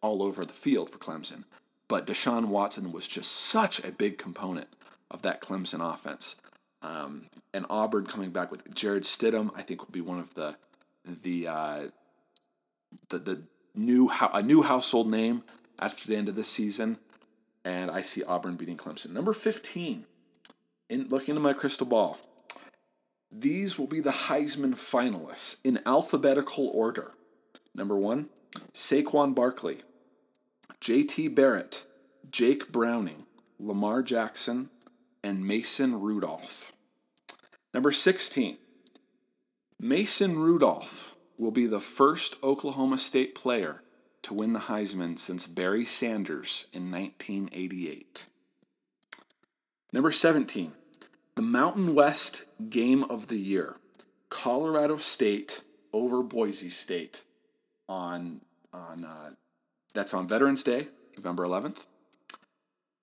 all 0.00 0.22
over 0.22 0.44
the 0.44 0.52
field 0.52 0.90
for 0.90 0.98
Clemson, 0.98 1.44
but 1.88 2.06
Deshaun 2.06 2.46
Watson 2.46 2.92
was 2.92 3.08
just 3.08 3.32
such 3.32 3.82
a 3.82 3.90
big 3.90 4.18
component 4.18 4.68
of 5.10 5.22
that 5.22 5.40
Clemson 5.40 5.80
offense. 5.82 6.36
Um, 6.82 7.26
and 7.52 7.66
Auburn 7.68 8.06
coming 8.06 8.30
back 8.30 8.52
with 8.52 8.72
Jarrett 8.72 9.02
Stidham, 9.02 9.50
I 9.56 9.62
think 9.62 9.80
will 9.80 9.92
be 9.92 10.00
one 10.00 10.20
of 10.20 10.34
the 10.34 10.56
the 11.04 11.48
uh, 11.48 11.80
the 13.08 13.18
the 13.18 13.42
new 13.74 14.10
a 14.32 14.42
new 14.42 14.62
household 14.62 15.10
name 15.10 15.42
after 15.78 16.06
the 16.06 16.16
end 16.16 16.28
of 16.28 16.34
this 16.34 16.48
season, 16.48 16.98
and 17.64 17.90
I 17.90 18.02
see 18.02 18.22
Auburn 18.22 18.56
beating 18.56 18.76
Clemson. 18.76 19.12
Number 19.12 19.32
fifteen, 19.32 20.04
in 20.88 21.08
looking 21.08 21.34
into 21.34 21.42
my 21.42 21.52
crystal 21.52 21.86
ball, 21.86 22.18
these 23.30 23.78
will 23.78 23.86
be 23.86 24.00
the 24.00 24.10
Heisman 24.10 24.74
finalists 24.74 25.56
in 25.64 25.80
alphabetical 25.86 26.68
order. 26.68 27.12
Number 27.74 27.96
one, 27.96 28.28
Saquon 28.72 29.34
Barkley, 29.34 29.78
J.T. 30.80 31.28
Barrett, 31.28 31.84
Jake 32.30 32.72
Browning, 32.72 33.26
Lamar 33.60 34.02
Jackson, 34.02 34.70
and 35.22 35.46
Mason 35.46 36.00
Rudolph. 36.00 36.72
Number 37.74 37.92
16, 37.92 38.56
Mason 39.78 40.38
Rudolph 40.38 41.14
will 41.38 41.50
be 41.50 41.66
the 41.66 41.80
first 41.80 42.36
Oklahoma 42.42 42.98
State 42.98 43.34
player 43.34 43.82
to 44.22 44.34
win 44.34 44.52
the 44.52 44.60
Heisman 44.60 45.18
since 45.18 45.46
Barry 45.46 45.84
Sanders 45.84 46.66
in 46.72 46.90
1988. 46.90 48.26
Number 49.92 50.10
17, 50.10 50.72
the 51.36 51.42
Mountain 51.42 51.94
West 51.94 52.44
Game 52.68 53.04
of 53.04 53.28
the 53.28 53.38
Year. 53.38 53.76
Colorado 54.28 54.96
State 54.96 55.62
over 55.92 56.22
Boise 56.22 56.68
State 56.68 57.24
on 57.88 58.42
on 58.72 59.04
uh, 59.04 59.30
that's 59.94 60.12
on 60.12 60.28
Veterans 60.28 60.62
Day, 60.62 60.88
November 61.16 61.44
11th. 61.44 61.86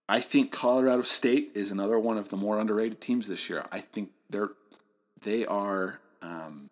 I 0.07 0.19
think 0.19 0.51
Colorado 0.51 1.01
State 1.01 1.51
is 1.55 1.71
another 1.71 1.97
one 1.97 2.17
of 2.17 2.29
the 2.29 2.37
more 2.37 2.59
underrated 2.59 3.01
teams 3.01 3.27
this 3.27 3.49
year. 3.49 3.65
I 3.71 3.79
think 3.79 4.11
they're 4.29 4.51
they 5.21 5.45
are 5.45 5.99
um, 6.21 6.69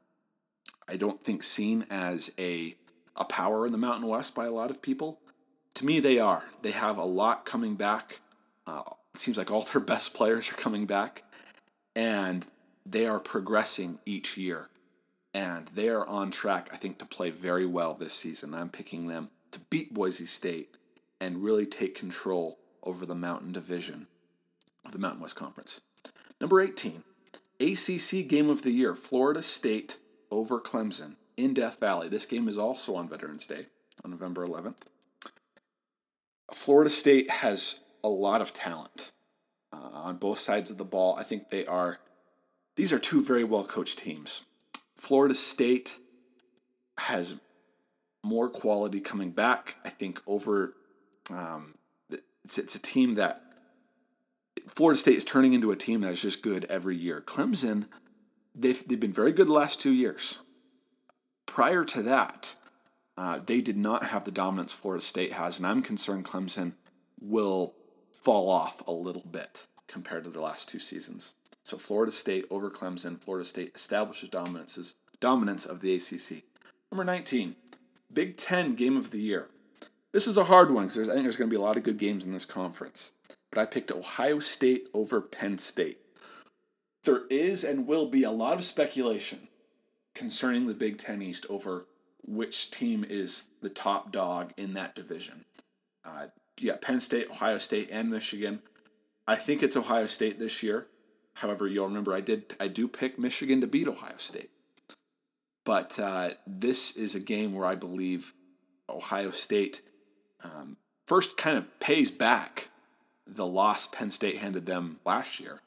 I 0.88 0.98
don't 0.98 1.24
think 1.24 1.44
seen 1.44 1.86
as 1.90 2.32
a 2.38 2.76
a 3.16 3.26
power 3.26 3.66
in 3.66 3.72
the 3.72 3.78
Mountain 3.78 4.08
West 4.08 4.34
by 4.34 4.46
a 4.46 4.52
lot 4.52 4.72
of 4.72 4.82
people. 4.82 5.20
To 5.76 5.86
me, 5.86 6.00
they 6.00 6.20
are. 6.20 6.44
They 6.62 6.72
have 6.72 6.98
a 6.98 7.06
lot 7.06 7.46
coming 7.46 7.76
back. 7.76 8.20
Uh, 8.66 8.82
it 9.14 9.20
seems 9.20 9.38
like 9.38 9.52
all 9.52 9.62
their 9.74 9.82
best 9.82 10.14
players 10.14 10.52
are 10.52 10.56
coming 10.56 10.86
back, 10.86 11.24
and 11.96 12.46
they 12.86 13.06
are 13.06 13.20
progressing 13.20 14.00
each 14.06 14.38
year. 14.38 14.70
And 15.36 15.68
they 15.70 15.90
are 15.90 16.06
on 16.06 16.30
track, 16.30 16.70
I 16.72 16.76
think, 16.76 17.00
to 17.00 17.06
play 17.06 17.32
very 17.32 17.66
well 17.66 17.96
this 17.96 18.14
season. 18.14 18.54
I'm 18.54 18.70
picking 18.70 19.08
them 19.08 19.30
to 19.52 19.60
beat 19.72 19.94
Boise 19.94 20.28
State 20.28 20.76
and 21.20 21.44
really 21.44 21.66
take 21.66 21.96
control 21.96 22.60
over 22.84 23.06
the 23.06 23.16
Mountain 23.16 23.52
Division 23.52 24.08
of 24.86 24.92
the 24.92 25.00
Mountain 25.00 25.22
West 25.22 25.36
Conference. 25.36 25.82
Number 26.40 26.62
18, 26.62 27.04
ACC 27.60 28.28
Game 28.28 28.50
of 28.50 28.62
the 28.62 28.72
Year, 28.72 28.94
Florida 28.94 29.42
State 29.42 29.98
over 30.34 30.60
Clemson 30.60 31.16
in 31.38 31.54
Death 31.54 31.80
Valley. 31.80 32.10
This 32.10 32.26
game 32.26 32.48
is 32.48 32.58
also 32.58 32.96
on 32.96 33.08
Veterans 33.08 33.46
Day 33.46 33.68
on 34.04 34.12
November 34.12 34.46
11th. 34.46 34.76
Florida 36.54 36.90
State 36.90 37.30
has 37.30 37.82
a 38.04 38.10
lot 38.10 38.42
of 38.42 38.54
talent 38.54 39.12
uh, 39.72 39.78
on 39.78 40.18
both 40.18 40.40
sides 40.40 40.70
of 40.70 40.78
the 40.78 40.86
ball. 40.86 41.16
I 41.18 41.24
think 41.24 41.50
they 41.50 41.66
are, 41.66 42.00
these 42.76 42.92
are 42.92 43.00
two 43.00 43.24
very 43.24 43.44
well 43.44 43.64
coached 43.64 44.00
teams. 44.00 44.46
Florida 44.98 45.36
State 45.36 46.00
has 46.98 47.36
more 48.24 48.50
quality 48.50 49.00
coming 49.00 49.32
back. 49.32 49.78
I 49.86 49.90
think 49.90 50.22
over, 50.28 50.74
um, 51.30 51.76
it's, 52.44 52.58
it's 52.58 52.76
a 52.76 52.82
team 52.82 53.14
that 53.16 53.42
Florida 54.68 55.00
State 55.00 55.18
is 55.18 55.26
turning 55.26 55.54
into 55.54 55.72
a 55.72 55.76
team 55.76 56.02
that 56.02 56.12
is 56.12 56.22
just 56.22 56.42
good 56.42 56.66
every 56.66 56.96
year. 56.96 57.22
Clemson, 57.22 57.88
they've, 58.56 58.88
they've 58.88 59.00
been 59.00 59.14
very 59.14 59.32
good 59.32 59.48
the 59.48 59.54
last 59.54 59.82
two 59.82 59.94
years. 59.94 60.40
Prior 61.46 61.84
to 61.86 62.02
that, 62.04 62.56
uh, 63.18 63.40
they 63.46 63.62
did 63.62 63.78
not 63.78 64.06
have 64.06 64.24
the 64.24 64.32
dominance 64.32 64.74
Florida 64.74 65.04
State 65.04 65.34
has, 65.34 65.58
and 65.58 65.68
I'm 65.68 65.82
concerned 65.82 66.26
Clemson 66.26 66.74
will 67.22 67.76
fall 68.12 68.50
off 68.50 68.86
a 68.88 68.92
little 68.92 69.26
bit 69.30 69.68
compared 69.88 70.24
to 70.24 70.30
their 70.30 70.42
last 70.42 70.70
two 70.70 70.80
seasons. 70.80 71.36
So 71.64 71.78
Florida 71.78 72.12
State 72.12 72.46
over 72.50 72.70
Clemson. 72.70 73.24
Florida 73.24 73.48
State 73.48 73.72
establishes 73.76 74.30
dominances, 74.30 74.96
dominance 75.20 75.66
of 75.66 75.82
the 75.82 75.96
ACC. 75.96 76.44
Number 76.92 77.06
19, 77.06 77.56
Big 78.12 78.38
Ten 78.38 78.76
Game 78.76 78.98
of 78.98 79.12
the 79.12 79.20
Year. 79.20 79.50
This 80.12 80.28
is 80.28 80.38
a 80.38 80.44
hard 80.44 80.72
one 80.72 80.88
because 80.88 81.10
I 81.10 81.14
think 81.14 81.24
there's 81.24 81.38
going 81.38 81.50
to 81.50 81.54
be 81.54 81.60
a 81.60 81.66
lot 81.66 81.78
of 81.78 81.84
good 81.84 81.98
games 81.98 82.26
in 82.26 82.32
this 82.32 82.46
conference. 82.46 83.14
But 83.50 83.62
I 83.62 83.66
picked 83.66 83.92
Ohio 83.92 84.40
State 84.40 84.90
over 84.94 85.22
Penn 85.22 85.58
State. 85.58 86.00
There 87.04 87.24
is 87.30 87.64
and 87.64 87.88
will 87.88 88.08
be 88.08 88.24
a 88.24 88.32
lot 88.32 88.58
of 88.58 88.64
speculation 88.64 89.48
concerning 90.16 90.68
the 90.68 90.74
Big 90.74 90.98
Ten 90.98 91.22
East 91.22 91.46
over 91.50 91.84
which 92.26 92.72
team 92.72 93.06
is 93.08 93.50
the 93.62 93.70
top 93.70 94.12
dog 94.12 94.54
in 94.56 94.74
that 94.74 94.96
division. 94.96 95.46
Uh, 96.06 96.28
yeah, 96.60 96.76
Penn 96.82 97.00
State, 97.00 97.30
Ohio 97.30 97.58
State, 97.58 97.90
and 97.92 98.10
Michigan. 98.10 98.62
I 99.28 99.36
think 99.36 99.64
it's 99.64 99.76
Ohio 99.76 100.06
State 100.06 100.40
this 100.40 100.64
year. 100.64 100.88
However, 101.36 101.68
you'll 101.68 101.88
remember 101.88 102.14
I 102.14 102.22
did 102.22 102.56
I 102.60 102.68
do 102.68 102.88
pick 102.88 103.18
Michigan 103.18 103.60
to 103.62 103.68
beat 103.68 103.88
Ohio 103.88 104.18
State. 104.18 104.52
But 105.66 105.98
uh, 105.98 106.32
this 106.46 106.96
is 106.96 107.16
a 107.16 107.20
game 107.20 107.54
where 107.54 107.66
I 107.66 107.76
believe 107.76 108.34
Ohio 108.90 109.32
State 109.32 109.82
um, 110.44 110.78
first 111.08 111.38
kind 111.38 111.58
of 111.58 111.80
pays 111.80 112.12
back 112.12 112.70
the 113.26 113.48
loss 113.48 113.88
Penn 113.88 114.10
State 114.10 114.38
handed 114.38 114.66
them 114.66 115.00
last 115.06 115.40
year 115.40 115.62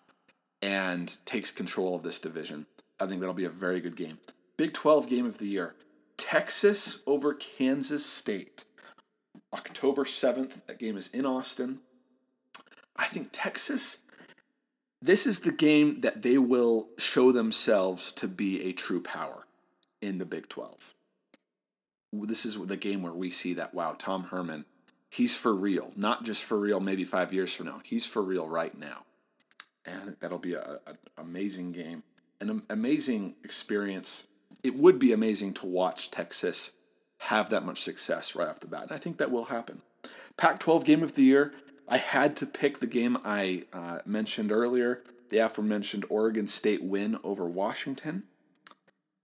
and 0.66 1.24
takes 1.24 1.52
control 1.52 1.94
of 1.94 2.02
this 2.02 2.18
division. 2.18 2.66
I 2.98 3.06
think 3.06 3.20
that'll 3.20 3.34
be 3.34 3.44
a 3.44 3.50
very 3.50 3.80
good 3.80 3.94
game. 3.94 4.18
Big 4.56 4.72
12 4.72 5.08
game 5.08 5.24
of 5.24 5.38
the 5.38 5.46
year 5.46 5.76
Texas 6.16 7.04
over 7.06 7.34
Kansas 7.34 8.04
State. 8.04 8.64
October 9.54 10.04
7th. 10.04 10.66
That 10.66 10.80
game 10.80 10.96
is 10.96 11.08
in 11.14 11.24
Austin. 11.24 11.78
I 12.96 13.04
think 13.06 13.28
Texas, 13.30 13.98
this 15.00 15.24
is 15.24 15.40
the 15.40 15.52
game 15.52 16.00
that 16.00 16.22
they 16.22 16.36
will 16.36 16.88
show 16.98 17.30
themselves 17.30 18.10
to 18.12 18.26
be 18.26 18.64
a 18.64 18.72
true 18.72 19.00
power 19.00 19.46
in 20.02 20.18
the 20.18 20.26
Big 20.26 20.48
12. 20.48 20.94
This 22.12 22.44
is 22.44 22.58
the 22.58 22.76
game 22.76 23.02
where 23.02 23.12
we 23.12 23.30
see 23.30 23.54
that, 23.54 23.72
wow, 23.72 23.94
Tom 23.96 24.24
Herman, 24.24 24.64
he's 25.10 25.36
for 25.36 25.54
real. 25.54 25.92
Not 25.94 26.24
just 26.24 26.42
for 26.42 26.58
real 26.58 26.80
maybe 26.80 27.04
five 27.04 27.32
years 27.32 27.54
from 27.54 27.66
now. 27.66 27.82
He's 27.84 28.04
for 28.04 28.20
real 28.20 28.48
right 28.48 28.76
now. 28.76 29.05
And 29.86 30.16
that'll 30.20 30.38
be 30.38 30.54
an 30.54 30.78
amazing 31.16 31.72
game, 31.72 32.02
an 32.40 32.62
amazing 32.68 33.36
experience. 33.44 34.26
It 34.62 34.74
would 34.74 34.98
be 34.98 35.12
amazing 35.12 35.54
to 35.54 35.66
watch 35.66 36.10
Texas 36.10 36.72
have 37.18 37.50
that 37.50 37.64
much 37.64 37.82
success 37.82 38.34
right 38.34 38.48
off 38.48 38.60
the 38.60 38.66
bat. 38.66 38.82
And 38.82 38.92
I 38.92 38.98
think 38.98 39.18
that 39.18 39.30
will 39.30 39.46
happen. 39.46 39.82
Pac 40.36 40.58
12 40.58 40.84
game 40.84 41.02
of 41.02 41.14
the 41.14 41.22
year, 41.22 41.52
I 41.88 41.98
had 41.98 42.36
to 42.36 42.46
pick 42.46 42.78
the 42.78 42.86
game 42.86 43.16
I 43.24 43.64
uh, 43.72 44.00
mentioned 44.04 44.52
earlier, 44.52 45.02
the 45.30 45.38
aforementioned 45.38 46.04
Oregon 46.08 46.46
State 46.46 46.82
win 46.82 47.16
over 47.22 47.46
Washington. 47.46 48.24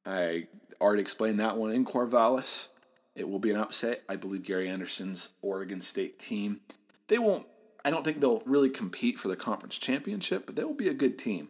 I 0.07 0.46
already 0.81 1.03
explained 1.03 1.40
that 1.40 1.57
one 1.57 1.72
in 1.72 1.85
Corvallis. 1.85 2.68
It 3.14 3.29
will 3.29 3.38
be 3.38 3.51
an 3.51 3.57
upset. 3.57 4.03
I 4.09 4.16
believe 4.16 4.42
Gary 4.42 4.68
Anderson's 4.68 5.35
Oregon 5.42 5.81
State 5.81 6.18
team. 6.18 6.61
They 7.09 7.18
won't, 7.18 7.46
I 7.85 7.90
don't 7.90 8.05
think 8.05 8.21
they'll 8.21 8.42
really 8.47 8.71
compete 8.71 9.18
for 9.18 9.29
the 9.29 9.37
conference 9.37 9.79
championship, 9.79 10.47
but 10.47 10.57
they 10.57 10.64
will 10.64 10.75
be 10.75 10.88
a 10.88 10.95
good 10.95 11.18
team. 11.18 11.49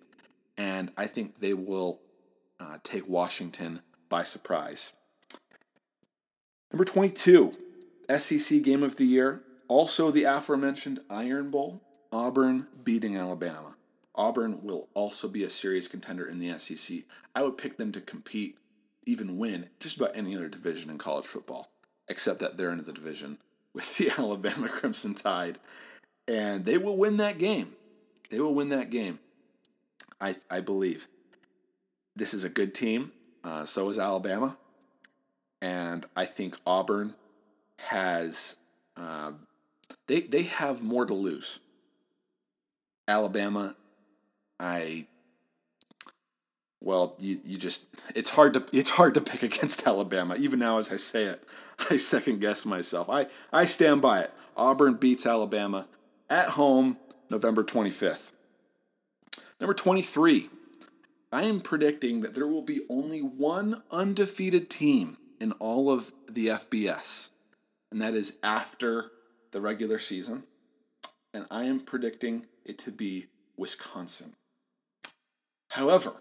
And 0.57 0.91
I 0.97 1.07
think 1.07 1.41
they 1.41 1.55
will 1.55 2.01
uh, 2.59 2.79
take 2.83 3.09
Washington 3.09 3.81
by 4.09 4.23
surprise. 4.23 4.95
Number 6.73 6.85
22, 6.85 7.55
SEC 8.17 8.63
Game 8.63 8.83
of 8.83 8.97
the 8.97 9.05
Year. 9.05 9.43
Also 9.69 10.11
the 10.11 10.25
aforementioned 10.25 11.01
Iron 11.11 11.51
Bowl. 11.51 11.81
Auburn 12.13 12.67
beating 12.85 13.17
Alabama. 13.17 13.77
Auburn 14.15 14.63
will 14.63 14.89
also 14.93 15.29
be 15.29 15.45
a 15.45 15.49
serious 15.49 15.89
contender 15.89 16.27
in 16.27 16.39
the 16.39 16.59
SEC. 16.59 16.99
I 17.35 17.43
would 17.43 17.57
pick 17.57 17.79
them 17.79 17.93
to 17.93 18.01
compete, 18.01 18.59
even 19.07 19.39
win, 19.39 19.71
just 19.81 19.97
about 19.97 20.15
any 20.15 20.37
other 20.37 20.49
division 20.49 20.91
in 20.91 20.99
college 20.99 21.25
football, 21.25 21.71
except 22.09 22.41
that 22.41 22.59
they're 22.59 22.73
in 22.73 22.85
the 22.85 22.93
division 22.93 23.39
with 23.73 23.97
the 23.99 24.11
Alabama 24.11 24.69
Crimson 24.69 25.15
Tide. 25.15 25.59
And 26.29 26.65
they 26.65 26.79
will 26.79 26.97
win 26.97 27.17
that 27.19 27.39
game. 27.39 27.73
They 28.31 28.41
will 28.41 28.55
win 28.55 28.69
that 28.71 28.91
game. 28.91 29.19
I, 30.21 30.35
I 30.51 30.61
believe. 30.61 31.09
This 32.15 32.33
is 32.33 32.45
a 32.45 32.49
good 32.49 32.75
team. 32.75 33.13
Uh, 33.43 33.65
so 33.65 33.89
is 33.89 33.99
Alabama. 33.99 34.57
And 35.61 36.07
I 36.17 36.25
think 36.25 36.57
Auburn 36.67 37.15
has 37.79 38.57
uh, 38.97 39.33
they 40.07 40.21
they 40.21 40.43
have 40.43 40.83
more 40.83 41.07
to 41.07 41.15
lose. 41.15 41.61
Alabama, 43.09 43.77
I 44.59 45.07
well, 46.81 47.15
you, 47.19 47.41
you 47.45 47.59
just 47.59 47.89
it's 48.15 48.31
hard 48.31 48.55
to 48.55 48.65
it's 48.73 48.91
hard 48.91 49.15
to 49.15 49.21
pick 49.21 49.43
against 49.51 49.87
Alabama. 49.87 50.37
Even 50.39 50.59
now 50.59 50.79
as 50.79 50.91
I 50.91 50.97
say 50.97 51.25
it, 51.25 51.45
I 51.91 51.97
second 51.97 52.41
guess 52.41 52.65
myself. 52.65 53.09
I, 53.09 53.27
I 53.53 53.65
stand 53.65 54.03
by 54.03 54.23
it. 54.23 54.31
Auburn 54.57 54.95
beats 54.95 55.27
Alabama 55.27 55.87
at 56.33 56.49
home 56.49 56.97
November 57.29 57.63
25th. 57.63 58.31
Number 59.61 59.75
23. 59.75 60.49
I 61.31 61.43
am 61.43 61.61
predicting 61.61 62.23
that 62.23 62.35
there 62.35 62.47
will 62.47 62.63
be 62.63 62.81
only 62.89 63.21
one 63.21 63.83
undefeated 63.91 64.71
team 64.71 65.19
in 65.41 65.53
all 65.53 65.91
of 65.91 66.11
the 66.31 66.47
FBS, 66.47 67.29
and 67.91 68.01
that 68.01 68.15
is 68.15 68.39
after 68.43 69.11
the 69.51 69.61
regular 69.61 69.99
season. 69.99 70.45
And 71.35 71.45
I 71.51 71.65
am 71.65 71.81
predicting 71.81 72.47
it 72.65 72.79
to 72.79 72.91
be 72.91 73.27
Wisconsin. 73.59 74.33
However, 75.69 76.15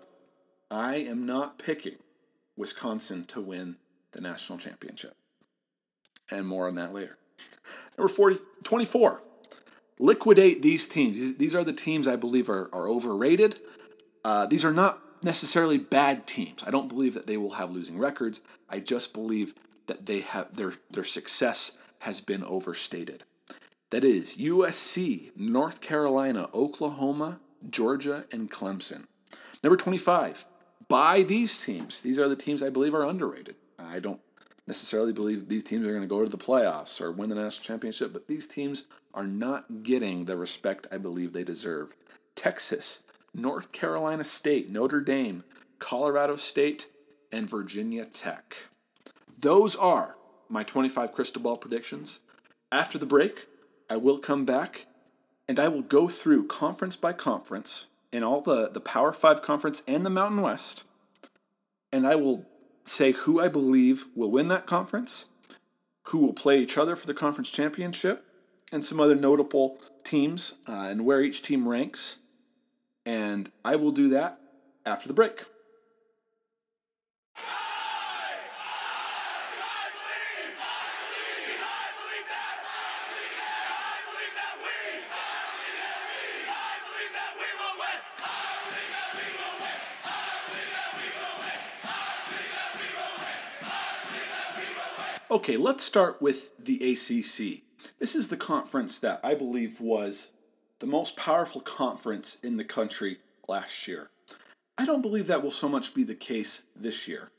I 0.69 0.95
am 0.95 1.25
not 1.25 1.57
picking 1.57 1.97
Wisconsin 2.57 3.23
to 3.25 3.39
win 3.39 3.77
the 4.11 4.19
national 4.19 4.59
championship. 4.59 5.15
And 6.29 6.47
more 6.47 6.67
on 6.67 6.75
that 6.75 6.93
later. 6.93 7.17
Number 7.97 8.09
40, 8.09 8.39
24. 8.63 9.21
Liquidate 10.01 10.63
these 10.63 10.87
teams. 10.87 11.37
These 11.37 11.53
are 11.53 11.63
the 11.63 11.71
teams 11.71 12.07
I 12.07 12.15
believe 12.15 12.49
are, 12.49 12.69
are 12.73 12.89
overrated. 12.89 13.59
Uh, 14.25 14.47
these 14.47 14.65
are 14.65 14.73
not 14.73 14.99
necessarily 15.23 15.77
bad 15.77 16.25
teams. 16.25 16.63
I 16.65 16.71
don't 16.71 16.89
believe 16.89 17.13
that 17.13 17.27
they 17.27 17.37
will 17.37 17.51
have 17.51 17.69
losing 17.69 17.99
records. 17.99 18.41
I 18.67 18.79
just 18.79 19.13
believe 19.13 19.53
that 19.85 20.07
they 20.07 20.21
have 20.21 20.55
their, 20.55 20.73
their 20.89 21.03
success 21.03 21.77
has 21.99 22.19
been 22.19 22.43
overstated. 22.43 23.23
That 23.91 24.03
is 24.03 24.37
USC, 24.37 25.37
North 25.37 25.81
Carolina, 25.81 26.49
Oklahoma, 26.51 27.39
Georgia, 27.69 28.25
and 28.31 28.49
Clemson. 28.49 29.03
Number 29.63 29.77
25, 29.77 30.45
buy 30.87 31.21
these 31.21 31.63
teams. 31.63 32.01
These 32.01 32.17
are 32.17 32.27
the 32.27 32.35
teams 32.35 32.63
I 32.63 32.71
believe 32.71 32.95
are 32.95 33.05
underrated. 33.05 33.55
I 33.77 33.99
don't 33.99 34.21
necessarily 34.65 35.13
believe 35.13 35.47
these 35.47 35.63
teams 35.63 35.85
are 35.85 35.91
going 35.91 36.01
to 36.01 36.07
go 36.07 36.25
to 36.25 36.31
the 36.31 36.43
playoffs 36.43 36.99
or 36.99 37.11
win 37.11 37.29
the 37.29 37.35
national 37.35 37.65
championship, 37.65 38.13
but 38.13 38.27
these 38.27 38.47
teams 38.47 38.87
are 39.13 39.27
not 39.27 39.83
getting 39.83 40.25
the 40.25 40.37
respect 40.37 40.87
I 40.91 40.97
believe 40.97 41.33
they 41.33 41.43
deserve. 41.43 41.95
Texas, 42.35 43.03
North 43.33 43.71
Carolina 43.71 44.23
State, 44.23 44.69
Notre 44.69 45.01
Dame, 45.01 45.43
Colorado 45.79 46.35
State, 46.35 46.87
and 47.31 47.49
Virginia 47.49 48.05
Tech. 48.05 48.69
Those 49.39 49.75
are 49.75 50.17
my 50.49 50.63
25 50.63 51.11
crystal 51.11 51.41
ball 51.41 51.57
predictions. 51.57 52.21
After 52.71 52.97
the 52.97 53.05
break, 53.05 53.47
I 53.89 53.97
will 53.97 54.19
come 54.19 54.45
back 54.45 54.85
and 55.47 55.59
I 55.59 55.67
will 55.67 55.81
go 55.81 56.07
through 56.07 56.47
conference 56.47 56.95
by 56.95 57.13
conference 57.13 57.87
in 58.11 58.23
all 58.23 58.41
the, 58.41 58.69
the 58.69 58.81
Power 58.81 59.13
Five 59.13 59.41
conference 59.41 59.83
and 59.87 60.05
the 60.05 60.09
Mountain 60.09 60.41
West. 60.41 60.83
And 61.91 62.05
I 62.05 62.15
will 62.15 62.45
say 62.83 63.11
who 63.11 63.39
I 63.39 63.47
believe 63.47 64.05
will 64.15 64.31
win 64.31 64.47
that 64.49 64.65
conference, 64.65 65.27
who 66.03 66.19
will 66.19 66.33
play 66.33 66.59
each 66.59 66.77
other 66.77 66.95
for 66.95 67.07
the 67.07 67.13
conference 67.13 67.49
championship, 67.49 68.25
and 68.71 68.83
some 68.85 68.99
other 68.99 69.15
notable 69.15 69.77
teams 70.03 70.55
uh, 70.67 70.87
and 70.89 71.05
where 71.05 71.21
each 71.21 71.41
team 71.41 71.67
ranks. 71.67 72.19
And 73.05 73.51
I 73.65 73.75
will 73.75 73.91
do 73.91 74.09
that 74.09 74.39
after 74.85 75.07
the 75.07 75.13
break. 75.13 75.43
Okay, 95.31 95.55
let's 95.55 95.81
start 95.81 96.21
with 96.21 96.51
the 96.57 96.75
ACC. 96.91 97.63
This 97.99 98.15
is 98.15 98.29
the 98.29 98.37
conference 98.37 98.97
that 98.99 99.19
I 99.23 99.35
believe 99.35 99.79
was 99.79 100.33
the 100.79 100.87
most 100.87 101.15
powerful 101.15 101.61
conference 101.61 102.39
in 102.41 102.57
the 102.57 102.63
country 102.63 103.17
last 103.47 103.87
year. 103.87 104.09
I 104.77 104.85
don't 104.85 105.01
believe 105.01 105.27
that 105.27 105.43
will 105.43 105.51
so 105.51 105.69
much 105.69 105.93
be 105.93 106.03
the 106.03 106.15
case 106.15 106.65
this 106.75 107.07
year. 107.07 107.31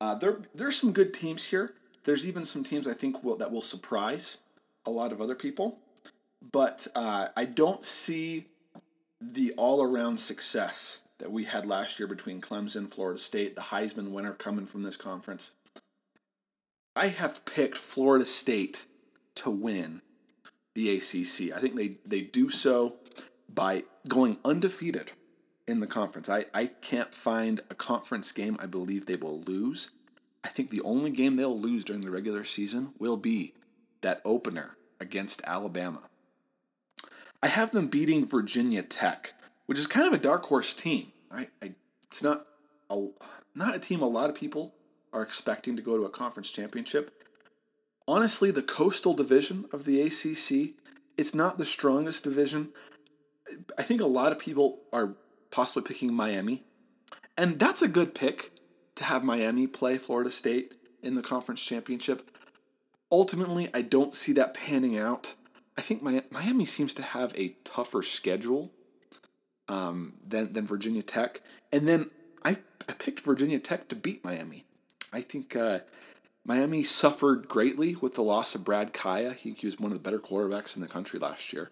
Uh, 0.00 0.14
there, 0.14 0.38
there's 0.54 0.76
some 0.76 0.92
good 0.92 1.12
teams 1.12 1.46
here. 1.46 1.74
There's 2.04 2.26
even 2.26 2.44
some 2.44 2.62
teams 2.62 2.86
I 2.86 2.92
think 2.92 3.24
will, 3.24 3.36
that 3.36 3.50
will 3.50 3.62
surprise 3.62 4.38
a 4.86 4.90
lot 4.90 5.12
of 5.12 5.20
other 5.20 5.34
people. 5.34 5.78
But 6.52 6.86
uh, 6.94 7.28
I 7.36 7.44
don't 7.44 7.82
see 7.82 8.46
the 9.20 9.52
all 9.56 9.82
around 9.82 10.18
success 10.18 11.00
that 11.18 11.32
we 11.32 11.44
had 11.44 11.66
last 11.66 11.98
year 11.98 12.06
between 12.06 12.40
Clemson, 12.40 12.92
Florida 12.92 13.18
State, 13.18 13.56
the 13.56 13.62
Heisman 13.62 14.10
winner 14.10 14.32
coming 14.32 14.66
from 14.66 14.84
this 14.84 14.96
conference. 14.96 15.56
I 16.94 17.08
have 17.08 17.44
picked 17.44 17.76
Florida 17.76 18.24
State 18.24 18.86
to 19.38 19.50
win 19.50 20.02
the 20.74 20.96
ACC. 20.96 21.56
I 21.56 21.60
think 21.60 21.76
they, 21.76 21.96
they 22.06 22.20
do 22.20 22.48
so 22.48 22.96
by 23.52 23.84
going 24.06 24.38
undefeated 24.44 25.12
in 25.66 25.80
the 25.80 25.86
conference. 25.86 26.28
I, 26.28 26.46
I 26.54 26.66
can't 26.66 27.14
find 27.14 27.60
a 27.70 27.74
conference 27.74 28.32
game 28.32 28.56
I 28.60 28.66
believe 28.66 29.06
they 29.06 29.16
will 29.16 29.40
lose. 29.40 29.90
I 30.44 30.48
think 30.48 30.70
the 30.70 30.82
only 30.82 31.10
game 31.10 31.36
they'll 31.36 31.58
lose 31.58 31.84
during 31.84 32.02
the 32.02 32.10
regular 32.10 32.44
season 32.44 32.92
will 32.98 33.16
be 33.16 33.54
that 34.00 34.22
opener 34.24 34.76
against 35.00 35.42
Alabama. 35.44 36.08
I 37.42 37.48
have 37.48 37.70
them 37.70 37.88
beating 37.88 38.26
Virginia 38.26 38.82
Tech, 38.82 39.34
which 39.66 39.78
is 39.78 39.86
kind 39.86 40.06
of 40.06 40.12
a 40.12 40.22
dark 40.22 40.44
horse 40.46 40.74
team. 40.74 41.12
I, 41.30 41.48
I 41.62 41.72
it's 42.04 42.22
not 42.22 42.46
a, 42.90 43.08
not 43.54 43.74
a 43.74 43.78
team 43.78 44.00
a 44.00 44.08
lot 44.08 44.30
of 44.30 44.36
people 44.36 44.74
are 45.12 45.22
expecting 45.22 45.76
to 45.76 45.82
go 45.82 45.96
to 45.96 46.04
a 46.04 46.10
conference 46.10 46.50
championship. 46.50 47.22
Honestly, 48.08 48.50
the 48.50 48.62
coastal 48.62 49.12
division 49.12 49.66
of 49.70 49.84
the 49.84 50.00
ACC, 50.00 50.74
it's 51.18 51.34
not 51.34 51.58
the 51.58 51.64
strongest 51.66 52.24
division. 52.24 52.70
I 53.76 53.82
think 53.82 54.00
a 54.00 54.06
lot 54.06 54.32
of 54.32 54.38
people 54.38 54.80
are 54.94 55.14
possibly 55.50 55.82
picking 55.82 56.14
Miami. 56.14 56.64
And 57.36 57.60
that's 57.60 57.82
a 57.82 57.88
good 57.88 58.14
pick 58.14 58.50
to 58.94 59.04
have 59.04 59.22
Miami 59.22 59.66
play 59.66 59.98
Florida 59.98 60.30
State 60.30 60.74
in 61.02 61.16
the 61.16 61.22
conference 61.22 61.62
championship. 61.62 62.30
Ultimately, 63.12 63.68
I 63.74 63.82
don't 63.82 64.14
see 64.14 64.32
that 64.32 64.54
panning 64.54 64.98
out. 64.98 65.34
I 65.76 65.82
think 65.82 66.02
Miami 66.02 66.64
seems 66.64 66.94
to 66.94 67.02
have 67.02 67.34
a 67.36 67.56
tougher 67.62 68.02
schedule 68.02 68.72
um, 69.68 70.14
than, 70.26 70.54
than 70.54 70.64
Virginia 70.64 71.02
Tech. 71.02 71.42
And 71.70 71.86
then 71.86 72.10
I, 72.42 72.56
I 72.88 72.94
picked 72.94 73.20
Virginia 73.20 73.58
Tech 73.58 73.88
to 73.88 73.96
beat 73.96 74.24
Miami. 74.24 74.64
I 75.12 75.20
think 75.20 75.54
uh, 75.54 75.80
Miami 76.48 76.82
suffered 76.82 77.46
greatly 77.46 77.94
with 77.96 78.14
the 78.14 78.22
loss 78.22 78.54
of 78.54 78.64
Brad 78.64 78.94
Kaaya. 78.94 79.34
He, 79.34 79.52
he 79.52 79.66
was 79.66 79.78
one 79.78 79.92
of 79.92 79.98
the 79.98 80.02
better 80.02 80.18
quarterbacks 80.18 80.74
in 80.74 80.80
the 80.80 80.88
country 80.88 81.18
last 81.18 81.52
year, 81.52 81.70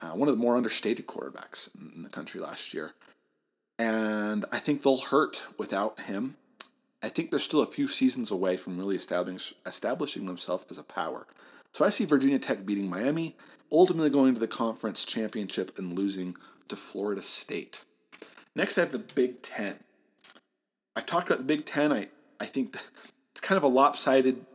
uh, 0.00 0.12
one 0.12 0.30
of 0.30 0.34
the 0.34 0.40
more 0.40 0.56
understated 0.56 1.06
quarterbacks 1.06 1.68
in 1.94 2.02
the 2.02 2.08
country 2.08 2.40
last 2.40 2.72
year. 2.72 2.94
And 3.78 4.46
I 4.50 4.60
think 4.60 4.82
they'll 4.82 4.96
hurt 4.96 5.42
without 5.58 6.00
him. 6.00 6.36
I 7.02 7.10
think 7.10 7.30
they're 7.30 7.38
still 7.38 7.60
a 7.60 7.66
few 7.66 7.86
seasons 7.86 8.30
away 8.30 8.56
from 8.56 8.78
really 8.78 8.96
establishing, 8.96 9.58
establishing 9.66 10.24
themselves 10.24 10.64
as 10.70 10.78
a 10.78 10.82
power. 10.82 11.26
So 11.74 11.84
I 11.84 11.90
see 11.90 12.06
Virginia 12.06 12.38
Tech 12.38 12.64
beating 12.64 12.88
Miami, 12.88 13.36
ultimately 13.70 14.08
going 14.08 14.32
to 14.32 14.40
the 14.40 14.48
conference 14.48 15.04
championship 15.04 15.76
and 15.76 15.98
losing 15.98 16.34
to 16.68 16.76
Florida 16.76 17.20
State. 17.20 17.84
Next, 18.56 18.78
I 18.78 18.82
have 18.82 18.92
the 18.92 19.00
Big 19.00 19.42
Ten. 19.42 19.80
I've 20.96 21.06
talked 21.06 21.26
about 21.26 21.38
the 21.38 21.44
Big 21.44 21.66
Ten. 21.66 21.92
I, 21.92 22.08
I 22.40 22.46
think 22.46 22.76
kind 23.42 23.58
of 23.58 23.64
a 23.64 23.68
lopsided 23.68 24.46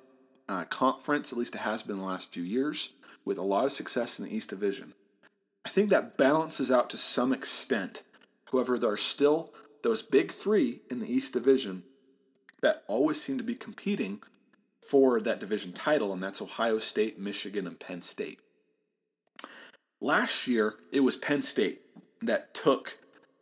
uh, 0.49 0.65
conference, 0.65 1.31
at 1.31 1.37
least 1.37 1.55
it 1.55 1.59
has 1.59 1.83
been 1.83 1.97
the 1.97 2.03
last 2.03 2.33
few 2.33 2.43
years, 2.43 2.93
with 3.25 3.37
a 3.37 3.43
lot 3.43 3.65
of 3.65 3.71
success 3.71 4.17
in 4.17 4.25
the 4.25 4.35
East 4.35 4.49
Division. 4.49 4.93
I 5.65 5.69
think 5.69 5.89
that 5.89 6.17
balances 6.17 6.71
out 6.71 6.89
to 6.91 6.97
some 6.97 7.33
extent. 7.33 8.03
However, 8.51 8.79
there 8.79 8.89
are 8.89 8.97
still 8.97 9.53
those 9.83 10.01
big 10.01 10.31
three 10.31 10.81
in 10.89 10.99
the 10.99 11.13
East 11.13 11.33
Division 11.33 11.83
that 12.61 12.83
always 12.87 13.21
seem 13.21 13.37
to 13.37 13.43
be 13.43 13.55
competing 13.55 14.21
for 14.87 15.19
that 15.19 15.39
division 15.39 15.73
title, 15.73 16.13
and 16.13 16.23
that's 16.23 16.41
Ohio 16.41 16.79
State, 16.79 17.19
Michigan, 17.19 17.67
and 17.67 17.79
Penn 17.79 18.01
State. 18.01 18.39
Last 19.99 20.47
year, 20.47 20.75
it 20.93 21.01
was 21.01 21.17
Penn 21.17 21.41
State 21.41 21.81
that 22.21 22.53
took 22.53 22.97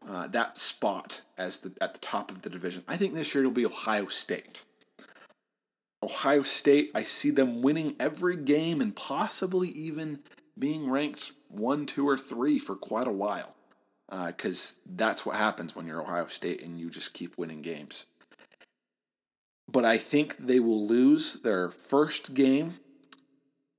uh, 0.08 0.28
that 0.28 0.58
spot 0.58 1.22
as 1.38 1.60
the 1.60 1.74
at 1.80 1.94
the 1.94 2.00
top 2.00 2.32
of 2.32 2.42
the 2.42 2.50
division. 2.50 2.84
I 2.88 2.98
think 2.98 3.14
this 3.14 3.34
year 3.34 3.44
it'll 3.44 3.54
be 3.54 3.66
Ohio 3.66 4.08
State. 4.08 4.66
Ohio 6.06 6.44
State, 6.44 6.92
I 6.94 7.02
see 7.02 7.32
them 7.32 7.64
winning 7.64 7.96
every 8.00 8.36
game 8.36 8.80
and 8.80 8.96
possibly 8.96 9.70
even 9.70 10.20
being 10.58 10.90
ranked 10.90 11.32
one, 11.50 11.88
two, 11.88 12.08
or 12.08 12.16
three 12.18 12.60
for 12.60 12.76
quite 12.76 13.08
a 13.08 13.12
while. 13.12 13.56
Because 14.10 14.80
uh, 14.86 14.92
that's 14.96 15.26
what 15.26 15.36
happens 15.36 15.76
when 15.76 15.88
you're 15.88 16.02
Ohio 16.02 16.28
State 16.28 16.62
and 16.62 16.80
you 16.80 16.92
just 16.92 17.14
keep 17.14 17.38
winning 17.40 17.64
games. 17.64 18.06
But 19.68 19.84
I 19.84 19.98
think 19.98 20.38
they 20.38 20.60
will 20.60 20.86
lose 20.86 21.42
their 21.42 21.72
first 21.72 22.36
game 22.36 22.76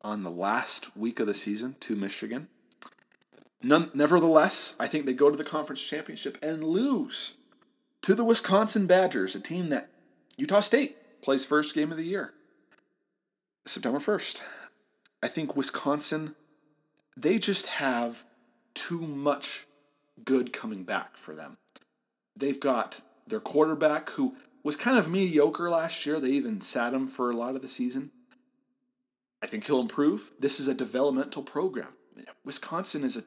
on 0.02 0.24
the 0.24 0.30
last 0.30 0.96
week 0.96 1.20
of 1.20 1.28
the 1.28 1.34
season 1.34 1.76
to 1.80 1.94
Michigan. 1.94 2.48
None, 3.62 3.90
nevertheless, 3.94 4.74
I 4.80 4.88
think 4.88 5.06
they 5.06 5.12
go 5.12 5.30
to 5.30 5.36
the 5.36 5.44
conference 5.44 5.82
championship 5.82 6.38
and 6.42 6.64
lose 6.64 7.38
to 8.02 8.14
the 8.14 8.24
Wisconsin 8.24 8.88
Badgers, 8.88 9.36
a 9.36 9.40
team 9.40 9.68
that 9.68 9.90
Utah 10.36 10.60
State 10.60 10.96
plays 11.22 11.44
first 11.44 11.74
game 11.74 11.90
of 11.90 11.96
the 11.96 12.04
year, 12.04 12.32
September 13.66 13.98
1st. 13.98 14.42
I 15.22 15.28
think 15.28 15.56
Wisconsin, 15.56 16.34
they 17.16 17.38
just 17.38 17.66
have 17.66 18.24
too 18.74 19.00
much 19.00 19.66
good 20.24 20.52
coming 20.52 20.84
back 20.84 21.16
for 21.16 21.34
them. 21.34 21.58
They've 22.36 22.60
got 22.60 23.00
their 23.26 23.40
quarterback 23.40 24.10
who 24.10 24.36
was 24.62 24.76
kind 24.76 24.98
of 24.98 25.10
mediocre 25.10 25.70
last 25.70 26.04
year. 26.06 26.20
They 26.20 26.30
even 26.30 26.60
sat 26.60 26.92
him 26.92 27.08
for 27.08 27.30
a 27.30 27.36
lot 27.36 27.54
of 27.54 27.62
the 27.62 27.68
season. 27.68 28.10
I 29.42 29.46
think 29.46 29.64
he'll 29.66 29.80
improve. 29.80 30.30
This 30.38 30.60
is 30.60 30.68
a 30.68 30.74
developmental 30.74 31.42
program. 31.42 31.94
Wisconsin 32.44 33.04
is 33.04 33.16
a 33.16 33.22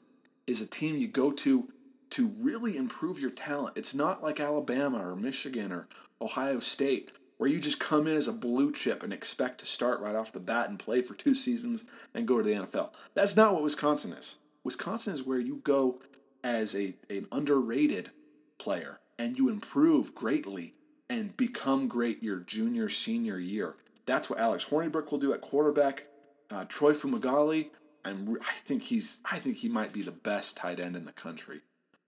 is 0.48 0.62
a 0.62 0.66
team 0.66 0.98
you 0.98 1.08
go 1.08 1.32
to 1.32 1.70
to 2.12 2.28
really 2.40 2.76
improve 2.76 3.20
your 3.20 3.30
talent. 3.30 3.78
It's 3.78 3.94
not 3.94 4.24
like 4.24 4.40
Alabama 4.40 5.08
or 5.08 5.16
Michigan 5.16 5.72
or 5.72 5.88
Ohio 6.22 6.60
State 6.60 7.12
where 7.40 7.50
you 7.50 7.58
just 7.58 7.80
come 7.80 8.06
in 8.06 8.18
as 8.18 8.28
a 8.28 8.34
blue 8.34 8.70
chip 8.72 9.02
and 9.02 9.14
expect 9.14 9.62
to 9.62 9.66
start 9.66 10.02
right 10.02 10.14
off 10.14 10.34
the 10.34 10.40
bat 10.42 10.70
and 10.70 10.78
play 10.78 11.02
for 11.02 11.14
two 11.14 11.34
seasons 11.34 11.86
and 12.14 12.28
go 12.28 12.38
to 12.38 12.44
the 12.44 12.54
NFL. 12.54 12.92
That's 13.14 13.38
not 13.38 13.54
what 13.54 13.64
Wisconsin 13.64 14.12
is. 14.12 14.40
Wisconsin 14.66 15.14
is 15.14 15.24
where 15.24 15.40
you 15.40 15.62
go 15.64 16.02
as 16.44 16.76
a 16.76 16.94
an 17.10 17.28
underrated 17.32 18.12
player 18.58 19.00
and 19.18 19.40
you 19.40 19.50
improve 19.50 20.14
greatly 20.14 20.74
and 21.10 21.36
become 21.38 21.88
great 21.88 22.22
your 22.22 22.42
junior 22.42 22.90
senior 22.90 23.40
year. 23.40 23.78
That's 24.06 24.30
what 24.30 24.40
Alex 24.40 24.66
Hornibrook 24.66 25.10
will 25.10 25.18
do 25.18 25.34
at 25.34 25.40
quarterback. 25.40 26.08
Uh, 26.52 26.66
Troy 26.66 26.92
Fumagalli 26.92 27.70
I'm 28.06 28.28
I 28.42 28.54
think 28.54 28.82
he's 28.82 29.22
I 29.26 29.40
think 29.40 29.58
he 29.58 29.70
might 29.70 29.94
be 29.94 30.02
the 30.02 30.12
best 30.12 30.58
tight 30.58 30.80
end 30.80 30.96
in 30.96 31.06
the 31.06 31.12
country. 31.14 31.62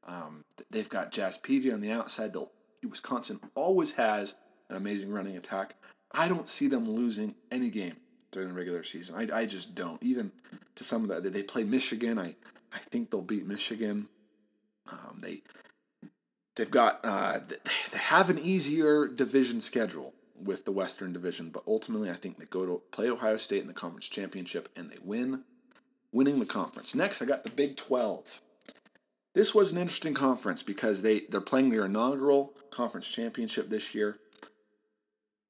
Um, 0.05 0.43
they've 0.69 0.89
got 0.89 1.11
Jazz 1.11 1.37
Peavy 1.37 1.71
on 1.71 1.81
the 1.81 1.91
outside. 1.91 2.33
They'll 2.33 2.51
Wisconsin 2.87 3.39
always 3.55 3.93
has 3.93 4.35
an 4.71 4.77
amazing 4.77 5.11
running 5.11 5.37
attack. 5.37 5.75
I 6.13 6.27
don't 6.27 6.47
see 6.47 6.67
them 6.67 6.89
losing 6.89 7.35
any 7.51 7.69
game 7.69 7.95
during 8.31 8.47
the 8.47 8.53
regular 8.53 8.83
season. 8.83 9.15
I, 9.15 9.41
I 9.41 9.45
just 9.45 9.75
don't. 9.75 10.01
Even 10.01 10.31
to 10.75 10.83
some 10.83 11.03
of 11.03 11.23
the 11.23 11.29
they 11.29 11.43
play 11.43 11.63
Michigan. 11.63 12.17
I 12.17 12.35
I 12.73 12.79
think 12.79 13.11
they'll 13.11 13.21
beat 13.21 13.45
Michigan. 13.45 14.07
Um, 14.89 15.19
they 15.21 15.41
they've 16.55 16.71
got 16.71 17.01
uh, 17.03 17.39
they 17.91 17.97
have 17.97 18.29
an 18.29 18.39
easier 18.39 19.07
division 19.07 19.61
schedule 19.61 20.13
with 20.43 20.65
the 20.65 20.71
Western 20.71 21.13
Division, 21.13 21.49
but 21.49 21.63
ultimately 21.67 22.09
I 22.09 22.13
think 22.13 22.39
they 22.39 22.45
go 22.45 22.65
to 22.65 22.81
play 22.91 23.09
Ohio 23.09 23.37
State 23.37 23.61
in 23.61 23.67
the 23.67 23.73
conference 23.73 24.09
championship 24.09 24.69
and 24.75 24.89
they 24.89 24.97
win, 25.03 25.43
winning 26.11 26.39
the 26.39 26.45
conference. 26.45 26.95
Next, 26.95 27.21
I 27.21 27.25
got 27.25 27.43
the 27.43 27.51
Big 27.51 27.77
Twelve. 27.77 28.41
This 29.33 29.55
was 29.55 29.71
an 29.71 29.77
interesting 29.77 30.13
conference 30.13 30.63
because 30.63 31.01
they 31.01 31.21
they're 31.29 31.41
playing 31.41 31.69
their 31.69 31.85
inaugural 31.85 32.53
conference 32.69 33.07
championship 33.07 33.67
this 33.67 33.93
year. 33.93 34.17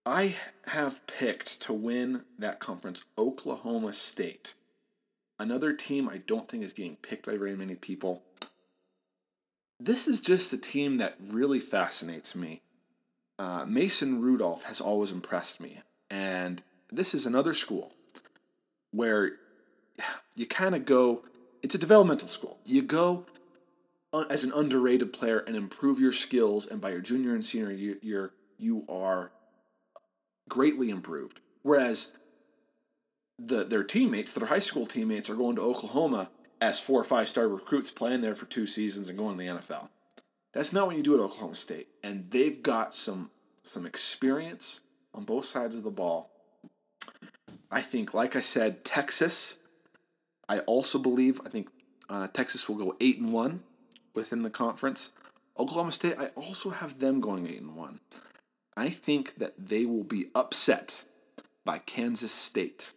I 0.05 0.35
have 0.65 1.05
picked 1.05 1.61
to 1.61 1.73
win 1.73 2.23
that 2.39 2.59
conference 2.59 3.03
Oklahoma 3.17 3.93
State. 3.93 4.55
Another 5.39 5.73
team 5.73 6.09
I 6.09 6.17
don't 6.17 6.49
think 6.49 6.63
is 6.63 6.73
getting 6.73 6.95
picked 6.97 7.25
by 7.25 7.37
very 7.37 7.55
many 7.55 7.75
people. 7.75 8.23
This 9.79 10.07
is 10.07 10.21
just 10.21 10.53
a 10.53 10.57
team 10.57 10.97
that 10.97 11.15
really 11.19 11.59
fascinates 11.59 12.35
me. 12.35 12.61
Uh, 13.37 13.65
Mason 13.67 14.21
Rudolph 14.21 14.63
has 14.63 14.81
always 14.81 15.11
impressed 15.11 15.59
me. 15.59 15.81
And 16.09 16.61
this 16.91 17.13
is 17.13 17.25
another 17.25 17.53
school 17.53 17.93
where 18.91 19.33
you 20.35 20.45
kind 20.47 20.75
of 20.75 20.85
go, 20.85 21.23
it's 21.61 21.75
a 21.75 21.79
developmental 21.79 22.27
school. 22.27 22.59
You 22.65 22.81
go 22.81 23.25
as 24.29 24.43
an 24.43 24.51
underrated 24.53 25.13
player 25.13 25.39
and 25.39 25.55
improve 25.55 25.99
your 25.99 26.11
skills, 26.11 26.67
and 26.67 26.81
by 26.81 26.89
your 26.89 27.01
junior 27.01 27.33
and 27.33 27.43
senior 27.43 27.71
year, 27.71 28.33
you 28.57 28.85
are 28.89 29.31
greatly 30.51 30.89
improved. 30.89 31.39
Whereas 31.63 32.13
the 33.39 33.63
their 33.63 33.83
teammates, 33.83 34.33
their 34.33 34.47
high 34.47 34.59
school 34.59 34.85
teammates, 34.85 35.29
are 35.29 35.35
going 35.35 35.55
to 35.55 35.61
Oklahoma 35.61 36.29
as 36.59 36.79
four 36.79 36.99
or 36.99 37.05
five 37.05 37.27
star 37.27 37.47
recruits, 37.47 37.89
playing 37.89 38.21
there 38.21 38.35
for 38.35 38.45
two 38.45 38.65
seasons 38.65 39.09
and 39.09 39.17
going 39.17 39.37
to 39.37 39.43
the 39.43 39.49
NFL. 39.49 39.89
That's 40.51 40.73
not 40.73 40.87
what 40.87 40.97
you 40.97 41.03
do 41.03 41.15
at 41.15 41.21
Oklahoma 41.21 41.55
State, 41.55 41.87
and 42.03 42.29
they've 42.29 42.61
got 42.61 42.93
some 42.93 43.31
some 43.63 43.85
experience 43.85 44.81
on 45.13 45.23
both 45.23 45.45
sides 45.45 45.75
of 45.75 45.83
the 45.83 45.91
ball. 45.91 46.29
I 47.71 47.81
think, 47.81 48.13
like 48.13 48.35
I 48.35 48.41
said, 48.41 48.83
Texas. 48.83 49.57
I 50.49 50.59
also 50.59 50.99
believe 50.99 51.39
I 51.45 51.49
think 51.49 51.69
uh, 52.09 52.27
Texas 52.27 52.67
will 52.67 52.75
go 52.75 52.97
eight 52.99 53.19
and 53.19 53.31
one 53.31 53.63
within 54.13 54.41
the 54.41 54.49
conference. 54.49 55.13
Oklahoma 55.57 55.93
State, 55.93 56.15
I 56.19 56.27
also 56.35 56.71
have 56.71 56.99
them 56.99 57.21
going 57.21 57.47
eight 57.47 57.61
and 57.61 57.73
one. 57.73 58.01
I 58.75 58.89
think 58.89 59.35
that 59.35 59.53
they 59.57 59.85
will 59.85 60.03
be 60.03 60.27
upset 60.33 61.05
by 61.65 61.79
Kansas 61.79 62.31
State. 62.31 62.93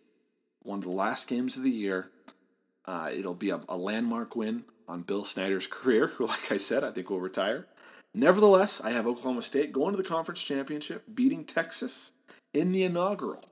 One 0.63 0.79
of 0.79 0.85
the 0.85 0.91
last 0.91 1.29
games 1.29 1.57
of 1.57 1.63
the 1.63 1.71
year. 1.71 2.11
Uh, 2.87 3.11
it'll 3.17 3.35
be 3.35 3.51
a, 3.51 3.61
a, 3.69 3.77
landmark 3.77 4.37
win 4.37 4.65
on 4.87 5.03
Bill 5.03 5.25
Snyder's 5.25 5.67
career, 5.71 6.09
who, 6.09 6.27
like 6.27 6.53
I 6.53 6.59
said, 6.59 6.85
I 6.85 6.91
think 6.91 7.09
will 7.09 7.21
retire. 7.21 7.67
Nevertheless, 8.13 8.81
I 8.81 8.91
have 8.91 9.07
Oklahoma 9.07 9.43
State 9.43 9.73
going 9.73 9.93
to 9.93 10.01
the 10.01 10.09
conference 10.09 10.43
championship, 10.43 11.03
beating 11.15 11.45
Texas 11.45 12.13
in 12.53 12.73
the 12.73 12.85
inaugural 12.85 13.45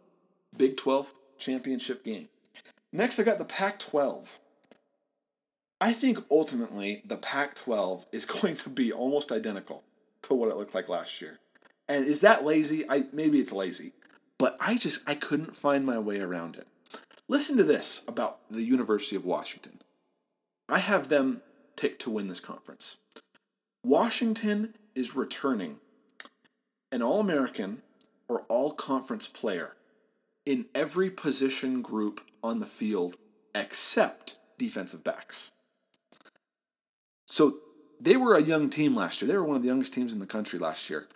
Big 0.57 0.77
12 0.77 1.13
championship 1.39 2.05
game. 2.05 2.29
Next, 2.93 3.19
I 3.19 3.23
got 3.23 3.39
the 3.39 3.45
Pac 3.45 3.79
12. 3.79 4.39
I 5.81 5.93
think 5.93 6.19
ultimately 6.31 7.03
the 7.05 7.17
Pac 7.17 7.57
12 7.57 8.07
is 8.13 8.25
going 8.41 8.57
to 8.57 8.71
be 8.71 8.93
almost 8.93 9.33
identical 9.33 9.83
to 10.23 10.35
what 10.35 10.51
it 10.51 10.57
looked 10.57 10.75
like 10.75 10.89
last 10.89 11.21
year. 11.21 11.41
And 11.93 12.07
is 12.07 12.23
that 12.23 12.43
lazy? 12.43 12.89
I 12.89 13.05
maybe 13.13 13.39
it's 13.39 13.53
lazy, 13.53 13.93
but 14.39 14.57
I 14.59 14.79
just 14.79 15.07
I 15.07 15.15
couldn't 15.15 15.55
find 15.55 15.85
my 15.85 15.99
way 15.99 16.21
around 16.21 16.57
it. 16.57 16.67
Listen 17.29 17.59
to 17.59 17.65
this 17.65 18.03
about 18.09 18.39
the 18.51 18.63
University 18.63 19.15
of 19.15 19.27
Washington. 19.27 19.83
I 20.71 20.79
have 20.79 21.11
them 21.11 21.43
picked 21.77 22.01
to 22.03 22.11
win 22.11 22.29
this 22.29 22.41
conference. 22.41 23.01
Washington 23.85 24.75
is 24.95 25.15
returning 25.15 25.81
an 26.91 27.03
All 27.03 27.21
American 27.21 27.83
or 28.27 28.47
All 28.49 28.73
Conference 28.73 29.27
player 29.27 29.77
in 30.47 30.65
every 30.75 31.11
position 31.11 31.83
group 31.83 32.23
on 32.43 32.61
the 32.61 32.67
field 32.67 33.17
except 33.55 34.37
defensive 34.57 35.05
backs. 35.05 35.53
So 37.27 37.59
they 38.01 38.17
were 38.17 38.35
a 38.35 38.43
young 38.43 38.71
team 38.71 38.95
last 38.95 39.21
year. 39.21 39.29
They 39.29 39.37
were 39.37 39.45
one 39.45 39.57
of 39.57 39.63
the 39.63 39.69
youngest 39.69 39.93
teams 39.93 40.15
in 40.15 40.21
the 40.21 40.27
country 40.27 40.59
last 40.59 40.89
year. 40.89 41.07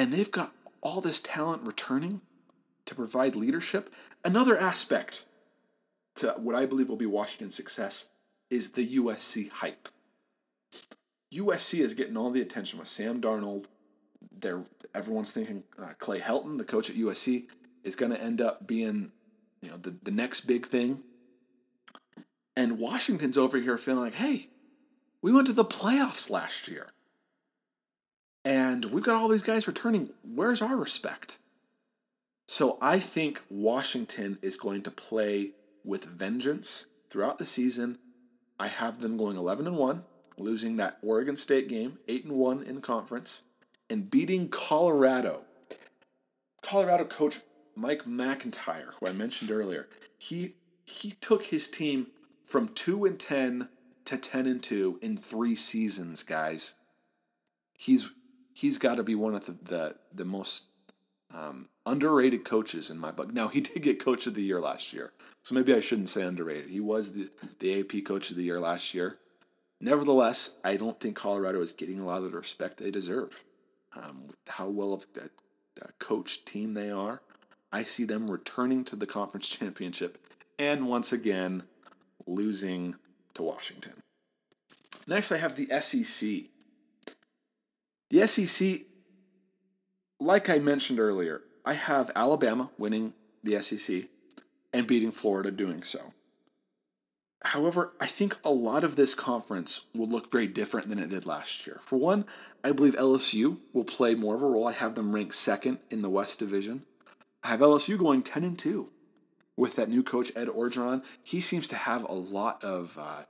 And 0.00 0.14
they've 0.14 0.30
got 0.30 0.54
all 0.80 1.02
this 1.02 1.20
talent 1.20 1.66
returning 1.66 2.22
to 2.86 2.94
provide 2.94 3.36
leadership. 3.36 3.92
Another 4.24 4.56
aspect 4.56 5.26
to 6.14 6.28
what 6.38 6.54
I 6.54 6.64
believe 6.64 6.88
will 6.88 6.96
be 6.96 7.04
Washington's 7.04 7.54
success 7.54 8.08
is 8.48 8.72
the 8.72 8.96
USC 8.96 9.50
hype. 9.50 9.90
USC 11.34 11.80
is 11.80 11.92
getting 11.92 12.16
all 12.16 12.30
the 12.30 12.40
attention 12.40 12.78
with 12.78 12.88
Sam 12.88 13.20
Darnold. 13.20 13.68
They're, 14.32 14.64
everyone's 14.94 15.32
thinking 15.32 15.64
uh, 15.78 15.92
Clay 15.98 16.18
Helton, 16.18 16.56
the 16.56 16.64
coach 16.64 16.88
at 16.88 16.96
USC, 16.96 17.48
is 17.84 17.94
going 17.94 18.10
to 18.10 18.22
end 18.22 18.40
up 18.40 18.66
being 18.66 19.12
you 19.60 19.68
know 19.68 19.76
the, 19.76 19.94
the 20.02 20.10
next 20.10 20.46
big 20.46 20.64
thing. 20.64 21.02
And 22.56 22.78
Washington's 22.78 23.36
over 23.36 23.58
here 23.58 23.76
feeling 23.76 24.04
like, 24.04 24.14
hey, 24.14 24.48
we 25.20 25.30
went 25.30 25.46
to 25.48 25.52
the 25.52 25.62
playoffs 25.62 26.30
last 26.30 26.68
year. 26.68 26.86
And 28.44 28.86
we've 28.86 29.04
got 29.04 29.20
all 29.20 29.28
these 29.28 29.42
guys 29.42 29.66
returning. 29.66 30.10
Where's 30.22 30.62
our 30.62 30.76
respect? 30.76 31.38
So 32.48 32.78
I 32.80 32.98
think 32.98 33.42
Washington 33.48 34.38
is 34.42 34.56
going 34.56 34.82
to 34.82 34.90
play 34.90 35.52
with 35.84 36.04
vengeance 36.04 36.86
throughout 37.08 37.38
the 37.38 37.44
season. 37.44 37.98
I 38.58 38.66
have 38.66 39.00
them 39.00 39.16
going 39.16 39.36
11 39.36 39.66
and 39.66 39.76
1, 39.76 40.02
losing 40.36 40.76
that 40.76 40.98
Oregon 41.02 41.36
State 41.36 41.68
game, 41.68 41.98
8 42.08 42.24
and 42.24 42.32
1 42.32 42.62
in 42.62 42.74
the 42.76 42.80
conference, 42.80 43.42
and 43.88 44.10
beating 44.10 44.48
Colorado. 44.48 45.44
Colorado 46.62 47.04
coach 47.04 47.40
Mike 47.74 48.06
MacIntyre, 48.06 48.94
who 48.98 49.06
I 49.06 49.12
mentioned 49.12 49.50
earlier, 49.50 49.88
he 50.18 50.54
he 50.84 51.12
took 51.12 51.44
his 51.44 51.68
team 51.70 52.08
from 52.42 52.68
2 52.68 53.06
and 53.06 53.18
10 53.18 53.68
to 54.06 54.18
10 54.18 54.46
and 54.46 54.62
2 54.62 54.98
in 55.00 55.16
3 55.16 55.54
seasons, 55.54 56.22
guys. 56.22 56.74
He's 57.72 58.10
he's 58.60 58.76
got 58.76 58.96
to 58.96 59.02
be 59.02 59.14
one 59.14 59.34
of 59.34 59.46
the 59.46 59.52
the, 59.52 59.96
the 60.14 60.24
most 60.24 60.68
um, 61.34 61.68
underrated 61.86 62.44
coaches 62.44 62.90
in 62.90 62.98
my 62.98 63.10
book. 63.10 63.32
Now 63.32 63.48
he 63.48 63.60
did 63.68 63.82
get 63.82 64.04
Coach 64.04 64.26
of 64.26 64.34
the 64.34 64.42
Year 64.42 64.60
last 64.60 64.92
year, 64.92 65.12
so 65.42 65.54
maybe 65.54 65.74
I 65.74 65.80
shouldn't 65.80 66.08
say 66.08 66.22
underrated. 66.22 66.70
He 66.70 66.80
was 66.80 67.12
the 67.14 67.30
the 67.58 67.80
AP 67.80 68.04
Coach 68.04 68.30
of 68.30 68.36
the 68.36 68.44
Year 68.44 68.60
last 68.60 68.94
year. 68.94 69.18
Nevertheless, 69.80 70.56
I 70.62 70.76
don't 70.76 71.00
think 71.00 71.16
Colorado 71.16 71.62
is 71.62 71.72
getting 71.72 72.00
a 72.00 72.04
lot 72.04 72.18
of 72.18 72.30
the 72.30 72.36
respect 72.36 72.76
they 72.76 72.90
deserve. 72.90 73.42
Um, 73.96 74.26
with 74.26 74.36
how 74.46 74.68
well 74.68 74.92
of 74.92 75.06
a, 75.16 75.84
a 75.84 75.92
coach 75.98 76.44
team 76.44 76.74
they 76.74 76.90
are, 76.90 77.22
I 77.72 77.82
see 77.82 78.04
them 78.04 78.30
returning 78.30 78.84
to 78.84 78.96
the 78.96 79.06
conference 79.06 79.48
championship 79.58 80.18
and 80.58 80.86
once 80.86 81.12
again 81.12 81.64
losing 82.26 82.94
to 83.34 83.42
Washington. 83.42 83.94
Next, 85.06 85.32
I 85.32 85.38
have 85.38 85.56
the 85.56 85.66
SEC. 85.80 86.50
The 88.10 88.26
SEC, 88.26 88.80
like 90.18 90.50
I 90.50 90.58
mentioned 90.58 90.98
earlier, 90.98 91.42
I 91.64 91.74
have 91.74 92.10
Alabama 92.16 92.70
winning 92.76 93.14
the 93.44 93.60
SEC 93.62 94.08
and 94.72 94.86
beating 94.86 95.12
Florida 95.12 95.52
doing 95.52 95.82
so. 95.84 96.12
However, 97.42 97.92
I 98.00 98.06
think 98.06 98.36
a 98.44 98.50
lot 98.50 98.84
of 98.84 98.96
this 98.96 99.14
conference 99.14 99.86
will 99.94 100.08
look 100.08 100.30
very 100.30 100.46
different 100.46 100.88
than 100.88 100.98
it 100.98 101.08
did 101.08 101.24
last 101.24 101.66
year. 101.66 101.78
For 101.82 101.96
one, 101.96 102.26
I 102.62 102.72
believe 102.72 102.96
LSU 102.96 103.58
will 103.72 103.84
play 103.84 104.14
more 104.14 104.34
of 104.34 104.42
a 104.42 104.46
role. 104.46 104.66
I 104.66 104.72
have 104.72 104.94
them 104.94 105.14
ranked 105.14 105.36
second 105.36 105.78
in 105.88 106.02
the 106.02 106.10
West 106.10 106.38
Division. 106.38 106.82
I 107.42 107.48
have 107.48 107.60
LSU 107.60 107.96
going 107.96 108.22
10 108.22 108.44
and 108.44 108.58
2 108.58 108.90
with 109.56 109.76
that 109.76 109.88
new 109.88 110.02
coach 110.02 110.32
Ed 110.36 110.48
Orgeron. 110.48 111.04
He 111.22 111.40
seems 111.40 111.66
to 111.68 111.76
have 111.76 112.04
a 112.04 112.12
lot 112.12 112.62
of 112.62 112.98
uh, 113.00 113.22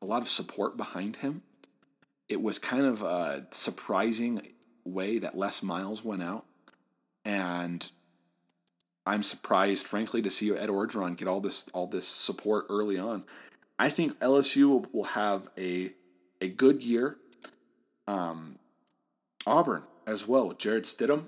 a 0.00 0.06
lot 0.06 0.22
of 0.22 0.28
support 0.28 0.76
behind 0.76 1.16
him 1.16 1.42
it 2.32 2.40
was 2.40 2.58
kind 2.58 2.86
of 2.86 3.02
a 3.02 3.46
surprising 3.50 4.40
way 4.84 5.18
that 5.18 5.36
Les 5.36 5.62
Miles 5.62 6.02
went 6.02 6.22
out. 6.22 6.46
And 7.26 7.88
I'm 9.04 9.22
surprised, 9.22 9.86
frankly, 9.86 10.22
to 10.22 10.30
see 10.30 10.50
Ed 10.50 10.70
Orgeron 10.70 11.16
get 11.16 11.28
all 11.28 11.40
this 11.40 11.68
all 11.74 11.86
this 11.86 12.08
support 12.08 12.66
early 12.70 12.98
on. 12.98 13.24
I 13.78 13.90
think 13.90 14.18
LSU 14.20 14.64
will, 14.64 14.86
will 14.92 15.04
have 15.04 15.48
a 15.58 15.90
a 16.40 16.48
good 16.48 16.82
year. 16.82 17.18
Um, 18.08 18.58
Auburn 19.46 19.82
as 20.06 20.26
well 20.26 20.52
Jarrett 20.52 20.84
Stidham. 20.84 21.26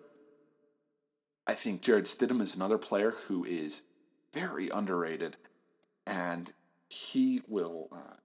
I 1.46 1.52
think 1.52 1.82
Jarrett 1.82 2.06
Stidham 2.06 2.40
is 2.40 2.56
another 2.56 2.78
player 2.78 3.10
who 3.10 3.44
is 3.44 3.82
very 4.32 4.70
underrated, 4.70 5.36
and 6.06 6.50
he 6.88 7.42
will 7.46 7.88
uh, 7.92 8.16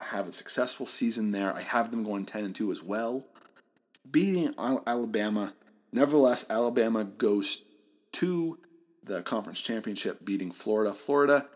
have 0.00 0.28
a 0.28 0.32
successful 0.32 0.86
season 0.86 1.30
there. 1.32 1.54
I 1.54 1.62
have 1.62 1.90
them 1.90 2.04
going 2.04 2.26
10 2.26 2.44
and 2.44 2.54
2 2.54 2.70
as 2.70 2.82
well. 2.82 3.26
beating 4.10 4.54
Alabama. 4.58 5.54
Nevertheless, 5.92 6.46
Alabama 6.48 7.04
goes 7.04 7.62
to 8.12 8.58
the 9.02 9.22
conference 9.22 9.60
championship, 9.60 10.24
beating 10.24 10.50
Florida. 10.50 10.92
Florida, 10.92 11.48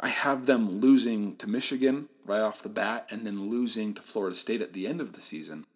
I 0.00 0.08
have 0.08 0.46
them 0.46 0.80
losing 0.80 1.36
to 1.36 1.48
Michigan 1.48 2.08
right 2.26 2.40
off 2.40 2.62
the 2.62 2.68
bat 2.68 3.08
and 3.10 3.26
then 3.26 3.48
losing 3.50 3.94
to 3.94 4.02
Florida 4.02 4.34
State 4.34 4.60
at 4.60 4.72
the 4.72 4.86
end 4.86 5.00
of 5.00 5.12
the 5.12 5.22
season. 5.22 5.66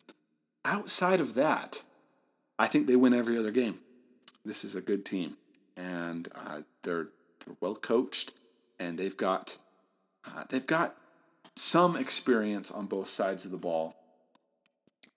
Outside 0.64 1.20
of 1.20 1.35
that, 1.35 1.85
I 2.59 2.66
think 2.66 2.87
they 2.87 2.97
win 2.97 3.14
every 3.14 3.39
other 3.39 3.53
game. 3.53 3.79
This 4.45 4.64
is 4.64 4.74
a 4.74 4.81
good 4.81 5.05
team, 5.05 5.37
and 5.76 6.29
uh, 6.35 6.62
they're, 6.83 7.09
they're 7.45 7.57
well 7.61 7.76
coached, 7.76 8.33
and 8.79 8.99
they've 8.99 9.16
got 9.16 9.59
uh, 10.26 10.45
they've 10.49 10.66
got 10.66 10.97
some 11.59 11.97
experience 11.97 12.71
on 12.71 12.87
both 12.87 13.09
sides 13.09 13.45
of 13.45 13.51
the 13.51 13.57
ball, 13.57 13.97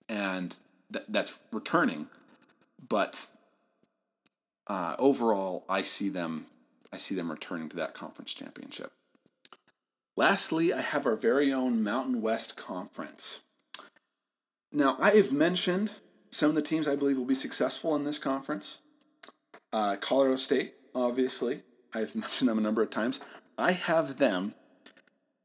and 0.08 0.56
th- 0.92 1.06
that's 1.08 1.38
returning. 1.52 2.08
But 2.88 3.28
uh, 4.66 4.96
overall, 4.98 5.64
I 5.68 5.82
see 5.82 6.08
them 6.08 6.46
I 6.92 6.98
see 6.98 7.14
them 7.14 7.30
returning 7.30 7.68
to 7.70 7.76
that 7.76 7.94
conference 7.94 8.34
championship. 8.34 8.92
Lastly, 10.14 10.74
I 10.74 10.82
have 10.82 11.06
our 11.06 11.16
very 11.16 11.52
own 11.52 11.82
Mountain 11.82 12.20
West 12.20 12.54
Conference. 12.54 13.44
Now, 14.70 14.96
I 15.00 15.10
have 15.12 15.32
mentioned 15.32 16.00
some 16.30 16.50
of 16.50 16.54
the 16.54 16.62
teams 16.62 16.86
I 16.86 16.96
believe 16.96 17.16
will 17.16 17.24
be 17.24 17.34
successful 17.34 17.96
in 17.96 18.04
this 18.04 18.18
conference. 18.18 18.82
Uh, 19.72 19.96
Colorado 20.00 20.36
State, 20.36 20.74
obviously. 20.94 21.62
I've 21.94 22.14
mentioned 22.14 22.50
them 22.50 22.58
a 22.58 22.62
number 22.62 22.82
of 22.82 22.90
times. 22.90 23.20
I 23.56 23.72
have 23.72 24.18
them 24.18 24.54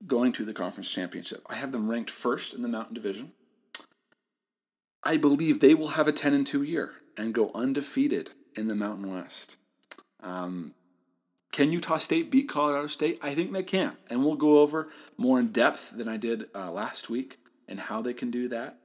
going 0.05 0.31
to 0.33 0.45
the 0.45 0.53
conference 0.53 0.89
championship. 0.89 1.41
I 1.49 1.55
have 1.55 1.71
them 1.71 1.89
ranked 1.89 2.11
first 2.11 2.53
in 2.53 2.61
the 2.61 2.69
Mountain 2.69 2.93
Division. 2.93 3.31
I 5.03 5.17
believe 5.17 5.59
they 5.59 5.73
will 5.73 5.89
have 5.89 6.07
a 6.07 6.11
10 6.11 6.33
and 6.33 6.45
2 6.45 6.63
year 6.63 6.93
and 7.17 7.33
go 7.33 7.51
undefeated 7.55 8.31
in 8.55 8.67
the 8.67 8.75
Mountain 8.75 9.11
West. 9.11 9.57
Um, 10.21 10.73
can 11.51 11.71
Utah 11.71 11.97
State 11.97 12.29
beat 12.29 12.49
Colorado 12.49 12.87
State? 12.87 13.19
I 13.21 13.33
think 13.33 13.51
they 13.51 13.63
can. 13.63 13.97
And 14.09 14.23
we'll 14.23 14.35
go 14.35 14.59
over 14.59 14.85
more 15.17 15.39
in 15.39 15.47
depth 15.47 15.91
than 15.91 16.07
I 16.07 16.17
did 16.17 16.45
uh, 16.53 16.71
last 16.71 17.09
week 17.09 17.37
and 17.67 17.79
how 17.79 18.01
they 18.01 18.13
can 18.13 18.29
do 18.29 18.47
that. 18.49 18.77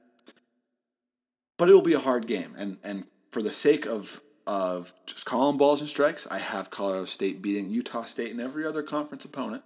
But 1.57 1.69
it'll 1.69 1.81
be 1.81 1.93
a 1.93 1.99
hard 1.99 2.25
game. 2.25 2.53
And, 2.57 2.77
and 2.83 3.05
for 3.29 3.41
the 3.41 3.51
sake 3.51 3.85
of, 3.85 4.21
of 4.47 4.93
just 5.05 5.25
calling 5.25 5.57
balls 5.57 5.81
and 5.81 5.89
strikes, 5.89 6.27
I 6.31 6.39
have 6.39 6.71
Colorado 6.71 7.05
State 7.05 7.41
beating 7.41 7.69
Utah 7.69 8.05
State 8.05 8.31
and 8.31 8.41
every 8.41 8.65
other 8.65 8.81
conference 8.81 9.25
opponent. 9.25 9.63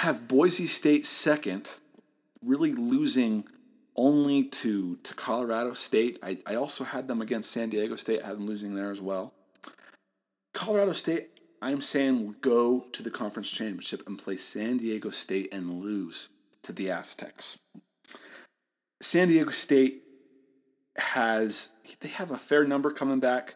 Have 0.00 0.28
Boise 0.28 0.66
State 0.66 1.04
second, 1.04 1.76
really 2.42 2.72
losing 2.72 3.44
only 3.94 4.44
to, 4.44 4.96
to 4.96 5.12
Colorado 5.12 5.74
State. 5.74 6.18
I, 6.22 6.38
I 6.46 6.54
also 6.54 6.84
had 6.84 7.06
them 7.06 7.20
against 7.20 7.50
San 7.50 7.68
Diego 7.68 7.96
State, 7.96 8.22
I 8.22 8.28
had 8.28 8.36
them 8.38 8.46
losing 8.46 8.74
there 8.74 8.90
as 8.90 9.02
well. 9.02 9.34
Colorado 10.54 10.92
State, 10.92 11.38
I'm 11.60 11.82
saying 11.82 12.36
go 12.40 12.86
to 12.92 13.02
the 13.02 13.10
conference 13.10 13.50
championship 13.50 14.08
and 14.08 14.18
play 14.18 14.36
San 14.36 14.78
Diego 14.78 15.10
State 15.10 15.52
and 15.52 15.70
lose 15.70 16.30
to 16.62 16.72
the 16.72 16.90
Aztecs. 16.90 17.58
San 19.02 19.28
Diego 19.28 19.50
State 19.50 20.04
has 20.96 21.72
they 22.00 22.08
have 22.08 22.30
a 22.30 22.38
fair 22.38 22.64
number 22.64 22.90
coming 22.90 23.20
back 23.20 23.54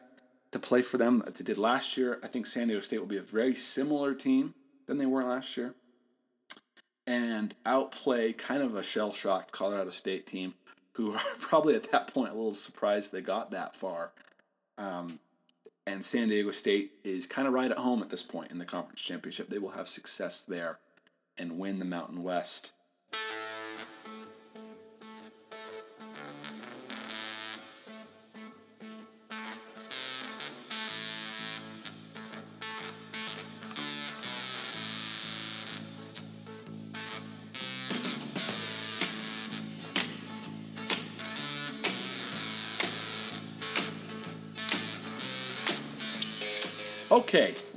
to 0.52 0.58
play 0.58 0.82
for 0.82 0.98
them 0.98 1.22
as 1.26 1.32
they 1.32 1.44
did 1.44 1.56
last 1.56 1.96
year. 1.96 2.20
I 2.22 2.26
think 2.26 2.44
San 2.44 2.68
Diego 2.68 2.82
State 2.82 2.98
will 2.98 3.06
be 3.06 3.16
a 3.16 3.22
very 3.22 3.54
similar 3.54 4.12
team 4.12 4.52
than 4.84 4.98
they 4.98 5.06
were 5.06 5.24
last 5.24 5.56
year 5.56 5.74
and 7.06 7.54
outplay 7.66 8.32
kind 8.32 8.62
of 8.62 8.74
a 8.74 8.82
shell 8.82 9.12
shocked 9.12 9.52
Colorado 9.52 9.90
State 9.90 10.26
team 10.26 10.54
who 10.92 11.12
are 11.14 11.20
probably 11.38 11.74
at 11.74 11.90
that 11.92 12.12
point 12.12 12.30
a 12.30 12.34
little 12.34 12.52
surprised 12.52 13.12
they 13.12 13.20
got 13.20 13.50
that 13.50 13.74
far. 13.74 14.12
Um, 14.78 15.18
and 15.86 16.02
San 16.04 16.28
Diego 16.28 16.50
State 16.50 16.92
is 17.04 17.26
kind 17.26 17.46
of 17.46 17.52
right 17.52 17.70
at 17.70 17.76
home 17.76 18.02
at 18.02 18.08
this 18.08 18.22
point 18.22 18.50
in 18.50 18.58
the 18.58 18.64
conference 18.64 19.00
championship. 19.00 19.48
They 19.48 19.58
will 19.58 19.70
have 19.70 19.88
success 19.88 20.42
there 20.42 20.78
and 21.36 21.58
win 21.58 21.78
the 21.78 21.84
Mountain 21.84 22.22
West 22.22 22.72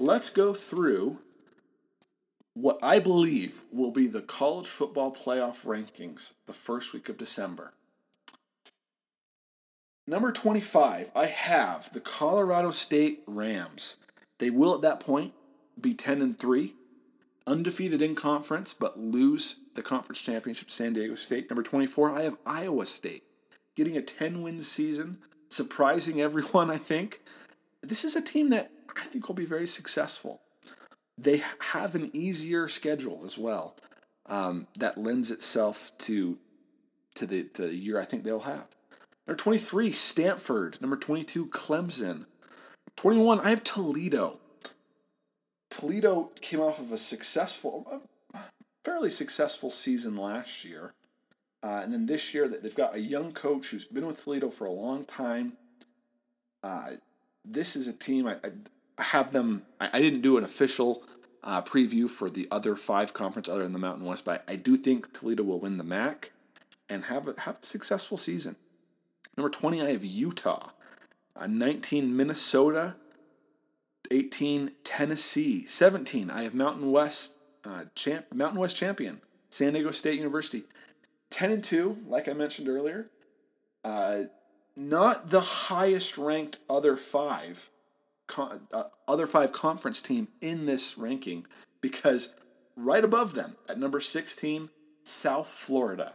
let's 0.07 0.29
go 0.29 0.53
through 0.53 1.19
what 2.53 2.79
I 2.81 2.99
believe 2.99 3.59
will 3.73 3.91
be 3.91 4.07
the 4.07 4.21
college 4.21 4.65
football 4.65 5.13
playoff 5.13 5.63
rankings 5.63 6.33
the 6.47 6.53
first 6.53 6.93
week 6.93 7.09
of 7.09 7.17
December. 7.17 7.73
Number 10.07 10.31
25, 10.31 11.11
I 11.13 11.25
have 11.25 11.91
the 11.93 11.99
Colorado 11.99 12.71
State 12.71 13.21
Rams. 13.27 13.97
They 14.39 14.49
will 14.49 14.75
at 14.75 14.81
that 14.81 15.01
point 15.01 15.33
be 15.79 15.93
10 15.93 16.21
and 16.21 16.39
3, 16.39 16.73
undefeated 17.45 18.01
in 18.01 18.15
conference, 18.15 18.73
but 18.73 18.97
lose 18.97 19.59
the 19.75 19.83
conference 19.83 20.21
championship 20.21 20.71
San 20.71 20.93
Diego 20.93 21.15
State. 21.15 21.49
Number 21.49 21.63
24, 21.63 22.11
I 22.11 22.21
have 22.21 22.37
Iowa 22.45 22.85
State 22.85 23.23
getting 23.75 23.97
a 23.97 24.01
10 24.01 24.41
win 24.41 24.61
season, 24.61 25.17
surprising 25.49 26.21
everyone, 26.21 26.71
I 26.71 26.77
think. 26.77 27.19
This 27.83 28.05
is 28.05 28.15
a 28.15 28.21
team 28.21 28.49
that 28.51 28.71
I 28.97 29.05
think 29.05 29.27
will 29.27 29.35
be 29.35 29.45
very 29.45 29.67
successful. 29.67 30.41
They 31.17 31.41
have 31.71 31.95
an 31.95 32.09
easier 32.13 32.67
schedule 32.67 33.21
as 33.25 33.37
well 33.37 33.75
um, 34.27 34.67
that 34.77 34.97
lends 34.97 35.31
itself 35.31 35.91
to 35.99 36.37
to 37.15 37.25
the, 37.25 37.49
the 37.55 37.73
year 37.73 37.99
I 37.99 38.05
think 38.05 38.23
they'll 38.23 38.41
have. 38.41 38.67
Number 39.25 39.41
23, 39.41 39.89
Stanford. 39.89 40.79
Number 40.81 40.95
22, 40.95 41.47
Clemson. 41.47 42.25
21, 42.95 43.39
I 43.39 43.49
have 43.49 43.63
Toledo. 43.63 44.39
Toledo 45.71 46.31
came 46.41 46.59
off 46.59 46.79
of 46.79 46.91
a 46.91 46.97
successful, 46.97 48.03
a 48.33 48.39
fairly 48.85 49.09
successful 49.09 49.69
season 49.69 50.15
last 50.15 50.63
year. 50.63 50.93
Uh, 51.63 51.81
and 51.83 51.91
then 51.91 52.05
this 52.05 52.33
year, 52.33 52.47
they've 52.47 52.75
got 52.75 52.95
a 52.95 52.99
young 52.99 53.31
coach 53.31 53.67
who's 53.69 53.85
been 53.85 54.05
with 54.05 54.23
Toledo 54.23 54.49
for 54.49 54.65
a 54.65 54.71
long 54.71 55.05
time. 55.05 55.53
Uh, 56.63 56.91
this 57.43 57.75
is 57.75 57.87
a 57.87 57.93
team 57.93 58.27
I, 58.27 58.33
I, 58.43 58.51
have 58.99 59.31
them. 59.31 59.63
I, 59.79 59.89
I 59.93 60.01
didn't 60.01 60.21
do 60.21 60.37
an 60.37 60.43
official 60.43 61.03
uh, 61.43 61.61
preview 61.61 62.09
for 62.09 62.29
the 62.29 62.47
other 62.51 62.75
five 62.75 63.13
conference 63.13 63.47
other 63.47 63.63
than 63.63 63.73
the 63.73 63.79
Mountain 63.79 64.05
West, 64.05 64.25
but 64.25 64.43
I, 64.47 64.55
do 64.55 64.75
think 64.75 65.13
Toledo 65.13 65.43
will 65.43 65.59
win 65.59 65.77
the 65.77 65.83
MAC 65.83 66.31
and 66.89 67.05
have 67.05 67.27
a, 67.27 67.39
have 67.41 67.59
a 67.61 67.65
successful 67.65 68.17
season. 68.17 68.55
Number 69.35 69.49
20, 69.49 69.81
I 69.81 69.91
have 69.91 70.03
Utah. 70.03 70.71
Uh, 71.35 71.47
19, 71.47 72.15
Minnesota. 72.15 72.95
18, 74.11 74.71
Tennessee. 74.83 75.65
17, 75.65 76.29
I 76.29 76.43
have 76.43 76.53
Mountain 76.53 76.91
West 76.91 77.37
uh, 77.65 77.85
champ, 77.95 78.33
Mountain 78.33 78.59
West 78.59 78.75
champion, 78.75 79.21
San 79.49 79.73
Diego 79.73 79.91
State 79.91 80.17
University. 80.17 80.63
10 81.29 81.51
and 81.51 81.63
2, 81.63 82.03
like 82.07 82.27
I 82.27 82.33
mentioned 82.33 82.69
earlier. 82.69 83.07
Uh, 83.83 84.23
not 84.75 85.29
the 85.29 85.41
highest 85.41 86.17
ranked 86.17 86.59
other 86.69 86.95
five 86.95 87.69
con- 88.28 88.67
uh, 88.73 88.84
other 89.07 89.28
five 89.28 89.51
conference 89.51 90.01
team 90.01 90.28
in 90.41 90.65
this 90.65 90.97
ranking 90.97 91.45
because 91.82 92.36
right 92.75 93.03
above 93.03 93.34
them 93.34 93.55
at 93.67 93.80
number 93.80 93.99
16, 93.99 94.69
South 95.03 95.47
Florida. 95.47 96.13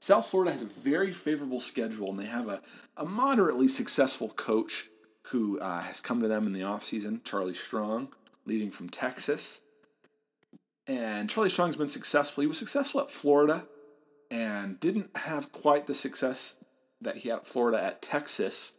South 0.00 0.28
Florida 0.28 0.50
has 0.50 0.62
a 0.62 0.66
very 0.66 1.12
favorable 1.12 1.60
schedule 1.60 2.10
and 2.10 2.18
they 2.18 2.26
have 2.26 2.48
a, 2.48 2.62
a 2.96 3.04
moderately 3.04 3.68
successful 3.68 4.30
coach 4.30 4.88
who 5.24 5.60
uh, 5.60 5.82
has 5.82 6.00
come 6.00 6.20
to 6.22 6.28
them 6.28 6.46
in 6.46 6.52
the 6.52 6.60
offseason, 6.60 7.22
Charlie 7.22 7.54
Strong, 7.54 8.08
leaving 8.46 8.70
from 8.70 8.88
Texas. 8.88 9.60
And 10.86 11.28
Charlie 11.28 11.50
Strong's 11.50 11.76
been 11.76 11.88
successful. 11.88 12.40
He 12.40 12.48
was 12.48 12.58
successful 12.58 13.02
at 13.02 13.10
Florida 13.10 13.66
and 14.30 14.80
didn't 14.80 15.16
have 15.16 15.52
quite 15.52 15.86
the 15.86 15.94
success 15.94 16.64
that 17.00 17.18
he 17.18 17.28
had 17.28 17.38
at 17.38 17.46
Florida 17.46 17.82
at 17.82 18.02
Texas 18.02 18.76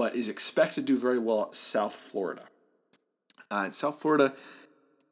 but 0.00 0.16
is 0.16 0.30
expected 0.30 0.86
to 0.86 0.94
do 0.94 0.98
very 0.98 1.18
well 1.18 1.42
at 1.42 1.54
South 1.54 1.94
Florida. 1.94 2.44
Uh, 3.50 3.68
South 3.68 4.00
Florida, 4.00 4.32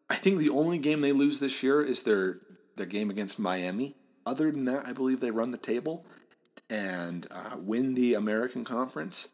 I 0.09 0.15
think 0.15 0.39
the 0.39 0.49
only 0.49 0.79
game 0.79 1.03
they 1.03 1.13
lose 1.13 1.41
this 1.41 1.63
year 1.63 1.83
is 1.83 2.05
their 2.05 2.39
their 2.77 2.87
game 2.87 3.11
against 3.11 3.39
Miami. 3.39 3.97
Other 4.25 4.51
than 4.51 4.65
that, 4.65 4.87
I 4.87 4.95
believe 4.95 5.21
they 5.21 5.31
run 5.31 5.51
the 5.51 5.59
table 5.59 6.07
and 6.71 7.27
uh, 7.31 7.57
win 7.59 7.97
the 7.97 8.15
American 8.15 8.65
Conference 8.65 9.33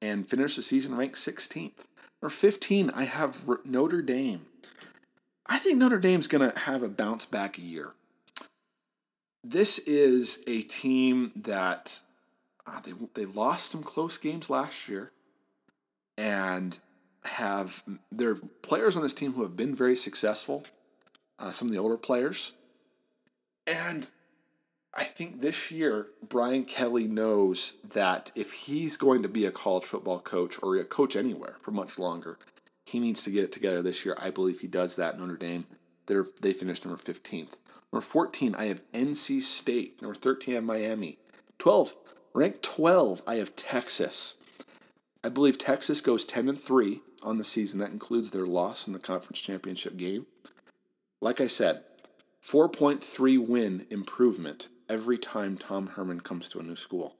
and 0.00 0.28
finish 0.28 0.54
the 0.54 0.62
season 0.62 0.94
ranked 0.94 1.16
16th. 1.16 1.86
Or 2.22 2.30
15, 2.30 2.90
I 2.90 3.02
have 3.02 3.42
Notre 3.64 4.00
Dame. 4.00 4.46
I 5.48 5.58
think 5.58 5.78
Notre 5.78 5.98
Dame's 5.98 6.28
going 6.28 6.48
to 6.48 6.56
have 6.56 6.84
a 6.84 6.88
bounce 6.88 7.24
back 7.24 7.58
year. 7.58 7.94
This 9.42 9.80
is 9.80 10.44
a 10.46 10.62
team 10.62 11.32
that 11.34 12.00
Uh, 12.66 12.80
they 12.80 12.92
they 13.14 13.26
lost 13.26 13.70
some 13.70 13.82
close 13.82 14.16
games 14.16 14.48
last 14.48 14.88
year, 14.88 15.12
and 16.16 16.78
have 17.24 17.82
there 18.10 18.30
are 18.30 18.38
players 18.62 18.96
on 18.96 19.02
this 19.02 19.14
team 19.14 19.32
who 19.32 19.42
have 19.42 19.56
been 19.56 19.74
very 19.74 19.96
successful. 19.96 20.64
Uh, 21.38 21.50
some 21.50 21.68
of 21.68 21.74
the 21.74 21.80
older 21.80 21.96
players, 21.96 22.52
and 23.66 24.08
I 24.96 25.04
think 25.04 25.40
this 25.40 25.70
year 25.70 26.08
Brian 26.28 26.64
Kelly 26.64 27.08
knows 27.08 27.78
that 27.82 28.30
if 28.36 28.52
he's 28.52 28.96
going 28.96 29.22
to 29.22 29.28
be 29.28 29.44
a 29.44 29.50
college 29.50 29.84
football 29.84 30.20
coach 30.20 30.56
or 30.62 30.76
a 30.76 30.84
coach 30.84 31.16
anywhere 31.16 31.56
for 31.60 31.72
much 31.72 31.98
longer, 31.98 32.38
he 32.86 33.00
needs 33.00 33.24
to 33.24 33.30
get 33.30 33.44
it 33.44 33.52
together 33.52 33.82
this 33.82 34.04
year. 34.04 34.16
I 34.20 34.30
believe 34.30 34.60
he 34.60 34.68
does 34.68 34.94
that. 34.96 35.18
Notre 35.18 35.36
Dame, 35.36 35.66
they're, 36.06 36.26
they 36.40 36.52
finished 36.52 36.84
number 36.84 37.00
15th. 37.00 37.54
Number 37.92 38.02
14, 38.02 38.54
I 38.54 38.66
have 38.66 38.82
NC 38.92 39.42
State. 39.42 40.00
Number 40.00 40.14
13, 40.14 40.54
I 40.54 40.56
have 40.56 40.64
Miami. 40.64 41.18
12, 41.64 41.96
ranked 42.34 42.62
12, 42.62 43.22
I 43.26 43.36
have 43.36 43.56
Texas. 43.56 44.36
I 45.24 45.30
believe 45.30 45.56
Texas 45.56 46.02
goes 46.02 46.26
10 46.26 46.50
and 46.50 46.60
3 46.60 47.00
on 47.22 47.38
the 47.38 47.42
season. 47.42 47.80
That 47.80 47.90
includes 47.90 48.28
their 48.28 48.44
loss 48.44 48.86
in 48.86 48.92
the 48.92 48.98
conference 48.98 49.40
championship 49.40 49.96
game. 49.96 50.26
Like 51.22 51.40
I 51.40 51.46
said, 51.46 51.80
4.3 52.42 53.48
win 53.48 53.86
improvement 53.88 54.68
every 54.90 55.16
time 55.16 55.56
Tom 55.56 55.86
Herman 55.86 56.20
comes 56.20 56.50
to 56.50 56.58
a 56.58 56.62
new 56.62 56.76
school. 56.76 57.16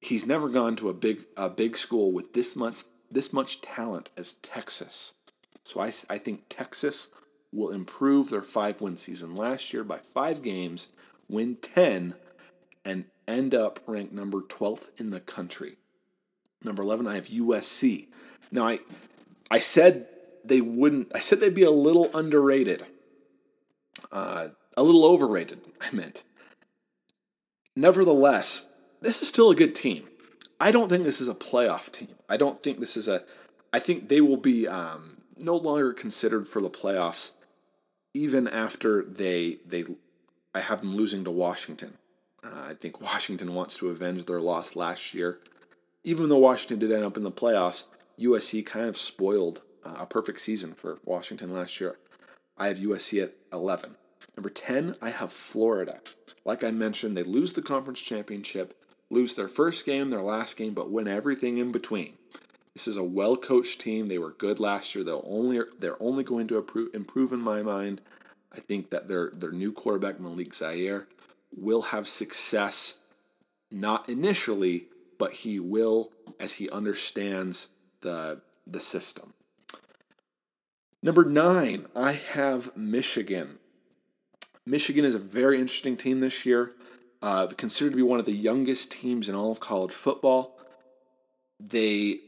He's 0.00 0.26
never 0.26 0.48
gone 0.48 0.74
to 0.74 0.88
a 0.88 0.94
big 0.94 1.20
a 1.36 1.48
big 1.48 1.76
school 1.76 2.10
with 2.10 2.32
this 2.32 2.56
much 2.56 2.82
this 3.12 3.32
much 3.32 3.60
talent 3.60 4.10
as 4.16 4.32
Texas. 4.32 5.14
So 5.62 5.78
I, 5.78 5.92
I 6.08 6.18
think 6.18 6.46
Texas 6.48 7.10
will 7.52 7.70
improve 7.70 8.28
their 8.28 8.42
five 8.42 8.80
win 8.80 8.96
season 8.96 9.36
last 9.36 9.72
year 9.72 9.84
by 9.84 9.98
five 9.98 10.42
games, 10.42 10.88
win 11.28 11.54
10, 11.54 12.14
and 12.84 13.04
end 13.32 13.54
up 13.54 13.80
ranked 13.86 14.12
number 14.12 14.40
12th 14.40 14.88
in 14.98 15.10
the 15.10 15.20
country. 15.20 15.76
Number 16.62 16.82
11, 16.82 17.06
I 17.06 17.14
have 17.14 17.28
USC. 17.28 18.08
Now, 18.50 18.66
I, 18.66 18.80
I 19.50 19.58
said 19.58 20.06
they 20.44 20.60
wouldn't, 20.60 21.14
I 21.14 21.20
said 21.20 21.40
they'd 21.40 21.54
be 21.54 21.62
a 21.62 21.70
little 21.70 22.10
underrated, 22.14 22.84
uh, 24.12 24.48
a 24.76 24.82
little 24.82 25.04
overrated, 25.04 25.60
I 25.80 25.94
meant. 25.94 26.24
Nevertheless, 27.76 28.68
this 29.00 29.22
is 29.22 29.28
still 29.28 29.50
a 29.50 29.54
good 29.54 29.74
team. 29.74 30.06
I 30.60 30.70
don't 30.72 30.90
think 30.90 31.04
this 31.04 31.20
is 31.20 31.28
a 31.28 31.34
playoff 31.34 31.90
team. 31.90 32.14
I 32.28 32.36
don't 32.36 32.62
think 32.62 32.80
this 32.80 32.96
is 32.96 33.08
a. 33.08 33.24
I 33.72 33.78
think 33.78 34.08
they 34.08 34.20
will 34.20 34.36
be 34.36 34.68
um, 34.68 35.18
no 35.42 35.56
longer 35.56 35.92
considered 35.92 36.46
for 36.46 36.60
the 36.60 36.68
playoffs, 36.68 37.32
even 38.12 38.46
after 38.46 39.02
they 39.02 39.58
they. 39.66 39.84
I 40.54 40.60
have 40.60 40.80
them 40.80 40.94
losing 40.94 41.24
to 41.24 41.30
Washington. 41.30 41.96
Uh, 42.42 42.68
I 42.70 42.74
think 42.74 43.00
Washington 43.00 43.54
wants 43.54 43.76
to 43.76 43.88
avenge 43.88 44.26
their 44.26 44.40
loss 44.40 44.76
last 44.76 45.14
year. 45.14 45.38
Even 46.04 46.28
though 46.28 46.38
Washington 46.38 46.78
did 46.78 46.92
end 46.92 47.04
up 47.04 47.16
in 47.16 47.22
the 47.22 47.30
playoffs, 47.30 47.84
USC 48.18 48.64
kind 48.64 48.86
of 48.86 48.96
spoiled 48.96 49.62
uh, 49.84 49.96
a 50.00 50.06
perfect 50.06 50.40
season 50.40 50.72
for 50.74 50.98
Washington 51.04 51.52
last 51.52 51.80
year. 51.80 51.98
I 52.56 52.68
have 52.68 52.78
USC 52.78 53.22
at 53.22 53.34
11. 53.52 53.96
Number 54.36 54.50
10, 54.50 54.96
I 55.02 55.10
have 55.10 55.32
Florida. 55.32 56.00
Like 56.44 56.64
I 56.64 56.70
mentioned, 56.70 57.16
they 57.16 57.22
lose 57.22 57.52
the 57.52 57.62
conference 57.62 58.00
championship, 58.00 58.74
lose 59.10 59.34
their 59.34 59.48
first 59.48 59.84
game, 59.84 60.08
their 60.08 60.22
last 60.22 60.56
game, 60.56 60.72
but 60.72 60.90
win 60.90 61.08
everything 61.08 61.58
in 61.58 61.72
between. 61.72 62.14
This 62.74 62.86
is 62.86 62.96
a 62.96 63.04
well-coached 63.04 63.80
team. 63.80 64.08
They 64.08 64.18
were 64.18 64.30
good 64.30 64.60
last 64.60 64.94
year. 64.94 65.04
They'll 65.04 65.24
only 65.26 65.60
they're 65.78 66.00
only 66.00 66.24
going 66.24 66.46
to 66.48 66.58
improve, 66.58 66.94
improve 66.94 67.32
in 67.32 67.40
my 67.40 67.62
mind. 67.62 68.00
I 68.52 68.60
think 68.60 68.90
that 68.90 69.08
their 69.08 69.30
their 69.30 69.52
new 69.52 69.72
quarterback 69.72 70.20
Malik 70.20 70.54
Zaire 70.54 71.08
will 71.56 71.82
have 71.82 72.06
success, 72.06 72.98
not 73.70 74.08
initially, 74.08 74.86
but 75.18 75.32
he 75.32 75.60
will 75.60 76.10
as 76.38 76.54
he 76.54 76.70
understands 76.70 77.68
the 78.00 78.40
the 78.66 78.80
system. 78.80 79.34
Number 81.02 81.24
nine, 81.24 81.86
I 81.96 82.12
have 82.12 82.76
Michigan. 82.76 83.58
Michigan 84.66 85.04
is 85.04 85.14
a 85.14 85.18
very 85.18 85.58
interesting 85.58 85.96
team 85.96 86.20
this 86.20 86.44
year. 86.44 86.74
Uh, 87.22 87.48
considered 87.56 87.90
to 87.90 87.96
be 87.96 88.02
one 88.02 88.18
of 88.20 88.26
the 88.26 88.32
youngest 88.32 88.92
teams 88.92 89.28
in 89.28 89.34
all 89.34 89.52
of 89.52 89.60
college 89.60 89.92
football. 89.92 90.58
They 91.58 92.20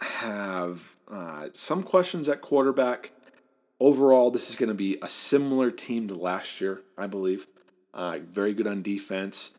have 0.00 0.96
uh, 1.10 1.48
some 1.52 1.82
questions 1.82 2.28
at 2.28 2.42
quarterback. 2.42 3.12
Overall, 3.80 4.30
this 4.30 4.48
is 4.48 4.56
going 4.56 4.68
to 4.68 4.74
be 4.74 4.98
a 5.02 5.08
similar 5.08 5.70
team 5.70 6.08
to 6.08 6.14
last 6.14 6.60
year, 6.60 6.82
I 6.96 7.06
believe. 7.06 7.46
Uh, 7.96 8.18
very 8.28 8.52
good 8.52 8.66
on 8.66 8.82
defense, 8.82 9.54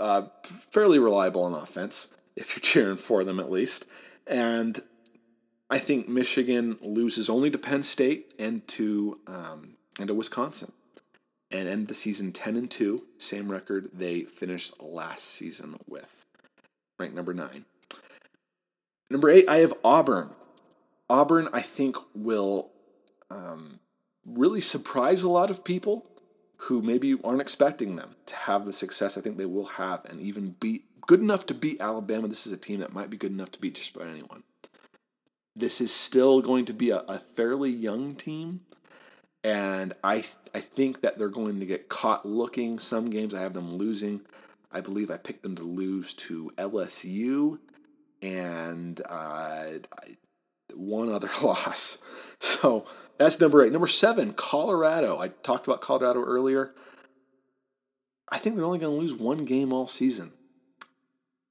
uh, 0.00 0.22
fairly 0.42 0.98
reliable 0.98 1.44
on 1.44 1.54
offense, 1.54 2.12
if 2.36 2.54
you're 2.54 2.60
cheering 2.60 2.96
for 2.96 3.22
them 3.22 3.38
at 3.38 3.50
least. 3.50 3.86
And 4.26 4.82
I 5.70 5.78
think 5.78 6.08
Michigan 6.08 6.76
loses 6.82 7.30
only 7.30 7.50
to 7.52 7.58
Penn 7.58 7.82
State 7.82 8.34
and 8.38 8.66
to 8.68 9.20
um, 9.28 9.76
and 10.00 10.08
to 10.08 10.14
Wisconsin 10.14 10.72
and 11.52 11.68
end 11.68 11.86
the 11.86 11.94
season 11.94 12.32
10 12.32 12.56
and 12.56 12.70
2, 12.70 13.04
same 13.16 13.50
record 13.50 13.90
they 13.92 14.22
finished 14.22 14.82
last 14.82 15.24
season 15.24 15.76
with. 15.86 16.24
Ranked 16.98 17.14
number 17.14 17.32
9. 17.32 17.64
Number 19.08 19.30
8, 19.30 19.48
I 19.48 19.56
have 19.58 19.74
Auburn. 19.84 20.30
Auburn, 21.08 21.48
I 21.52 21.60
think, 21.60 21.96
will 22.12 22.72
um, 23.30 23.78
really 24.26 24.60
surprise 24.60 25.22
a 25.22 25.28
lot 25.28 25.50
of 25.50 25.64
people 25.64 26.08
who 26.56 26.82
maybe 26.82 27.16
aren't 27.22 27.40
expecting 27.40 27.96
them 27.96 28.16
to 28.26 28.36
have 28.36 28.64
the 28.64 28.72
success 28.72 29.18
I 29.18 29.20
think 29.20 29.36
they 29.36 29.46
will 29.46 29.66
have 29.66 30.04
and 30.06 30.20
even 30.20 30.56
beat 30.60 30.84
good 31.06 31.20
enough 31.20 31.46
to 31.46 31.54
beat 31.54 31.80
Alabama. 31.80 32.28
This 32.28 32.46
is 32.46 32.52
a 32.52 32.56
team 32.56 32.80
that 32.80 32.94
might 32.94 33.10
be 33.10 33.16
good 33.16 33.32
enough 33.32 33.50
to 33.52 33.60
beat 33.60 33.74
just 33.74 33.94
about 33.94 34.08
anyone. 34.08 34.42
This 35.56 35.80
is 35.80 35.92
still 35.92 36.40
going 36.40 36.64
to 36.64 36.72
be 36.72 36.90
a, 36.90 36.98
a 37.00 37.18
fairly 37.18 37.70
young 37.70 38.12
team 38.12 38.60
and 39.44 39.92
I 40.02 40.24
I 40.54 40.60
think 40.60 41.02
that 41.02 41.18
they're 41.18 41.28
going 41.28 41.60
to 41.60 41.66
get 41.66 41.88
caught 41.88 42.24
looking. 42.24 42.78
Some 42.78 43.06
games 43.06 43.34
I 43.34 43.42
have 43.42 43.52
them 43.52 43.68
losing. 43.68 44.22
I 44.72 44.80
believe 44.80 45.10
I 45.10 45.18
picked 45.18 45.42
them 45.42 45.54
to 45.56 45.62
lose 45.62 46.14
to 46.14 46.50
LSU 46.56 47.58
and 48.22 49.00
uh, 49.08 49.66
one 50.76 51.08
other 51.08 51.28
loss. 51.42 51.98
So 52.38 52.86
that's 53.18 53.40
number 53.40 53.64
eight. 53.64 53.72
Number 53.72 53.86
seven, 53.86 54.32
Colorado. 54.32 55.18
I 55.18 55.28
talked 55.28 55.66
about 55.66 55.80
Colorado 55.80 56.22
earlier. 56.22 56.74
I 58.28 58.38
think 58.38 58.56
they're 58.56 58.64
only 58.64 58.78
going 58.78 58.94
to 58.94 59.00
lose 59.00 59.14
one 59.14 59.44
game 59.44 59.72
all 59.72 59.86
season, 59.86 60.32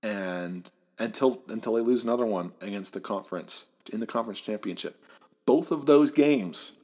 and 0.02 0.70
until 1.00 1.42
until 1.48 1.74
they 1.74 1.82
lose 1.82 2.04
another 2.04 2.26
one 2.26 2.52
against 2.62 2.94
the 2.94 3.00
conference 3.00 3.68
in 3.92 4.00
the 4.00 4.08
conference 4.08 4.40
championship. 4.40 5.02
Both 5.46 5.72
of 5.72 5.86
those 5.86 6.12
games 6.12 6.78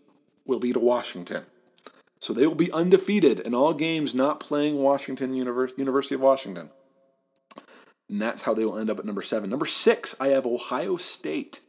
will 0.46 0.60
be 0.60 0.74
to 0.74 0.80
Washington. 0.80 1.46
So 2.20 2.34
they 2.34 2.46
will 2.46 2.56
be 2.56 2.72
undefeated 2.72 3.40
in 3.40 3.56
all 3.56 3.74
games 3.74 4.14
not 4.14 4.42
playing 4.42 4.76
Washington 4.78 5.34
University 5.34 6.16
of 6.16 6.22
Washington. 6.22 6.70
And 8.10 8.22
that's 8.22 8.42
how 8.42 8.54
they 8.54 8.66
will 8.66 8.78
end 8.78 8.90
up 8.90 9.00
at 9.00 9.06
number 9.06 9.22
seven. 9.22 9.50
Number 9.50 9.66
six, 9.66 10.16
I 10.20 10.30
have 10.30 10.46
Ohio 10.46 10.98
State. 10.98 11.62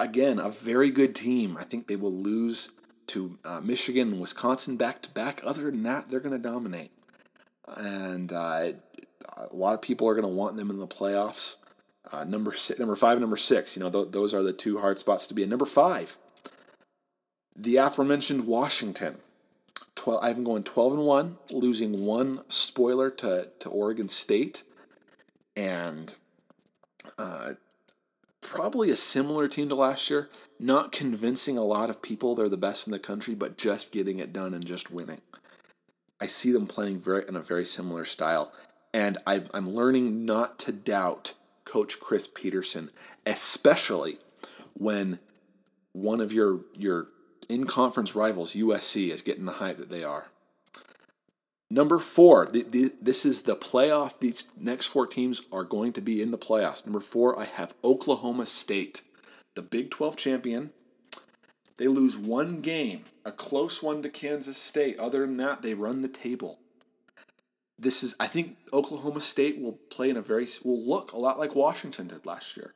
Again, 0.00 0.38
a 0.38 0.48
very 0.48 0.90
good 0.90 1.14
team. 1.14 1.56
I 1.58 1.64
think 1.64 1.86
they 1.86 1.96
will 1.96 2.12
lose 2.12 2.72
to 3.08 3.38
uh, 3.44 3.60
Michigan 3.60 4.12
and 4.12 4.20
Wisconsin 4.20 4.76
back 4.76 5.02
to 5.02 5.10
back. 5.10 5.40
Other 5.44 5.70
than 5.70 5.82
that, 5.82 6.08
they're 6.08 6.20
going 6.20 6.32
to 6.32 6.38
dominate. 6.38 6.90
And 7.76 8.32
uh, 8.32 8.72
a 9.36 9.54
lot 9.54 9.74
of 9.74 9.82
people 9.82 10.08
are 10.08 10.14
going 10.14 10.26
to 10.26 10.28
want 10.28 10.56
them 10.56 10.70
in 10.70 10.78
the 10.78 10.86
playoffs. 10.86 11.56
Uh, 12.10 12.24
number 12.24 12.52
six, 12.52 12.78
number 12.78 12.96
five, 12.96 13.20
number 13.20 13.36
six. 13.36 13.76
You 13.76 13.82
know, 13.82 13.90
th- 13.90 14.10
those 14.10 14.32
are 14.32 14.42
the 14.42 14.52
two 14.52 14.80
hard 14.80 14.98
spots 14.98 15.26
to 15.26 15.34
be 15.34 15.42
in. 15.42 15.50
Number 15.50 15.66
five, 15.66 16.16
the 17.54 17.76
aforementioned 17.76 18.46
Washington. 18.46 19.18
12, 19.96 20.24
I've 20.24 20.36
been 20.36 20.44
going 20.44 20.62
12 20.62 20.94
and 20.94 21.02
1, 21.04 21.38
losing 21.50 22.06
one 22.06 22.40
spoiler 22.48 23.10
to, 23.10 23.48
to 23.58 23.68
Oregon 23.68 24.08
State. 24.08 24.62
And 25.54 26.14
uh, 27.18 27.50
probably 28.40 28.90
a 28.90 28.96
similar 28.96 29.48
team 29.48 29.68
to 29.68 29.74
last 29.74 30.10
year. 30.10 30.28
Not 30.58 30.92
convincing 30.92 31.56
a 31.56 31.64
lot 31.64 31.90
of 31.90 32.02
people 32.02 32.34
they're 32.34 32.48
the 32.48 32.56
best 32.56 32.86
in 32.86 32.92
the 32.92 32.98
country, 32.98 33.34
but 33.34 33.56
just 33.56 33.92
getting 33.92 34.18
it 34.18 34.32
done 34.32 34.54
and 34.54 34.64
just 34.64 34.90
winning. 34.90 35.20
I 36.20 36.26
see 36.26 36.52
them 36.52 36.66
playing 36.66 36.98
very 36.98 37.24
in 37.26 37.36
a 37.36 37.40
very 37.40 37.64
similar 37.64 38.04
style, 38.04 38.52
and 38.92 39.16
i 39.26 39.42
am 39.54 39.70
learning 39.70 40.24
not 40.26 40.58
to 40.60 40.72
doubt 40.72 41.34
Coach 41.64 41.98
Chris 41.98 42.26
Petersen, 42.26 42.90
especially 43.24 44.18
when 44.74 45.18
one 45.92 46.20
of 46.20 46.32
your 46.32 46.60
your 46.76 47.08
in 47.48 47.66
conference 47.66 48.14
rivals, 48.14 48.54
USC, 48.54 49.08
is 49.08 49.22
getting 49.22 49.44
the 49.44 49.52
hype 49.52 49.76
that 49.78 49.90
they 49.90 50.04
are. 50.04 50.29
Number 51.70 52.00
four, 52.00 52.46
the, 52.46 52.62
the, 52.62 52.92
this 53.00 53.24
is 53.24 53.42
the 53.42 53.54
playoff. 53.54 54.18
These 54.18 54.48
next 54.58 54.86
four 54.86 55.06
teams 55.06 55.42
are 55.52 55.62
going 55.64 55.92
to 55.92 56.00
be 56.00 56.20
in 56.20 56.32
the 56.32 56.38
playoffs. 56.38 56.84
Number 56.84 57.00
four, 57.00 57.38
I 57.38 57.44
have 57.44 57.74
Oklahoma 57.84 58.46
State, 58.46 59.02
the 59.54 59.62
Big 59.62 59.90
12 59.90 60.16
champion. 60.16 60.72
They 61.76 61.86
lose 61.86 62.18
one 62.18 62.60
game, 62.60 63.04
a 63.24 63.32
close 63.32 63.82
one 63.82 64.02
to 64.02 64.10
Kansas 64.10 64.58
State. 64.58 64.98
Other 64.98 65.20
than 65.20 65.36
that, 65.38 65.62
they 65.62 65.74
run 65.74 66.02
the 66.02 66.08
table. 66.08 66.58
this 67.78 68.02
is 68.02 68.14
I 68.20 68.26
think 68.26 68.58
Oklahoma 68.72 69.20
State 69.20 69.60
will 69.60 69.78
play 69.90 70.10
in 70.10 70.16
a 70.16 70.22
very 70.22 70.46
will 70.64 70.82
look 70.82 71.12
a 71.12 71.18
lot 71.18 71.38
like 71.38 71.54
Washington 71.54 72.08
did 72.08 72.26
last 72.26 72.56
year, 72.56 72.74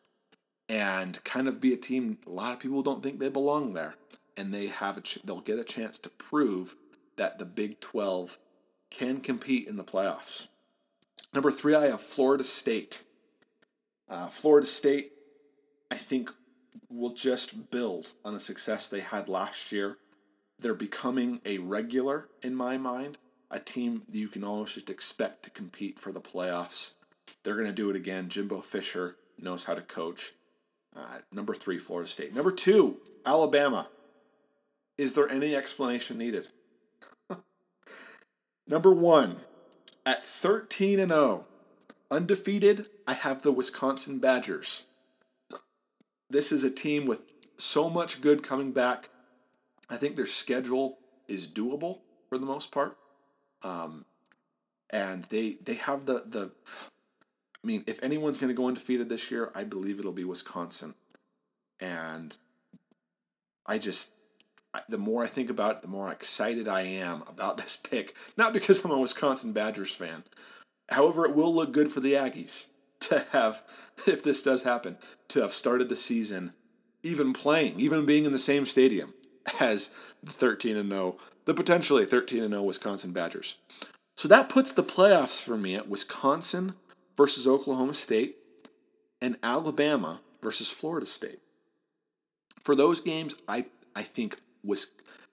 and 0.70 1.22
kind 1.24 1.48
of 1.48 1.60
be 1.60 1.74
a 1.74 1.76
team. 1.76 2.16
A 2.26 2.30
lot 2.30 2.54
of 2.54 2.60
people 2.60 2.82
don't 2.82 3.02
think 3.02 3.18
they 3.18 3.28
belong 3.28 3.74
there, 3.74 3.96
and 4.36 4.54
they 4.54 4.68
have 4.68 4.96
a 4.96 5.02
they'll 5.24 5.40
get 5.40 5.58
a 5.58 5.64
chance 5.64 5.98
to 5.98 6.08
prove 6.08 6.74
that 7.16 7.38
the 7.38 7.44
Big 7.44 7.80
Twelve 7.80 8.38
can 8.94 9.20
compete 9.20 9.68
in 9.68 9.76
the 9.76 9.84
playoffs. 9.84 10.48
Number 11.32 11.50
three, 11.50 11.74
I 11.74 11.86
have 11.86 12.00
Florida 12.00 12.44
State. 12.44 13.04
Uh, 14.08 14.28
Florida 14.28 14.66
State, 14.66 15.12
I 15.90 15.96
think, 15.96 16.30
will 16.88 17.12
just 17.12 17.70
build 17.70 18.12
on 18.24 18.32
the 18.32 18.38
success 18.38 18.88
they 18.88 19.00
had 19.00 19.28
last 19.28 19.72
year. 19.72 19.98
They're 20.58 20.74
becoming 20.74 21.40
a 21.44 21.58
regular 21.58 22.28
in 22.42 22.54
my 22.54 22.78
mind 22.78 23.18
a 23.50 23.60
team 23.60 24.02
that 24.08 24.18
you 24.18 24.28
can 24.28 24.42
almost 24.42 24.74
just 24.74 24.90
expect 24.90 25.44
to 25.44 25.50
compete 25.50 25.98
for 25.98 26.10
the 26.10 26.20
playoffs. 26.20 26.94
They're 27.42 27.54
going 27.54 27.66
to 27.66 27.72
do 27.72 27.88
it 27.88 27.96
again. 27.96 28.28
Jimbo 28.28 28.60
Fisher 28.60 29.16
knows 29.40 29.64
how 29.64 29.74
to 29.74 29.82
coach. 29.82 30.32
Uh, 30.94 31.18
number 31.32 31.54
three, 31.54 31.78
Florida 31.78 32.08
State. 32.08 32.34
Number 32.34 32.50
two, 32.50 32.98
Alabama. 33.24 33.88
Is 34.98 35.12
there 35.12 35.30
any 35.30 35.54
explanation 35.54 36.18
needed? 36.18 36.48
Number 38.66 38.92
one, 38.92 39.40
at 40.06 40.22
13 40.22 41.00
and 41.00 41.12
0, 41.12 41.46
undefeated, 42.10 42.88
I 43.06 43.14
have 43.14 43.42
the 43.42 43.52
Wisconsin 43.52 44.18
Badgers. 44.18 44.86
This 46.30 46.52
is 46.52 46.64
a 46.64 46.70
team 46.70 47.06
with 47.06 47.22
so 47.58 47.88
much 47.88 48.20
good 48.20 48.42
coming 48.42 48.72
back. 48.72 49.10
I 49.88 49.96
think 49.96 50.16
their 50.16 50.26
schedule 50.26 50.98
is 51.28 51.46
doable 51.46 52.00
for 52.28 52.38
the 52.38 52.46
most 52.46 52.72
part. 52.72 52.96
Um, 53.62 54.04
and 54.90 55.24
they 55.24 55.56
they 55.62 55.74
have 55.74 56.06
the 56.06 56.24
the. 56.26 56.50
I 57.62 57.66
mean, 57.66 57.84
if 57.86 58.02
anyone's 58.02 58.36
going 58.36 58.48
to 58.48 58.54
go 58.54 58.68
undefeated 58.68 59.08
this 59.08 59.30
year, 59.30 59.50
I 59.54 59.64
believe 59.64 59.98
it'll 59.98 60.12
be 60.12 60.24
Wisconsin. 60.24 60.94
And 61.80 62.36
I 63.66 63.78
just, 63.78 64.12
the 64.88 64.98
more 64.98 65.24
I 65.24 65.28
think 65.28 65.50
about 65.50 65.76
it, 65.76 65.82
the 65.82 65.88
more 65.88 66.10
excited 66.10 66.68
I 66.68 66.82
am 66.82 67.22
about 67.28 67.56
this 67.58 67.76
pick. 67.76 68.14
Not 68.36 68.52
because 68.52 68.84
I'm 68.84 68.90
a 68.90 68.98
Wisconsin 68.98 69.52
Badgers 69.52 69.94
fan. 69.94 70.24
However, 70.90 71.24
it 71.24 71.34
will 71.34 71.54
look 71.54 71.72
good 71.72 71.88
for 71.88 72.00
the 72.00 72.12
Aggies 72.12 72.68
to 73.00 73.24
have, 73.32 73.62
if 74.06 74.22
this 74.22 74.42
does 74.42 74.62
happen, 74.62 74.98
to 75.28 75.40
have 75.40 75.52
started 75.52 75.88
the 75.88 75.96
season 75.96 76.52
even 77.02 77.32
playing, 77.32 77.78
even 77.78 78.06
being 78.06 78.24
in 78.24 78.32
the 78.32 78.38
same 78.38 78.64
stadium 78.64 79.12
as 79.60 79.90
the 80.22 80.32
13 80.32 80.76
and 80.76 80.90
0, 80.90 81.16
the 81.44 81.54
potentially 81.54 82.04
13 82.04 82.42
and 82.42 82.52
0 82.52 82.64
Wisconsin 82.64 83.12
Badgers. 83.12 83.58
So 84.16 84.28
that 84.28 84.48
puts 84.48 84.72
the 84.72 84.84
playoffs 84.84 85.42
for 85.42 85.56
me 85.56 85.74
at 85.76 85.88
Wisconsin 85.88 86.74
versus 87.16 87.46
Oklahoma 87.46 87.94
State 87.94 88.36
and 89.20 89.36
Alabama 89.42 90.20
versus 90.40 90.70
Florida 90.70 91.06
State. 91.06 91.40
For 92.60 92.74
those 92.74 93.00
games, 93.00 93.34
I 93.48 93.66
I 93.96 94.02
think 94.02 94.38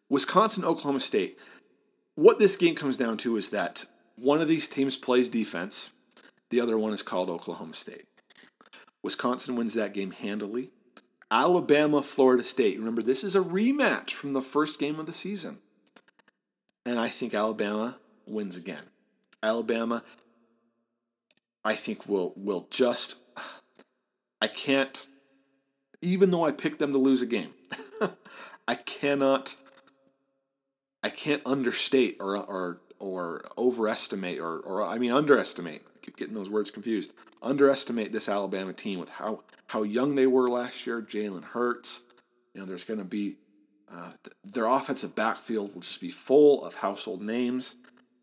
Wisconsin 0.10 0.66
Oklahoma 0.66 1.00
State. 1.00 1.40
What 2.16 2.40
this 2.40 2.56
game 2.56 2.76
comes 2.76 2.98
down 2.98 3.18
to 3.18 3.38
is 3.38 3.50
that 3.52 3.86
one 4.16 4.42
of 4.42 4.48
these 4.48 4.68
teams 4.68 4.98
plays 4.98 5.30
defense, 5.30 5.94
the 6.50 6.62
other 6.62 6.78
one 6.78 6.94
is 6.94 7.02
called 7.02 7.30
Oklahoma 7.30 7.74
State. 7.74 8.06
Wisconsin 9.04 9.56
wins 9.56 9.74
that 9.74 9.94
game 9.94 10.12
handily. 10.12 10.72
Alabama, 11.32 12.02
Florida 12.02 12.44
State. 12.44 12.78
Remember, 12.78 13.02
this 13.02 13.24
is 13.24 13.36
a 13.36 13.40
rematch 13.40 14.12
from 14.12 14.34
the 14.34 14.42
first 14.42 14.80
game 14.80 15.00
of 15.00 15.06
the 15.06 15.14
season. 15.14 15.60
And 16.86 17.00
I 17.00 17.08
think 17.08 17.34
Alabama 17.34 17.98
wins 18.26 18.58
again. 18.58 18.84
Alabama, 19.42 20.04
I 21.64 21.74
think 21.74 22.08
will 22.08 22.34
will 22.36 22.68
just 22.70 23.18
I 24.42 24.48
can't 24.48 25.08
even 26.02 26.32
though 26.32 26.44
I 26.44 26.52
picked 26.52 26.80
them 26.80 26.92
to 26.92 26.98
lose 26.98 27.22
a 27.22 27.28
game, 27.28 27.54
I 28.72 28.76
cannot 28.76 29.56
I 31.04 31.10
can't 31.10 31.42
understate 31.46 32.16
or 32.22 32.38
or 32.38 32.80
or 33.00 33.42
overestimate 33.58 34.40
or 34.40 34.60
or 34.60 34.82
I 34.82 34.98
mean 34.98 35.12
underestimate. 35.12 35.82
I 35.86 36.00
keep 36.02 36.16
getting 36.16 36.36
those 36.36 36.50
words 36.50 36.72
confused 36.72 37.12
underestimate 37.42 38.14
this 38.14 38.30
Alabama 38.30 38.72
team 38.72 38.98
with 38.98 39.10
how 39.10 39.44
how 39.68 39.84
young 39.84 40.16
they 40.16 40.26
were 40.26 40.48
last 40.48 40.88
year. 40.88 41.02
Jalen 41.02 41.44
Hurts, 41.44 42.06
you 42.54 42.62
know, 42.62 42.66
there's 42.66 42.86
going 42.86 43.00
to 43.00 43.06
be 43.06 43.36
uh, 43.92 44.12
their 44.46 44.66
offensive 44.66 45.16
backfield 45.16 45.74
will 45.74 45.82
just 45.82 46.00
be 46.00 46.10
full 46.10 46.64
of 46.64 46.76
household 46.76 47.22
names. 47.22 47.76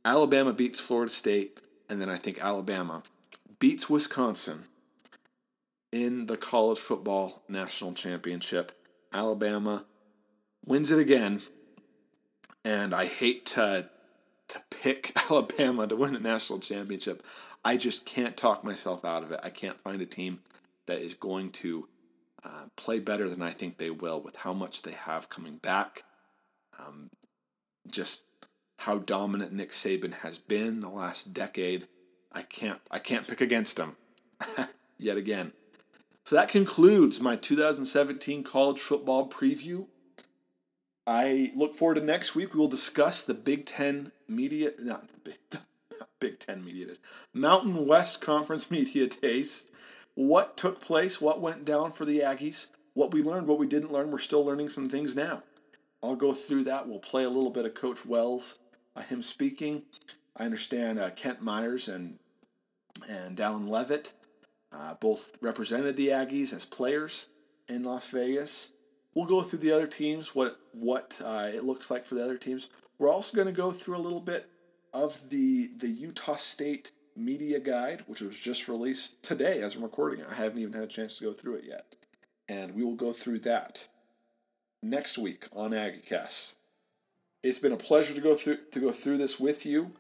Alabama 0.03 0.55
beats 0.55 0.81
Florida 0.81 1.13
State, 1.13 1.61
and 1.91 2.01
then 2.01 2.09
I 2.09 2.17
think 2.17 2.43
Alabama 2.43 3.03
beats 3.59 3.91
Wisconsin 3.91 4.65
in 5.93 6.25
the 6.25 6.39
college 6.39 6.79
football 6.79 7.43
national 7.51 7.93
championship. 7.93 8.73
Alabama 9.13 9.85
wins 10.69 10.91
it 10.91 10.99
again, 10.99 11.41
and 12.65 12.95
I 12.95 13.07
hate 13.07 13.47
to 13.47 13.89
to 14.49 14.63
pick 14.71 15.13
Alabama 15.31 15.87
to 15.87 15.97
win 15.97 16.13
the 16.13 16.21
national 16.21 16.61
championship. 16.61 17.25
I 17.65 17.77
just 17.77 18.05
can't 18.05 18.37
talk 18.37 18.63
myself 18.63 19.05
out 19.05 19.23
of 19.23 19.33
it. 19.33 19.41
I 19.43 19.51
can't 19.51 19.81
find 19.81 20.01
a 20.01 20.07
team 20.07 20.41
that 20.87 21.01
is 21.01 21.15
going 21.15 21.51
to 21.51 21.89
uh, 22.45 22.67
play 22.77 23.01
better 23.01 23.29
than 23.29 23.43
I 23.43 23.51
think 23.51 23.77
they 23.77 23.91
will 23.91 24.21
with 24.21 24.37
how 24.37 24.53
much 24.53 24.83
they 24.83 24.93
have 24.93 25.29
coming 25.29 25.57
back. 25.57 26.05
Um, 26.79 27.11
just 27.91 28.25
how 28.79 28.99
dominant 28.99 29.53
Nick 29.53 29.71
Saban 29.71 30.15
has 30.15 30.39
been 30.39 30.81
the 30.81 30.89
last 30.89 31.35
decade. 31.35 31.89
I 32.33 32.43
can't 32.43 32.81
I 32.91 32.99
can't 32.99 33.27
pick 33.27 33.41
against 33.41 33.79
him 33.79 33.97
yet 34.99 35.17
again. 35.17 35.53
So 36.25 36.37
that 36.37 36.49
concludes 36.49 37.21
my 37.21 37.37
2017 37.37 38.45
college 38.45 38.79
football 38.79 39.29
preview. 39.29 39.87
I 41.09 41.51
look 41.57 41.75
forward 41.75 41.95
to 41.95 42.03
next 42.03 42.35
week. 42.35 42.53
We 42.53 42.61
will 42.61 42.69
discuss 42.69 43.25
the 43.25 43.33
Big 43.33 43.65
Ten 43.65 44.13
media, 44.29 44.73
not 44.79 45.09
the 45.09 45.19
Big, 45.25 45.61
Big 46.21 46.39
Ten 46.39 46.63
Media 46.63 46.85
Days, 46.85 47.01
Mountain 47.33 47.87
West 47.87 48.21
Conference 48.21 48.71
Media 48.71 49.07
Days. 49.07 49.71
What 50.15 50.59
took 50.59 50.83
place? 50.83 51.19
What 51.19 51.41
went 51.41 51.65
down 51.65 51.93
for 51.93 52.05
the 52.05 52.21
Aggies? 52.21 52.67
What 52.93 53.15
we 53.15 53.23
learned, 53.23 53.47
what 53.47 53.59
we 53.59 53.67
didn't 53.67 53.91
learn. 53.91 54.11
We're 54.11 54.19
still 54.19 54.45
learning 54.45 54.69
some 54.69 54.91
things 54.91 55.17
now. 55.17 55.43
I'll 56.03 56.15
go 56.15 56.35
through 56.35 56.65
that. 56.65 56.87
We'll 56.87 56.99
play 56.99 57.25
a 57.25 57.31
little 57.31 57.51
bit 57.51 57.65
of 57.65 57.73
Coach 57.73 58.05
Wells, 58.05 58.59
uh, 58.95 59.01
him 59.01 59.23
speaking. 59.23 59.85
I 60.37 60.45
understand 60.45 60.99
uh, 60.99 61.09
Kent 61.11 61.41
Myers 61.41 61.89
and 61.89 62.19
and 63.09 63.35
Dallin 63.35 63.69
Leavitt 63.69 64.13
uh, 64.73 64.95
both 65.01 65.39
represented 65.41 65.97
the 65.97 66.09
Aggies 66.09 66.53
as 66.53 66.67
players 66.67 67.29
in 67.67 67.83
Las 67.83 68.09
Vegas. 68.09 68.73
We'll 69.19 69.27
go 69.27 69.41
through 69.41 69.59
the 69.59 69.73
other 69.73 69.89
teams, 69.89 70.33
what 70.33 70.61
what 70.71 71.21
uh, 71.25 71.51
it 71.53 71.65
looks 71.65 71.91
like 71.91 72.05
for 72.05 72.15
the 72.15 72.23
other 72.23 72.37
teams. 72.37 72.69
We're 73.01 73.11
also 73.11 73.37
going 73.37 73.49
to 73.49 73.53
go 73.53 73.73
through 73.73 73.97
a 73.97 73.99
little 73.99 74.21
bit 74.21 74.49
of 74.95 75.29
the 75.29 75.71
the 75.77 75.89
Utah 75.89 76.37
State 76.37 76.93
media 77.17 77.59
guide, 77.59 78.05
which 78.07 78.21
was 78.21 78.39
just 78.39 78.69
released 78.69 79.21
today 79.25 79.61
as 79.61 79.75
I'm 79.75 79.83
recording 79.83 80.21
it. 80.21 80.29
I 80.31 80.37
haven't 80.37 80.61
even 80.61 80.73
had 80.73 80.85
a 80.85 80.87
chance 80.87 81.17
to 81.17 81.25
go 81.25 81.33
through 81.33 81.57
it 81.57 81.65
yet. 81.65 81.97
And 82.49 82.77
we 82.77 82.85
will 82.85 82.95
go 82.95 83.11
through 83.11 83.41
that 83.41 83.89
next 84.85 85.19
week 85.19 85.49
on 85.53 85.73
AggieCast. 85.73 86.55
It's 87.43 87.59
been 87.59 87.73
a 87.73 87.77
pleasure 87.77 88.15
to 88.15 88.21
go 88.21 88.37
through 88.37 88.59
to 88.71 88.79
go 88.79 88.93
through 88.93 89.17
this 89.17 89.41
with 89.41 89.67
you. 89.67 89.91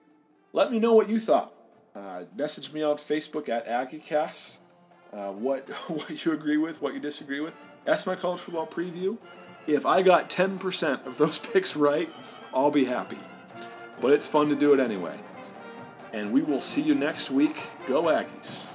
Let 0.53 0.71
me 0.71 0.79
know 0.79 0.95
what 0.95 1.09
you 1.09 1.19
thought. 1.19 1.53
Uh, 1.93 2.23
message 2.37 2.73
me 2.73 2.85
on 2.85 2.99
Facebook 2.99 3.49
at 3.49 3.67
AggieCast. 3.67 4.59
Uh, 5.13 5.33
what 5.33 5.69
what 5.89 6.25
you 6.25 6.31
agree 6.31 6.57
with, 6.57 6.81
what 6.81 6.95
you 6.95 7.01
disagree 7.01 7.41
with. 7.41 7.59
That's 7.89 8.07
my 8.07 8.15
college 8.15 8.41
football 8.41 8.67
preview. 8.67 9.17
If 9.67 9.87
I 9.87 10.03
got 10.03 10.31
10% 10.31 11.07
of 11.07 11.19
those 11.19 11.39
picks 11.53 11.75
right, 11.75 12.13
I'll 12.53 12.71
be 12.71 12.85
happy 12.85 13.19
but 14.01 14.13
it's 14.13 14.27
fun 14.27 14.49
to 14.49 14.57
do 14.57 14.73
it 14.73 14.81
anyway. 14.81 15.19
And 16.13 16.33
we 16.33 16.43
will 16.43 16.61
see 16.61 16.83
you 16.83 16.95
next 16.95 17.31
week. 17.31 17.67
Go 17.87 18.05
Aggies. 18.05 18.67